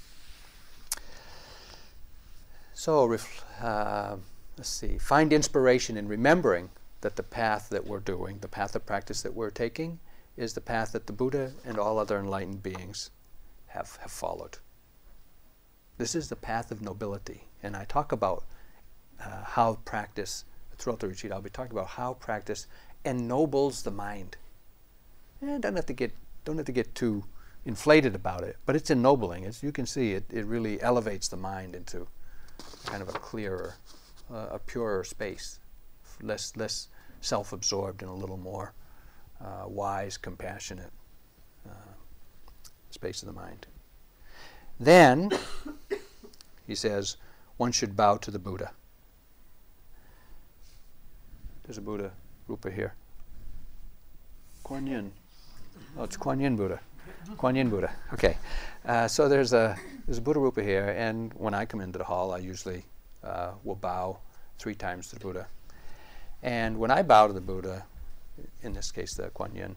So, 2.73 3.17
uh, 3.61 4.17
let's 4.57 4.69
see, 4.69 4.97
find 4.97 5.31
inspiration 5.31 5.97
in 5.97 6.07
remembering 6.07 6.69
that 7.01 7.15
the 7.15 7.23
path 7.23 7.69
that 7.69 7.85
we're 7.85 7.99
doing, 7.99 8.39
the 8.39 8.47
path 8.47 8.75
of 8.75 8.85
practice 8.85 9.21
that 9.21 9.33
we're 9.33 9.49
taking, 9.49 9.99
is 10.35 10.53
the 10.53 10.61
path 10.61 10.91
that 10.91 11.07
the 11.07 11.13
Buddha 11.13 11.51
and 11.63 11.77
all 11.77 11.97
other 11.97 12.19
enlightened 12.19 12.61
beings 12.61 13.11
have, 13.67 13.97
have 14.01 14.11
followed. 14.11 14.57
This 15.97 16.15
is 16.15 16.27
the 16.27 16.35
path 16.35 16.71
of 16.71 16.81
nobility. 16.81 17.43
And 17.63 17.75
I 17.75 17.85
talk 17.85 18.11
about 18.11 18.43
uh, 19.23 19.43
how 19.43 19.75
practice, 19.85 20.43
throughout 20.77 20.99
the 20.99 21.07
retreat, 21.07 21.31
I'll 21.31 21.41
be 21.41 21.49
talking 21.49 21.71
about 21.71 21.87
how 21.87 22.15
practice 22.15 22.67
ennobles 23.05 23.83
the 23.83 23.91
mind. 23.91 24.35
And 25.47 25.61
don't 25.61 25.75
have 25.75 25.85
to 25.85 25.93
get, 25.93 26.11
don't 26.43 26.57
have 26.57 26.65
to 26.65 26.71
get 26.71 26.95
too 26.95 27.23
inflated 27.65 28.15
about 28.15 28.43
it, 28.43 28.57
but 28.65 28.75
it's 28.75 28.89
ennobling. 28.89 29.45
As 29.45 29.61
you 29.61 29.71
can 29.71 29.85
see, 29.85 30.13
it, 30.13 30.25
it 30.31 30.45
really 30.45 30.81
elevates 30.81 31.27
the 31.27 31.37
mind 31.37 31.75
into 31.75 32.07
kind 32.85 33.01
of 33.01 33.09
a 33.09 33.13
clearer, 33.13 33.75
uh, 34.33 34.47
a 34.51 34.59
purer 34.59 35.03
space, 35.03 35.59
less, 36.21 36.55
less 36.55 36.87
self 37.21 37.53
absorbed 37.53 38.01
and 38.01 38.09
a 38.09 38.13
little 38.13 38.37
more 38.37 38.73
uh, 39.39 39.67
wise, 39.67 40.17
compassionate 40.17 40.91
uh, 41.67 41.91
space 42.89 43.21
of 43.21 43.27
the 43.27 43.33
mind. 43.33 43.67
Then, 44.79 45.31
he 46.67 46.75
says, 46.75 47.17
one 47.57 47.71
should 47.71 47.95
bow 47.95 48.17
to 48.17 48.31
the 48.31 48.39
Buddha. 48.39 48.71
there's 51.63 51.77
a 51.77 51.81
Buddha 51.81 52.11
Rupa 52.47 52.69
here. 52.69 52.93
Kuan 54.63 54.87
Yin. 54.87 55.11
Oh, 55.97 56.03
it's 56.03 56.17
Kuan 56.17 56.39
Yin 56.39 56.55
Buddha. 56.55 56.79
Kuan 57.37 57.55
Yin 57.55 57.69
Buddha. 57.69 57.91
Okay. 58.13 58.37
Uh, 58.85 59.07
so 59.07 59.29
there's 59.29 59.53
a 59.53 59.77
there's 60.05 60.17
a 60.17 60.21
Buddha 60.21 60.39
Rupa 60.39 60.61
here, 60.61 60.93
and 60.97 61.33
when 61.33 61.53
I 61.53 61.65
come 61.65 61.81
into 61.81 61.97
the 61.97 62.03
hall, 62.03 62.33
I 62.33 62.37
usually 62.37 62.85
uh, 63.23 63.51
will 63.63 63.75
bow 63.75 64.19
three 64.59 64.75
times 64.75 65.07
to 65.09 65.15
the 65.15 65.21
Buddha. 65.21 65.47
And 66.43 66.77
when 66.77 66.91
I 66.91 67.01
bow 67.01 67.27
to 67.27 67.33
the 67.33 67.41
Buddha, 67.41 67.85
in 68.61 68.73
this 68.73 68.91
case 68.91 69.13
the 69.15 69.29
Kuan 69.29 69.55
Yin, 69.55 69.75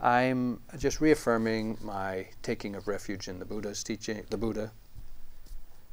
I'm 0.00 0.60
just 0.78 1.00
reaffirming 1.00 1.78
my 1.82 2.26
taking 2.42 2.74
of 2.74 2.88
refuge 2.88 3.28
in 3.28 3.38
the 3.38 3.44
Buddha's 3.44 3.84
teaching, 3.84 4.24
the 4.30 4.38
Buddha, 4.38 4.72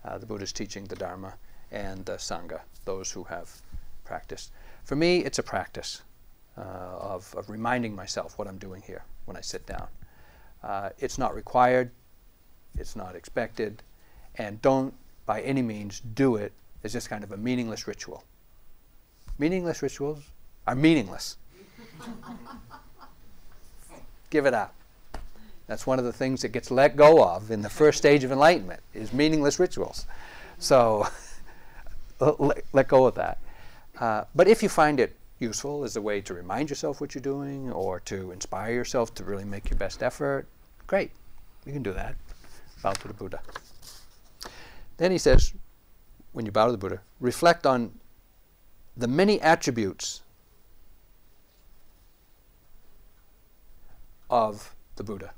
uh, 0.04 0.18
the 0.18 0.26
Buddha's 0.26 0.54
teaching, 0.54 0.86
the 0.86 0.96
Dharma, 0.96 1.34
and 1.72 2.06
the 2.06 2.14
Sangha, 2.14 2.62
those 2.86 3.12
who 3.12 3.24
have 3.26 3.62
practiced. 4.04 4.52
For 4.84 4.96
me, 4.96 5.20
it's 5.20 5.40
a 5.40 5.44
practice 5.44 6.02
uh, 6.58 6.62
of, 6.62 7.34
of 7.36 7.50
reminding 7.50 7.96
myself 7.96 8.38
what 8.38 8.48
I'm 8.48 8.58
doing 8.58 8.82
here 8.82 9.04
when 9.26 9.38
I 9.38 9.42
sit 9.42 9.66
down. 9.66 9.88
Uh, 10.64 10.90
it's 10.98 11.18
not 11.18 11.36
required, 11.36 11.92
it's 12.78 12.96
not 12.96 13.16
expected, 13.16 13.84
and 14.36 14.62
don't 14.62 14.94
by 15.26 15.42
any 15.42 15.62
means 15.62 16.02
do 16.14 16.36
it 16.36 16.54
as 16.84 16.94
just 16.94 17.10
kind 17.10 17.24
of 17.24 17.32
a 17.32 17.38
meaningless 17.38 17.88
ritual. 17.88 18.24
Meaningless 19.38 19.82
rituals 19.82 20.24
are 20.68 20.76
meaningless. 20.76 21.38
Give 24.30 24.46
it 24.46 24.54
up. 24.54 24.74
That's 25.68 25.88
one 25.88 25.98
of 25.98 26.06
the 26.06 26.14
things 26.14 26.42
that 26.44 26.50
gets 26.50 26.70
let 26.70 26.96
go 26.96 27.24
of 27.24 27.50
in 27.50 27.62
the 27.62 27.70
first 27.70 27.98
stage 27.98 28.24
of 28.24 28.32
enlightenment 28.32 28.82
is 28.94 29.12
meaningless 29.12 29.60
rituals. 29.60 30.06
So 30.60 31.08
let, 32.20 32.64
let, 32.72 32.88
go 32.88 33.06
of 33.06 33.16
that. 33.16 33.40
Uh, 34.00 34.26
but 34.36 34.48
if 34.48 34.62
you 34.62 34.70
find 34.70 35.00
it 35.00 35.16
useful 35.40 35.84
as 35.84 35.96
a 35.96 36.02
way 36.02 36.22
to 36.22 36.34
remind 36.34 36.70
yourself 36.70 37.02
what 37.02 37.14
you're 37.14 37.22
doing 37.22 37.72
or 37.72 38.00
to 38.02 38.32
inspire 38.32 38.74
yourself 38.74 39.14
to 39.16 39.24
really 39.24 39.46
make 39.46 39.70
your 39.70 39.78
best 39.78 40.02
effort, 40.02 40.48
great. 40.88 41.12
You 41.66 41.74
can 41.74 41.84
do 41.84 41.94
that. 41.94 42.16
Bow 42.82 42.94
to 42.94 43.08
the 43.08 43.14
Buddha. 43.14 43.42
Then 44.98 45.12
he 45.12 45.18
says, 45.18 45.54
when 46.32 46.46
you 46.46 46.52
bow 46.52 46.68
to 46.68 46.72
the 46.72 46.78
Buddha, 46.78 47.02
reflect 47.20 47.66
on 47.66 48.00
the 48.96 49.08
many 49.08 49.42
attributes 49.42 50.22
of 54.30 54.74
the 54.96 55.04
Buddha 55.04 55.32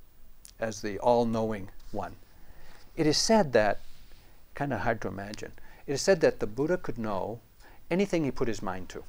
as 0.59 0.81
the 0.81 0.99
all 0.99 1.25
knowing 1.25 1.69
one. 1.91 2.15
It 2.95 3.07
is 3.07 3.17
said 3.17 3.53
that, 3.53 3.79
kind 4.55 4.73
of 4.73 4.81
hard 4.81 5.01
to 5.01 5.07
imagine, 5.07 5.51
it 5.85 5.93
is 5.93 6.01
said 6.01 6.21
that 6.21 6.39
the 6.39 6.47
Buddha 6.47 6.77
could 6.77 6.97
know 6.97 7.39
anything 7.89 8.23
he 8.23 8.31
put 8.31 8.47
his 8.47 8.61
mind 8.61 8.89
to. 8.89 9.03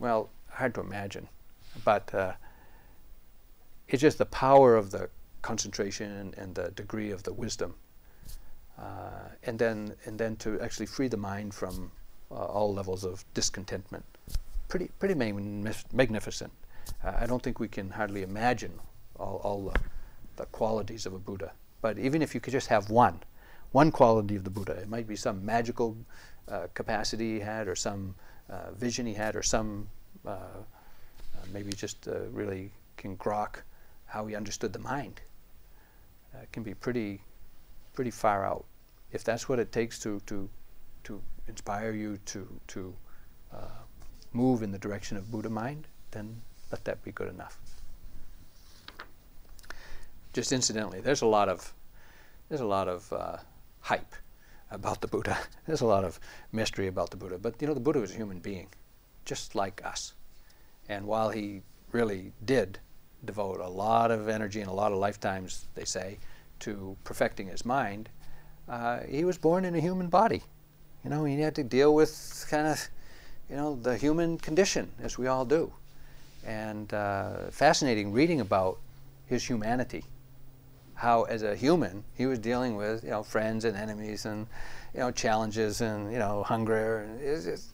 Well, 0.00 0.30
hard 0.48 0.74
to 0.76 0.80
imagine, 0.80 1.28
but 1.84 2.12
uh, 2.14 2.32
it's 3.86 4.00
just 4.00 4.16
the 4.16 4.24
power 4.24 4.74
of 4.74 4.90
the 4.90 5.10
concentration 5.42 6.32
and 6.38 6.54
the 6.54 6.70
degree 6.70 7.10
of 7.10 7.22
the 7.22 7.34
wisdom. 7.34 7.74
Uh, 8.78 9.28
and 9.42 9.58
then 9.58 9.94
and 10.06 10.18
then 10.18 10.36
to 10.36 10.58
actually 10.62 10.86
free 10.86 11.08
the 11.08 11.18
mind 11.18 11.52
from 11.52 11.92
uh, 12.30 12.34
all 12.34 12.72
levels 12.72 13.04
of 13.04 13.26
discontentment. 13.34 14.04
Pretty 14.68 14.88
pretty 14.98 15.14
magnificent. 15.14 16.50
Uh, 17.04 17.12
I 17.20 17.26
don't 17.26 17.42
think 17.42 17.60
we 17.60 17.68
can 17.68 17.90
hardly 17.90 18.22
imagine 18.22 18.72
all, 19.16 19.40
all 19.44 19.64
the, 19.70 19.80
the 20.36 20.46
qualities 20.46 21.04
of 21.04 21.12
a 21.12 21.18
Buddha. 21.18 21.52
But 21.82 21.98
even 21.98 22.22
if 22.22 22.34
you 22.34 22.40
could 22.40 22.52
just 22.52 22.68
have 22.68 22.88
one, 22.88 23.20
one 23.72 23.90
quality 23.92 24.36
of 24.36 24.44
the 24.44 24.50
Buddha, 24.50 24.72
it 24.72 24.88
might 24.88 25.06
be 25.06 25.16
some 25.16 25.44
magical 25.44 25.94
uh, 26.48 26.68
capacity 26.72 27.34
he 27.34 27.40
had, 27.40 27.68
or 27.68 27.76
some 27.76 28.14
uh, 28.50 28.72
vision 28.72 29.06
he 29.06 29.14
had, 29.14 29.36
or 29.36 29.42
some 29.42 29.88
uh, 30.26 30.30
uh 30.30 30.64
maybe 31.52 31.72
just 31.72 32.08
uh, 32.08 32.20
really 32.32 32.72
can 32.96 33.16
grok 33.16 33.62
how 34.06 34.26
he 34.26 34.34
understood 34.34 34.72
the 34.72 34.78
mind. 34.78 35.20
Can 36.52 36.62
be 36.62 36.74
pretty, 36.74 37.20
pretty 37.92 38.10
far 38.10 38.46
out. 38.46 38.64
If 39.12 39.24
that's 39.24 39.48
what 39.48 39.58
it 39.58 39.72
takes 39.72 39.98
to 40.00 40.20
to 40.26 40.48
to 41.04 41.20
inspire 41.48 41.92
you 41.92 42.18
to 42.26 42.60
to 42.68 42.94
move 44.32 44.62
in 44.62 44.70
the 44.70 44.78
direction 44.78 45.16
of 45.16 45.30
Buddha 45.30 45.50
mind, 45.50 45.88
then 46.12 46.40
let 46.70 46.84
that 46.84 47.02
be 47.02 47.10
good 47.10 47.28
enough. 47.28 47.58
Just 50.32 50.52
incidentally, 50.52 51.00
there's 51.00 51.22
a 51.22 51.26
lot 51.26 51.48
of 51.48 51.74
there's 52.48 52.60
a 52.60 52.72
lot 52.76 52.88
of 52.88 53.12
hype 53.80 54.14
about 54.70 55.00
the 55.00 55.08
Buddha. 55.08 55.38
There's 55.66 55.80
a 55.80 55.86
lot 55.86 56.04
of 56.04 56.20
mystery 56.52 56.86
about 56.86 57.10
the 57.10 57.16
Buddha, 57.16 57.38
but 57.38 57.60
you 57.60 57.66
know, 57.66 57.74
the 57.74 57.80
Buddha 57.80 58.00
was 58.00 58.12
a 58.12 58.14
human 58.14 58.38
being, 58.38 58.68
just 59.24 59.54
like 59.54 59.82
us. 59.84 60.14
And 60.88 61.06
while 61.06 61.30
he 61.30 61.62
really 61.92 62.32
did 62.44 62.78
devote 63.24 63.60
a 63.60 63.68
lot 63.68 64.10
of 64.10 64.28
energy 64.28 64.60
and 64.60 64.70
a 64.70 64.72
lot 64.72 64.92
of 64.92 64.98
lifetimes, 64.98 65.66
they 65.74 65.84
say, 65.84 66.18
to 66.60 66.96
perfecting 67.04 67.48
his 67.48 67.64
mind, 67.64 68.08
uh, 68.68 69.00
he 69.08 69.24
was 69.24 69.38
born 69.38 69.64
in 69.64 69.74
a 69.74 69.80
human 69.80 70.08
body. 70.08 70.42
You 71.04 71.10
know, 71.10 71.24
he 71.24 71.40
had 71.40 71.54
to 71.56 71.64
deal 71.64 71.94
with 71.94 72.46
kind 72.48 72.66
of, 72.66 72.88
you 73.48 73.56
know, 73.56 73.76
the 73.76 73.96
human 73.96 74.38
condition, 74.38 74.90
as 75.02 75.18
we 75.18 75.26
all 75.26 75.44
do. 75.44 75.72
And 76.46 76.92
uh, 76.92 77.50
fascinating 77.50 78.12
reading 78.12 78.40
about 78.40 78.78
his 79.26 79.44
humanity 79.44 80.04
how 81.00 81.22
as 81.24 81.42
a 81.42 81.54
human 81.56 82.04
he 82.14 82.26
was 82.26 82.38
dealing 82.38 82.76
with 82.76 83.02
you 83.02 83.10
know 83.10 83.22
friends 83.22 83.64
and 83.64 83.76
enemies 83.76 84.26
and 84.26 84.46
you 84.94 85.00
know 85.00 85.10
challenges 85.10 85.80
and 85.80 86.12
you 86.12 86.18
know 86.18 86.42
hunger 86.42 86.98
and 86.98 87.42
just, 87.42 87.72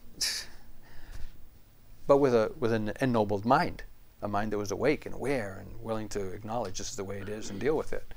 but 2.07 2.17
with 2.17 2.33
a 2.33 2.51
with 2.59 2.71
an 2.71 2.91
ennobled 3.01 3.45
mind 3.45 3.83
a 4.21 4.27
mind 4.27 4.51
that 4.51 4.57
was 4.57 4.71
awake 4.71 5.05
and 5.05 5.13
aware 5.13 5.57
and 5.61 5.81
willing 5.81 6.09
to 6.09 6.31
acknowledge 6.31 6.77
this 6.77 6.89
is 6.89 6.95
the 6.95 7.03
way 7.03 7.19
it 7.19 7.29
is 7.29 7.49
and 7.49 7.59
deal 7.59 7.77
with 7.77 7.93
it 7.93 8.13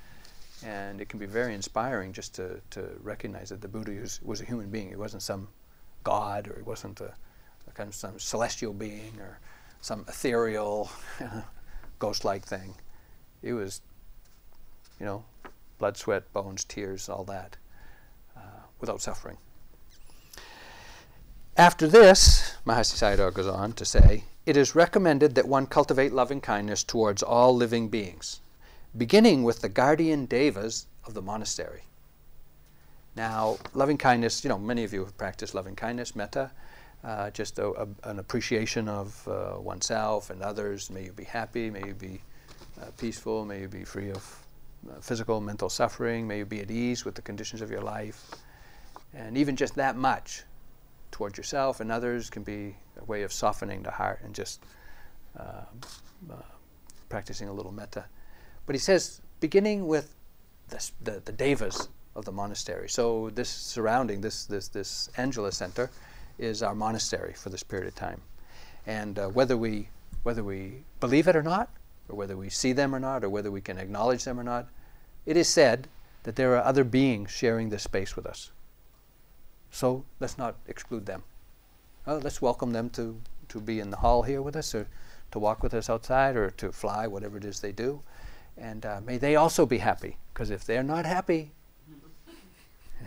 and 0.64 1.00
it 1.00 1.08
can 1.08 1.18
be 1.18 1.26
very 1.26 1.54
inspiring 1.54 2.12
just 2.12 2.34
to, 2.34 2.60
to 2.70 2.90
recognize 3.02 3.48
that 3.48 3.60
the 3.60 3.68
Buddha 3.68 3.92
was, 3.92 4.20
was 4.22 4.40
a 4.40 4.44
human 4.44 4.70
being. 4.70 4.88
He 4.88 4.96
wasn't 4.96 5.22
some 5.22 5.48
god 6.04 6.48
or 6.48 6.56
he 6.56 6.62
wasn't 6.62 7.00
a, 7.00 7.12
a 7.66 7.72
kind 7.72 7.88
of 7.88 7.94
some 7.94 8.18
celestial 8.18 8.72
being 8.72 9.18
or 9.20 9.38
some 9.80 10.04
ethereal 10.08 10.90
ghost-like 11.98 12.44
thing. 12.44 12.74
He 13.42 13.52
was 13.52 13.80
you 15.00 15.06
know, 15.06 15.24
blood, 15.78 15.96
sweat, 15.96 16.30
bones, 16.32 16.64
tears, 16.64 17.08
all 17.08 17.24
that, 17.24 17.56
uh, 18.36 18.60
without 18.80 19.00
suffering. 19.00 19.38
After 21.56 21.88
this, 21.88 22.54
Mahasi 22.66 22.96
Sayadaw 22.96 23.34
goes 23.34 23.46
on 23.46 23.72
to 23.72 23.84
say, 23.84 24.24
it 24.46 24.56
is 24.56 24.74
recommended 24.74 25.34
that 25.34 25.48
one 25.48 25.66
cultivate 25.66 26.12
loving 26.12 26.40
kindness 26.40 26.84
towards 26.84 27.22
all 27.22 27.54
living 27.54 27.88
beings, 27.88 28.40
beginning 28.96 29.42
with 29.42 29.60
the 29.60 29.68
guardian 29.68 30.26
devas 30.26 30.86
of 31.04 31.14
the 31.14 31.22
monastery. 31.22 31.84
Now, 33.16 33.58
loving 33.74 33.98
kindness, 33.98 34.44
you 34.44 34.48
know, 34.48 34.58
many 34.58 34.84
of 34.84 34.92
you 34.92 35.00
have 35.00 35.16
practiced 35.18 35.54
loving 35.54 35.76
kindness, 35.76 36.14
metta, 36.14 36.50
uh, 37.02 37.30
just 37.30 37.58
a, 37.58 37.68
a, 37.72 37.88
an 38.04 38.18
appreciation 38.18 38.88
of 38.88 39.26
uh, 39.28 39.58
oneself 39.58 40.30
and 40.30 40.42
others. 40.42 40.90
May 40.90 41.04
you 41.04 41.12
be 41.12 41.24
happy, 41.24 41.70
may 41.70 41.86
you 41.86 41.94
be 41.94 42.20
uh, 42.80 42.86
peaceful, 42.98 43.44
may 43.44 43.60
you 43.62 43.68
be 43.68 43.84
free 43.84 44.10
of 44.10 44.46
physical, 45.00 45.40
mental 45.40 45.68
suffering. 45.68 46.26
May 46.26 46.38
you 46.38 46.46
be 46.46 46.60
at 46.60 46.70
ease 46.70 47.04
with 47.04 47.14
the 47.14 47.22
conditions 47.22 47.62
of 47.62 47.70
your 47.70 47.82
life. 47.82 48.30
And 49.14 49.36
even 49.36 49.56
just 49.56 49.74
that 49.74 49.96
much 49.96 50.44
towards 51.10 51.36
yourself 51.36 51.80
and 51.80 51.90
others 51.90 52.30
can 52.30 52.42
be 52.42 52.76
a 53.00 53.04
way 53.04 53.22
of 53.22 53.32
softening 53.32 53.82
the 53.82 53.90
heart 53.90 54.20
and 54.24 54.34
just 54.34 54.62
uh, 55.38 55.64
uh, 56.30 56.34
practicing 57.08 57.48
a 57.48 57.52
little 57.52 57.72
metta. 57.72 58.04
But 58.66 58.74
he 58.74 58.78
says, 58.78 59.20
beginning 59.40 59.86
with 59.86 60.14
this, 60.68 60.92
the, 61.02 61.22
the 61.24 61.32
devas 61.32 61.88
of 62.14 62.24
the 62.24 62.32
monastery. 62.32 62.88
So 62.88 63.30
this 63.30 63.48
surrounding, 63.48 64.20
this, 64.20 64.46
this, 64.46 64.68
this 64.68 65.10
Angela 65.16 65.52
Center, 65.52 65.90
is 66.38 66.62
our 66.62 66.74
monastery 66.74 67.34
for 67.34 67.50
this 67.50 67.62
period 67.62 67.88
of 67.88 67.94
time. 67.94 68.20
And 68.86 69.18
uh, 69.18 69.28
whether, 69.28 69.56
we, 69.56 69.88
whether 70.22 70.42
we 70.42 70.84
believe 71.00 71.28
it 71.28 71.36
or 71.36 71.42
not, 71.42 71.68
or 72.10 72.16
whether 72.16 72.36
we 72.36 72.50
see 72.50 72.72
them 72.72 72.94
or 72.94 73.00
not, 73.00 73.24
or 73.24 73.30
whether 73.30 73.50
we 73.50 73.60
can 73.60 73.78
acknowledge 73.78 74.24
them 74.24 74.38
or 74.38 74.44
not, 74.44 74.68
it 75.24 75.36
is 75.36 75.48
said 75.48 75.88
that 76.24 76.36
there 76.36 76.54
are 76.56 76.64
other 76.64 76.84
beings 76.84 77.30
sharing 77.30 77.70
this 77.70 77.84
space 77.84 78.16
with 78.16 78.26
us. 78.26 78.50
So 79.70 80.04
let's 80.18 80.36
not 80.36 80.56
exclude 80.66 81.06
them. 81.06 81.22
Uh, 82.06 82.16
let's 82.16 82.42
welcome 82.42 82.72
them 82.72 82.90
to, 82.90 83.20
to 83.48 83.60
be 83.60 83.78
in 83.80 83.90
the 83.90 83.98
hall 83.98 84.22
here 84.22 84.42
with 84.42 84.56
us, 84.56 84.74
or 84.74 84.88
to 85.30 85.38
walk 85.38 85.62
with 85.62 85.72
us 85.72 85.88
outside, 85.88 86.36
or 86.36 86.50
to 86.50 86.72
fly, 86.72 87.06
whatever 87.06 87.36
it 87.38 87.44
is 87.44 87.60
they 87.60 87.72
do. 87.72 88.02
And 88.58 88.84
uh, 88.84 89.00
may 89.06 89.16
they 89.16 89.36
also 89.36 89.64
be 89.64 89.78
happy, 89.78 90.16
because 90.32 90.50
if 90.50 90.64
they're 90.64 90.82
not 90.82 91.06
happy, 91.06 91.52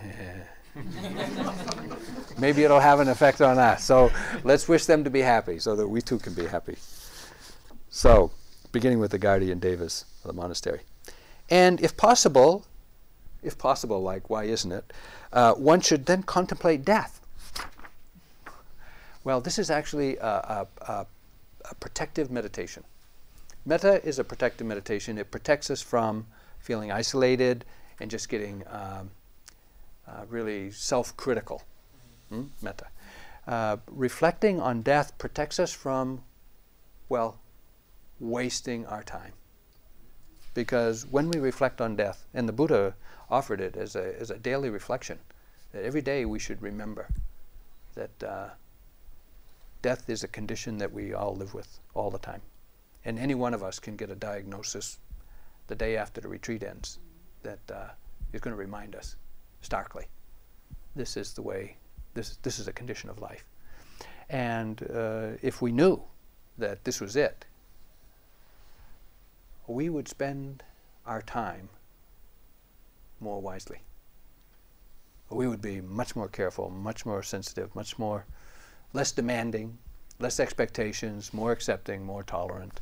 maybe 2.40 2.64
it'll 2.64 2.80
have 2.80 3.00
an 3.00 3.10
effect 3.10 3.42
on 3.42 3.60
us. 3.60 3.84
So 3.84 4.12
let's 4.44 4.68
wish 4.68 4.86
them 4.86 5.04
to 5.04 5.10
be 5.10 5.22
happy 5.22 5.60
so 5.60 5.76
that 5.76 5.88
we 5.88 6.02
too 6.02 6.18
can 6.20 6.34
be 6.34 6.48
happy. 6.48 6.78
So, 7.90 8.32
beginning 8.74 9.00
with 9.00 9.12
the 9.12 9.18
guardian 9.18 9.60
devas 9.60 10.04
of 10.24 10.28
the 10.28 10.34
monastery. 10.34 10.82
And 11.50 11.80
if 11.80 11.96
possible, 11.96 12.66
if 13.42 13.58
possible, 13.58 14.02
like 14.02 14.30
why 14.30 14.44
isn't 14.46 14.72
it, 14.72 14.92
uh, 15.32 15.54
one 15.54 15.80
should 15.80 16.06
then 16.06 16.24
contemplate 16.24 16.84
death. 16.84 17.22
Well, 19.24 19.40
this 19.40 19.58
is 19.58 19.72
actually 19.72 20.18
a, 20.18 20.28
a, 20.28 20.68
a, 20.82 21.06
a 21.72 21.76
protective 21.76 22.30
meditation. 22.30 22.84
Metta 23.66 24.06
is 24.06 24.20
a 24.20 24.24
protective 24.24 24.68
meditation. 24.68 25.18
It 25.18 25.32
protects 25.32 25.70
us 25.70 25.82
from 25.82 26.26
feeling 26.60 26.92
isolated 26.92 27.64
and 28.00 28.12
just 28.12 28.28
getting 28.28 28.64
um, 28.70 29.12
uh, 30.08 30.26
really 30.30 30.72
self 30.72 31.16
critical. 31.16 31.64
Hmm? 32.30 32.44
Metta. 32.62 32.88
Uh, 33.48 33.78
reflecting 33.88 34.60
on 34.60 34.82
death 34.82 35.18
protects 35.18 35.60
us 35.60 35.72
from, 35.72 36.24
well, 37.08 37.40
wasting 38.20 38.86
our 38.86 39.04
time. 39.04 39.34
Because 40.54 41.06
when 41.08 41.30
we 41.30 41.40
reflect 41.40 41.82
on 41.82 41.96
death, 41.96 42.26
and 42.34 42.48
the 42.48 42.54
Buddha 42.54 42.96
offered 43.30 43.60
it 43.60 43.76
as 43.76 43.96
a, 43.96 44.20
as 44.20 44.30
a 44.30 44.38
daily 44.38 44.70
reflection, 44.70 45.20
that 45.72 45.84
every 45.84 46.02
day 46.02 46.26
we 46.26 46.40
should 46.40 46.62
remember 46.62 47.08
that 47.96 48.24
uh, 48.24 48.50
death 49.82 50.10
is 50.10 50.24
a 50.24 50.28
condition 50.28 50.78
that 50.78 50.94
we 50.94 51.14
all 51.14 51.36
live 51.36 51.54
with 51.54 51.80
all 51.94 52.12
the 52.12 52.20
time. 52.20 52.42
And 53.06 53.20
any 53.20 53.36
one 53.36 53.54
of 53.54 53.64
us 53.64 53.80
can 53.80 53.96
get 53.96 54.10
a 54.10 54.16
diagnosis 54.16 55.00
the 55.68 55.76
day 55.76 55.98
after 55.98 56.22
the 56.22 56.28
retreat 56.28 56.64
ends 56.64 57.00
that 57.42 57.60
uh, 57.72 57.90
is 58.32 58.42
going 58.42 58.56
to 58.56 58.60
remind 58.60 58.96
us 58.96 59.16
starkly 59.62 60.06
this 60.96 61.18
is 61.18 61.34
the 61.34 61.42
way, 61.42 61.76
this, 62.14 62.38
this 62.44 62.60
is 62.60 62.68
a 62.68 62.74
condition 62.74 63.10
of 63.10 63.20
life. 63.20 63.46
And 64.30 64.82
uh, 64.94 65.38
if 65.42 65.62
we 65.62 65.72
knew 65.72 66.02
that 66.58 66.84
this 66.84 67.02
was 67.02 67.16
it, 67.16 67.46
we 69.68 69.90
would 69.90 70.08
spend 70.08 70.64
our 71.06 71.22
time 71.22 71.70
more 73.20 73.42
wisely. 73.42 73.80
We 75.30 75.48
would 75.48 75.62
be 75.62 75.82
much 75.82 76.16
more 76.16 76.28
careful, 76.28 76.70
much 76.70 77.06
more 77.06 77.24
sensitive, 77.24 77.74
much 77.76 77.98
more 77.98 78.26
less 78.92 79.12
demanding, 79.12 79.78
less 80.20 80.40
expectations, 80.40 81.34
more 81.34 81.52
accepting, 81.52 82.06
more 82.06 82.24
tolerant. 82.24 82.82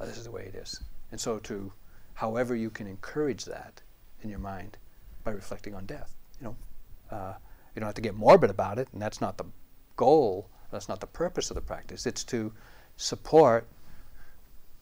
Uh, 0.00 0.06
this 0.06 0.16
is 0.16 0.24
the 0.24 0.30
way 0.30 0.44
it 0.44 0.54
is. 0.54 0.80
And 1.10 1.20
so, 1.20 1.38
to 1.40 1.72
however 2.14 2.54
you 2.54 2.70
can 2.70 2.86
encourage 2.86 3.44
that 3.44 3.82
in 4.22 4.30
your 4.30 4.38
mind 4.38 4.78
by 5.24 5.32
reflecting 5.32 5.74
on 5.74 5.84
death, 5.84 6.14
you 6.40 6.46
know, 6.46 6.56
uh, 7.10 7.34
you 7.74 7.80
don't 7.80 7.88
have 7.88 7.94
to 7.94 8.00
get 8.00 8.14
morbid 8.14 8.50
about 8.50 8.78
it, 8.78 8.88
and 8.92 9.02
that's 9.02 9.20
not 9.20 9.36
the 9.36 9.44
goal. 9.96 10.48
That's 10.70 10.88
not 10.88 11.00
the 11.00 11.06
purpose 11.06 11.50
of 11.50 11.54
the 11.54 11.60
practice. 11.60 12.06
It's 12.06 12.24
to 12.24 12.52
support 12.96 13.66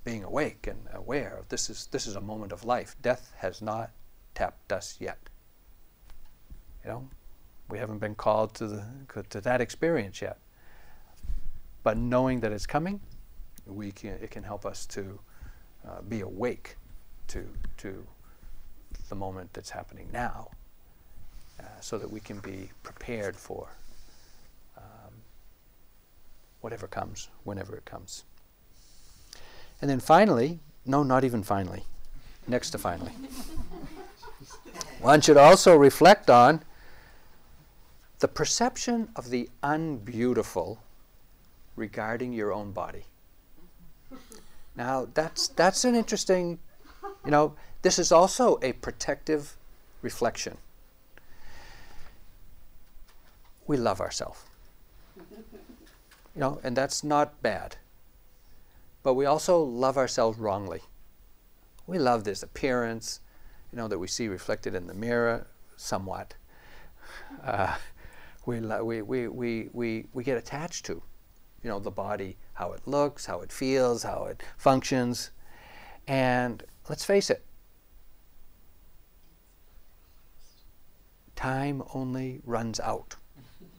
being 0.04 0.24
awake 0.24 0.66
and 0.66 0.80
aware 0.92 1.36
of 1.38 1.48
this 1.48 1.70
is 1.70 1.86
this 1.92 2.06
is 2.06 2.16
a 2.16 2.20
moment 2.20 2.52
of 2.52 2.64
life. 2.64 2.96
Death 3.02 3.32
has 3.38 3.62
not 3.62 3.90
tapped 4.34 4.72
us 4.72 4.96
yet. 5.00 5.18
You 6.84 6.90
know, 6.90 7.08
we 7.68 7.78
haven't 7.78 7.98
been 7.98 8.14
called 8.14 8.54
to 8.54 8.66
the 8.66 8.84
to 9.30 9.40
that 9.40 9.60
experience 9.60 10.20
yet. 10.20 10.38
But 11.82 11.96
knowing 11.96 12.40
that 12.40 12.52
it's 12.52 12.66
coming, 12.66 13.00
we 13.66 13.92
can 13.92 14.18
it 14.20 14.30
can 14.30 14.42
help 14.42 14.66
us 14.66 14.86
to 14.86 15.18
uh, 15.86 16.02
be 16.02 16.20
awake 16.20 16.76
to 17.28 17.46
to 17.78 18.06
the 19.08 19.14
moment 19.14 19.52
that's 19.52 19.70
happening 19.70 20.08
now, 20.12 20.48
uh, 21.60 21.64
so 21.80 21.98
that 21.98 22.10
we 22.10 22.20
can 22.20 22.38
be 22.40 22.70
prepared 22.82 23.36
for 23.36 23.68
um, 24.76 25.12
whatever 26.60 26.86
comes, 26.86 27.28
whenever 27.44 27.76
it 27.76 27.84
comes. 27.84 28.24
And 29.82 29.90
then 29.90 29.98
finally, 29.98 30.60
no, 30.86 31.02
not 31.02 31.24
even 31.24 31.42
finally, 31.42 31.82
next 32.46 32.70
to 32.70 32.78
finally, 32.78 33.10
one 35.00 35.20
should 35.20 35.36
also 35.36 35.76
reflect 35.76 36.30
on 36.30 36.62
the 38.20 38.28
perception 38.28 39.08
of 39.16 39.30
the 39.30 39.50
unbeautiful 39.64 40.78
regarding 41.74 42.32
your 42.32 42.52
own 42.52 42.70
body. 42.70 43.06
Now, 44.76 45.08
that's, 45.12 45.48
that's 45.48 45.84
an 45.84 45.96
interesting, 45.96 46.60
you 47.24 47.32
know, 47.32 47.54
this 47.82 47.98
is 47.98 48.12
also 48.12 48.60
a 48.62 48.74
protective 48.74 49.56
reflection. 50.00 50.58
We 53.66 53.76
love 53.76 54.00
ourselves. 54.00 54.44
You 55.16 56.40
know, 56.40 56.60
and 56.62 56.76
that's 56.76 57.02
not 57.02 57.42
bad 57.42 57.76
but 59.02 59.14
we 59.14 59.26
also 59.26 59.62
love 59.62 59.96
ourselves 59.96 60.38
wrongly. 60.38 60.80
We 61.86 61.98
love 61.98 62.24
this 62.24 62.42
appearance, 62.42 63.20
you 63.72 63.76
know, 63.76 63.88
that 63.88 63.98
we 63.98 64.06
see 64.06 64.28
reflected 64.28 64.74
in 64.74 64.86
the 64.86 64.94
mirror 64.94 65.46
somewhat. 65.76 66.34
Uh, 67.42 67.76
we, 68.46 68.60
we, 68.60 69.02
we, 69.02 69.28
we, 69.28 69.68
we, 69.72 70.06
we 70.12 70.24
get 70.24 70.36
attached 70.36 70.84
to, 70.86 71.02
you 71.62 71.70
know, 71.70 71.78
the 71.78 71.90
body, 71.90 72.36
how 72.54 72.72
it 72.72 72.82
looks, 72.86 73.26
how 73.26 73.40
it 73.40 73.52
feels, 73.52 74.02
how 74.04 74.26
it 74.26 74.42
functions. 74.56 75.30
And 76.06 76.62
let's 76.88 77.04
face 77.04 77.30
it, 77.30 77.44
time 81.34 81.82
only 81.94 82.40
runs 82.44 82.78
out. 82.80 83.16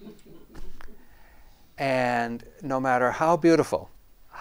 and 1.78 2.44
no 2.62 2.80
matter 2.80 3.12
how 3.12 3.38
beautiful, 3.38 3.90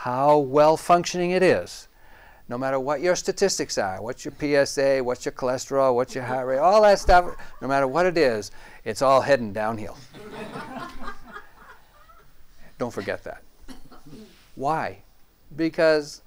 how 0.03 0.36
well 0.36 0.76
functioning 0.76 1.30
it 1.30 1.44
is, 1.44 1.86
no 2.48 2.59
matter 2.59 2.80
what 2.80 3.00
your 3.00 3.14
statistics 3.14 3.78
are, 3.78 4.03
what's 4.03 4.24
your 4.24 4.34
PSA, 4.36 5.00
what's 5.00 5.24
your 5.24 5.30
cholesterol, 5.30 5.94
what's 5.94 6.12
your 6.12 6.24
heart 6.24 6.48
rate, 6.48 6.59
all 6.59 6.82
that 6.82 6.98
stuff, 6.98 7.36
no 7.61 7.68
matter 7.68 7.86
what 7.86 8.05
it 8.05 8.18
is, 8.18 8.50
it's 8.84 9.00
all 9.00 9.20
heading 9.20 9.53
downhill. 9.53 9.96
Don't 12.78 12.92
forget 12.92 13.22
that. 13.22 13.44
Why? 14.57 14.98
Because 15.55 16.20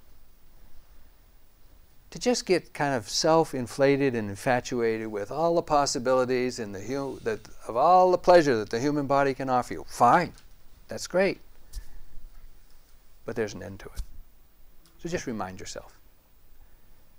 to 2.12 2.18
just 2.18 2.46
get 2.46 2.74
kind 2.74 2.96
of 2.96 3.10
self-inflated 3.10 4.16
and 4.16 4.30
infatuated 4.30 5.08
with 5.08 5.32
all 5.32 5.56
the 5.56 5.62
possibilities 5.62 6.60
and 6.60 6.74
the 6.74 7.42
of 7.68 7.76
all 7.76 8.12
the 8.12 8.18
pleasure 8.18 8.56
that 8.56 8.70
the 8.70 8.80
human 8.80 9.06
body 9.06 9.34
can 9.34 9.50
offer 9.50 9.74
you, 9.74 9.86
fine, 9.90 10.32
that's 10.88 11.08
great 11.08 11.42
but 13.26 13.36
there's 13.36 13.54
an 13.54 13.64
end 13.64 13.80
to 13.82 13.88
it. 13.88 14.02
So 14.98 15.10
just 15.10 15.28
remind 15.28 15.60
yourself 15.60 16.00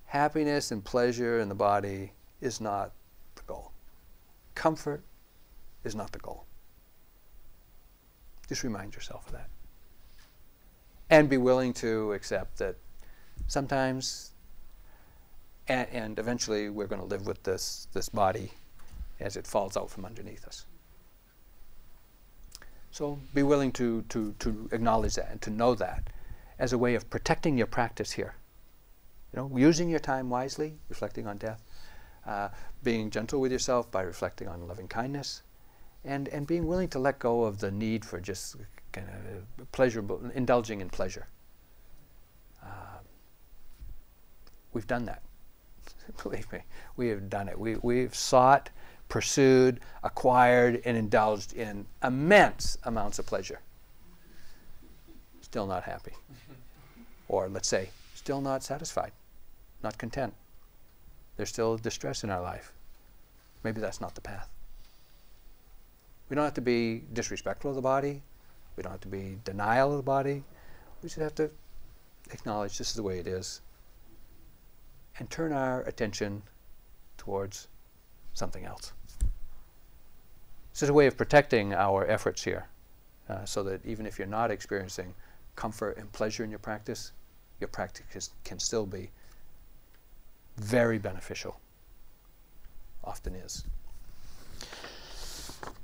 happiness 0.07 0.71
and 0.71 0.85
pleasure 0.85 1.41
in 1.41 1.49
the 1.49 1.55
body 1.55 2.13
is 2.41 2.61
not 2.61 2.93
the 3.35 3.43
goal, 3.43 3.73
comfort 4.55 5.03
is 5.85 5.95
not 5.95 6.13
the 6.13 6.19
goal. 6.19 6.45
Just 8.49 8.63
remind 8.63 8.95
yourself 8.95 9.27
of 9.27 9.33
that. 9.33 9.49
And 11.11 11.29
be 11.29 11.37
willing 11.37 11.73
to 11.75 12.13
accept 12.13 12.59
that 12.59 12.77
sometimes 13.49 14.33
and, 15.69 15.89
and 15.91 16.19
eventually 16.19 16.71
we're 16.71 16.87
going 16.87 17.01
to 17.01 17.07
live 17.07 17.27
with 17.27 17.43
this, 17.43 17.89
this 17.93 18.09
body 18.09 18.53
as 19.21 19.37
it 19.37 19.47
falls 19.47 19.77
out 19.77 19.91
from 19.91 20.05
underneath 20.05 20.47
us. 20.47 20.67
So 22.97 23.19
be 23.35 23.43
willing 23.43 23.73
to, 23.73 24.01
to, 24.09 24.35
to 24.39 24.71
acknowledge 24.73 25.17
that 25.17 25.31
and 25.31 25.43
to 25.43 25.51
know 25.51 25.75
that 25.75 26.09
as 26.59 26.73
a 26.73 26.79
way 26.79 26.95
of 26.95 27.11
protecting 27.11 27.59
your 27.59 27.67
practice 27.67 28.13
here. 28.13 28.37
You 29.35 29.37
know, 29.39 29.55
using 29.55 29.91
your 29.91 29.99
time 29.99 30.31
wisely, 30.31 30.79
reflecting 30.89 31.27
on 31.27 31.37
death, 31.37 31.63
uh, 32.27 32.49
being 32.83 33.11
gentle 33.11 33.39
with 33.39 33.53
yourself 33.53 33.91
by 33.91 34.01
reflecting 34.01 34.49
on 34.49 34.67
loving 34.67 34.89
kindness, 34.89 35.43
and, 36.07 36.29
and 36.29 36.47
being 36.47 36.67
willing 36.67 36.89
to 36.89 36.99
let 36.99 37.19
go 37.19 37.45
of 37.45 37.59
the 37.59 37.71
need 37.71 38.03
for 38.03 38.19
just 38.19 38.57
kind 38.93 39.09
of 39.11 39.73
pleasurable, 39.73 40.19
indulging 40.35 40.81
in 40.81 40.89
pleasure. 40.89 41.27
Uh, 42.65 43.01
we've 44.73 44.87
done 44.87 45.05
that. 45.05 45.21
Believe 46.23 46.51
me, 46.51 46.61
we 46.97 47.09
have 47.09 47.29
done 47.29 47.51
it. 47.51 47.61
We, 47.61 47.77
we've 47.83 48.15
sought 48.15 48.71
pursued, 49.09 49.81
acquired, 50.03 50.83
and 50.85 50.97
indulged 50.97 51.53
in 51.53 51.87
immense 52.03 52.77
amounts 52.85 53.19
of 53.19 53.27
pleasure. 53.27 53.61
Still 55.41 55.67
not 55.67 55.85
happy. 55.85 56.13
Or 57.29 57.49
let's 57.49 57.69
say, 57.69 57.91
still 58.15 58.41
not 58.41 58.63
satisfied, 58.63 59.13
not 59.83 59.99
content. 59.99 60.35
There's 61.37 61.49
still 61.49 61.77
distress 61.77 62.25
in 62.25 62.31
our 62.31 62.41
life. 62.41 62.73
Maybe 63.63 63.81
that's 63.81 64.01
not 64.01 64.15
the 64.15 64.21
path. 64.21 64.49
We 66.29 66.35
don't 66.35 66.45
have 66.45 66.55
to 66.55 66.61
be 66.61 67.03
disrespectful 67.13 67.71
of 67.71 67.77
the 67.77 67.83
body. 67.83 68.23
We 68.77 68.83
don't 68.83 68.93
have 68.93 69.01
to 69.03 69.09
be 69.09 69.39
denial 69.45 69.93
of 69.93 69.99
the 69.99 70.03
body. 70.03 70.43
We 71.03 71.09
just 71.09 71.21
have 71.21 71.35
to 71.37 71.51
acknowledge 72.33 72.79
this 72.79 72.91
is 72.91 72.97
the 72.97 73.03
way 73.03 73.19
it 73.19 73.27
is 73.27 73.61
and 75.19 75.31
turn 75.31 75.53
our 75.53 75.83
attention 75.83 76.43
towards 77.17 77.69
something 78.35 78.65
else. 78.65 78.93
This 80.77 80.83
is 80.83 80.89
a 80.91 80.93
way 80.93 81.07
of 81.07 81.17
protecting 81.17 81.73
our 81.73 82.07
efforts 82.07 82.45
here, 82.45 82.67
uh, 83.31 83.47
so 83.47 83.63
that 83.63 83.81
even 83.87 84.05
if 84.05 84.19
you're 84.19 84.29
not 84.29 84.51
experiencing 84.51 85.15
comfort 85.55 85.97
and 85.97 86.13
pleasure 86.13 86.45
in 86.45 86.51
your 86.51 86.59
practice, 86.59 87.13
your 87.61 87.69
practice 87.69 88.29
can 88.45 88.59
still 88.59 88.85
be 88.85 89.09
very 90.59 90.99
beneficial. 90.99 91.59
Often 93.03 93.37
is. 93.37 93.65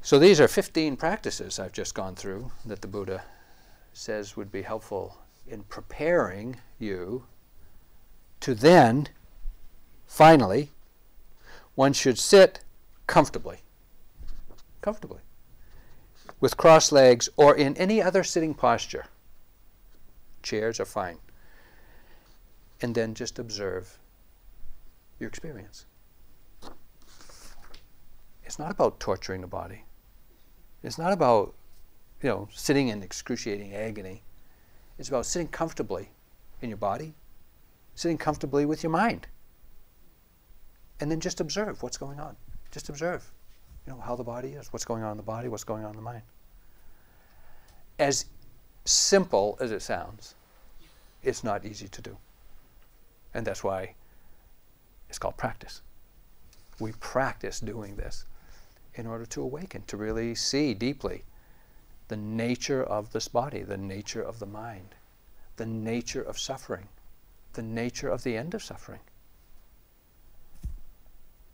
So 0.03 0.18
these 0.18 0.38
are 0.43 0.47
15 0.47 0.97
practices 0.99 1.59
I've 1.59 1.72
just 1.72 1.95
gone 1.95 2.14
through 2.14 2.53
that 2.66 2.82
the 2.82 2.86
Buddha 2.86 3.22
says 3.95 4.36
would 4.36 4.53
be 4.53 4.61
helpful 4.61 5.16
in 5.47 5.62
preparing 5.62 6.59
you 6.78 7.24
to 8.40 8.55
then, 8.55 9.09
finally, 10.07 10.68
one 11.76 11.95
should 11.95 12.18
sit 12.18 12.61
comfortably. 13.07 13.61
Comfortably. 14.82 15.20
With 16.40 16.56
crossed 16.56 16.92
legs 16.92 17.28
or 17.36 17.54
in 17.54 17.76
any 17.76 18.02
other 18.02 18.22
sitting 18.22 18.52
posture. 18.52 19.06
Chairs 20.42 20.78
are 20.78 20.84
fine. 20.84 21.18
And 22.82 22.94
then 22.94 23.14
just 23.14 23.38
observe 23.38 23.98
your 25.18 25.28
experience. 25.28 25.86
It's 28.44 28.58
not 28.58 28.72
about 28.72 29.00
torturing 29.00 29.40
the 29.40 29.46
body. 29.46 29.84
It's 30.82 30.98
not 30.98 31.12
about, 31.12 31.54
you 32.20 32.28
know, 32.28 32.48
sitting 32.52 32.88
in 32.88 33.02
excruciating 33.02 33.72
agony. 33.72 34.24
It's 34.98 35.08
about 35.08 35.26
sitting 35.26 35.48
comfortably 35.48 36.10
in 36.60 36.68
your 36.68 36.76
body, 36.76 37.14
sitting 37.94 38.18
comfortably 38.18 38.66
with 38.66 38.82
your 38.82 38.90
mind. 38.90 39.28
And 41.00 41.10
then 41.10 41.20
just 41.20 41.40
observe 41.40 41.82
what's 41.82 41.96
going 41.96 42.18
on. 42.18 42.36
Just 42.72 42.88
observe, 42.88 43.32
you 43.86 43.92
know, 43.92 44.00
how 44.00 44.16
the 44.16 44.24
body 44.24 44.50
is, 44.50 44.72
what's 44.72 44.84
going 44.84 45.02
on 45.02 45.12
in 45.12 45.16
the 45.16 45.22
body, 45.22 45.48
what's 45.48 45.64
going 45.64 45.84
on 45.84 45.90
in 45.90 45.96
the 45.96 46.02
mind. 46.02 46.22
As 47.98 48.26
simple 48.84 49.56
as 49.60 49.72
it 49.72 49.82
sounds, 49.82 50.34
it's 51.22 51.44
not 51.44 51.64
easy 51.64 51.88
to 51.88 52.02
do. 52.02 52.16
And 53.34 53.46
that's 53.46 53.64
why 53.64 53.94
it's 55.08 55.18
called 55.18 55.36
practice. 55.36 55.82
We 56.78 56.92
practice 57.00 57.60
doing 57.60 57.96
this 57.96 58.24
in 58.94 59.06
order 59.06 59.26
to 59.26 59.42
awaken, 59.42 59.82
to 59.86 59.96
really 59.96 60.34
see 60.34 60.74
deeply 60.74 61.22
the 62.08 62.16
nature 62.16 62.82
of 62.82 63.12
this 63.12 63.28
body, 63.28 63.62
the 63.62 63.76
nature 63.76 64.22
of 64.22 64.38
the 64.38 64.46
mind, 64.46 64.94
the 65.56 65.66
nature 65.66 66.22
of 66.22 66.38
suffering, 66.38 66.88
the 67.54 67.62
nature 67.62 68.08
of 68.08 68.22
the 68.22 68.36
end 68.36 68.54
of 68.54 68.62
suffering. 68.62 69.00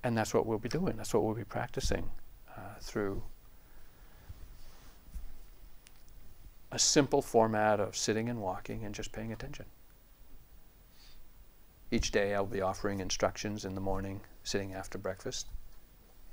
And 0.05 0.16
that's 0.16 0.32
what 0.32 0.46
we'll 0.46 0.59
be 0.59 0.68
doing. 0.68 0.96
That's 0.96 1.12
what 1.12 1.24
we'll 1.24 1.34
be 1.34 1.44
practicing 1.44 2.09
uh, 2.57 2.61
through 2.80 3.22
a 6.70 6.78
simple 6.78 7.22
format 7.22 7.80
of 7.80 7.96
sitting 7.96 8.28
and 8.28 8.40
walking 8.40 8.84
and 8.84 8.94
just 8.94 9.12
paying 9.12 9.32
attention. 9.32 9.64
Each 11.90 12.11
day 12.11 12.34
I'll 12.34 12.44
be 12.44 12.61
offering 12.61 13.01
instructions 13.01 13.64
in 13.64 13.74
the 13.74 13.80
morning, 13.80 14.20
sitting 14.44 14.74
after 14.74 14.99
breakfast, 14.99 15.46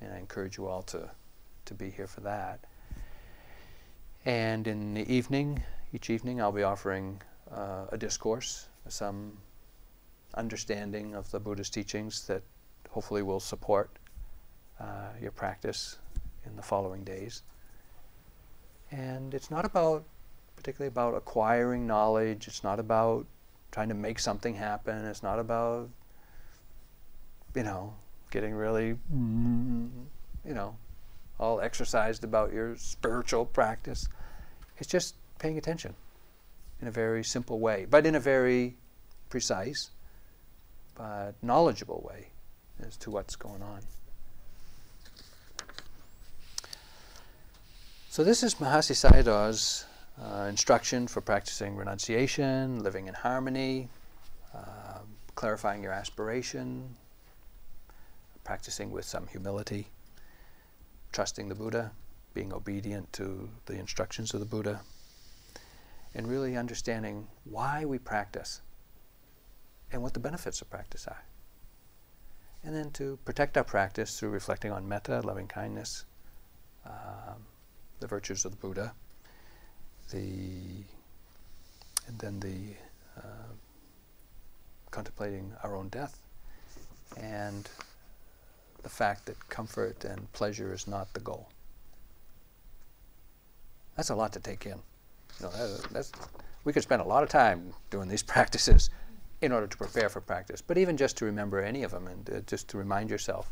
and 0.01 0.13
I 0.13 0.18
encourage 0.18 0.57
you 0.57 0.68
all 0.68 0.84
to, 0.84 1.09
to 1.66 1.74
be 1.74 1.89
here 1.89 2.07
for 2.07 2.22
that. 2.22 2.59
And 4.26 4.68
in 4.68 4.93
the 4.93 5.11
evening, 5.11 5.63
each 5.93 6.09
evening, 6.09 6.41
I'll 6.41 6.51
be 6.51 6.63
offering 6.63 7.22
uh, 7.49 7.86
a 7.89 7.97
discourse, 7.97 8.68
some 8.89 9.38
understanding 10.34 11.16
of 11.16 11.32
the 11.32 11.39
Buddha's 11.39 11.70
teachings 11.70 12.28
that 12.28 12.43
hopefully 12.95 13.21
will 13.21 13.41
support 13.41 13.89
uh, 14.79 15.09
your 15.21 15.31
practice 15.31 15.97
in 16.45 16.55
the 16.55 16.61
following 16.61 17.03
days. 17.03 17.43
And 18.89 19.33
it's 19.33 19.51
not 19.51 19.65
about, 19.65 20.05
particularly 20.55 20.87
about 20.87 21.13
acquiring 21.13 21.85
knowledge, 21.85 22.47
it's 22.47 22.63
not 22.63 22.79
about 22.79 23.25
trying 23.73 23.89
to 23.89 23.95
make 23.95 24.17
something 24.17 24.55
happen, 24.55 25.03
it's 25.07 25.21
not 25.21 25.39
about, 25.39 25.89
you 27.53 27.63
know, 27.63 27.93
getting 28.31 28.53
really, 28.53 28.95
you 30.45 30.53
know, 30.53 30.77
all 31.37 31.59
exercised 31.59 32.23
about 32.23 32.53
your 32.53 32.77
spiritual 32.77 33.45
practice. 33.45 34.07
It's 34.77 34.89
just 34.89 35.15
paying 35.37 35.57
attention 35.57 35.95
in 36.81 36.87
a 36.87 36.91
very 36.91 37.25
simple 37.25 37.59
way, 37.59 37.87
but 37.89 38.05
in 38.05 38.15
a 38.15 38.21
very 38.21 38.77
precise 39.29 39.89
but 40.95 41.33
knowledgeable 41.41 42.01
way 42.09 42.29
as 42.86 42.97
to 42.97 43.11
what's 43.11 43.36
going 43.36 43.61
on. 43.61 43.82
So 48.09 48.23
this 48.23 48.43
is 48.43 48.55
Mahasi 48.55 48.95
Sayadaw's 48.95 49.86
uh, 50.21 50.47
instruction 50.49 51.07
for 51.07 51.19
practicing 51.19 51.76
renunciation, 51.76 52.82
living 52.82 53.07
in 53.07 53.13
harmony, 53.13 53.89
uh, 54.53 54.99
clarifying 55.36 55.84
your 55.84 55.91
aspiration, 55.91 56.95
practicing 58.45 58.91
with 58.91 59.03
some 59.03 59.28
humility, 59.28 59.88
trusting 61.11 61.49
the 61.49 61.55
Buddha, 61.55 61.91
being 62.34 62.53
obedient 62.53 63.11
to 63.13 63.49
the 63.65 63.73
instructions 63.73 64.34
of 64.34 64.39
the 64.39 64.45
Buddha, 64.45 64.80
and 66.13 66.28
really 66.28 66.55
understanding 66.55 67.28
why 67.43 67.84
we 67.84 67.97
practice 67.97 68.61
and 69.91 70.01
what 70.01 70.13
the 70.13 70.19
benefits 70.19 70.61
of 70.61 70.69
practice 70.69 71.05
are. 71.07 71.23
And 72.66 72.76
then 72.76 72.89
to 72.91 73.20
protect 73.26 73.57
our 73.57 73.63
practice 73.63 74.20
through 74.20 74.30
reflecting 74.30 74.72
on 74.72 74.89
metta, 74.89 75.22
loving 75.22 75.47
kindness, 75.47 76.05
um, 76.84 77.45
the 77.99 78.07
virtues 78.07 78.43
of 78.43 78.51
the 78.51 78.57
Buddha, 78.57 78.91
the 80.11 80.84
and 82.07 82.20
then 82.20 82.39
the 82.39 82.74
uh, 83.18 83.53
contemplating 84.89 85.53
our 85.63 85.76
own 85.76 85.89
death, 85.89 86.20
and 87.18 87.70
the 88.82 88.89
fact 88.89 89.28
that 89.28 89.49
comfort 89.49 90.03
and 90.03 90.32
pleasure 90.34 90.74
is 90.74 90.88
not 90.88 91.13
the 91.13 91.20
goal. 91.20 91.49
That's 93.95 94.09
a 94.09 94.16
lot 94.16 94.34
to 94.34 94.39
take 94.39 94.66
in. 94.66 94.80
You 95.39 95.47
know, 95.47 95.78
that's, 95.91 96.11
we 96.63 96.74
could 96.74 96.84
spend 96.84 97.01
a 97.01 97.05
lot 97.05 97.24
of 97.24 97.30
time 97.30 97.74
doing 97.91 98.09
these 98.09 98.24
practices 98.34 98.89
in 99.41 99.51
order 99.51 99.67
to 99.67 99.77
prepare 99.77 100.09
for 100.09 100.21
practice, 100.21 100.61
but 100.61 100.77
even 100.77 100.97
just 100.97 101.17
to 101.17 101.25
remember 101.25 101.59
any 101.59 101.83
of 101.83 101.91
them 101.91 102.07
and 102.07 102.29
uh, 102.29 102.39
just 102.47 102.67
to 102.69 102.77
remind 102.77 103.09
yourself, 103.09 103.51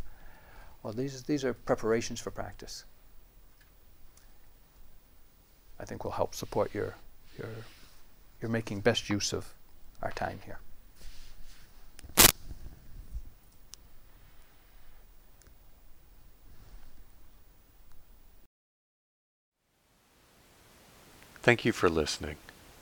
well, 0.81 0.93
these, 0.93 1.23
these 1.23 1.43
are 1.43 1.53
preparations 1.53 2.19
for 2.19 2.31
practice. 2.31 2.85
I 5.79 5.85
think 5.85 6.03
will 6.03 6.11
help 6.11 6.35
support 6.35 6.73
your, 6.73 6.95
your, 7.37 7.49
your 8.41 8.49
making 8.49 8.81
best 8.81 9.09
use 9.09 9.33
of 9.33 9.53
our 10.01 10.11
time 10.11 10.39
here. 10.45 10.59
Thank 21.41 21.65
you 21.65 21.73
for 21.73 21.89
listening. 21.89 22.37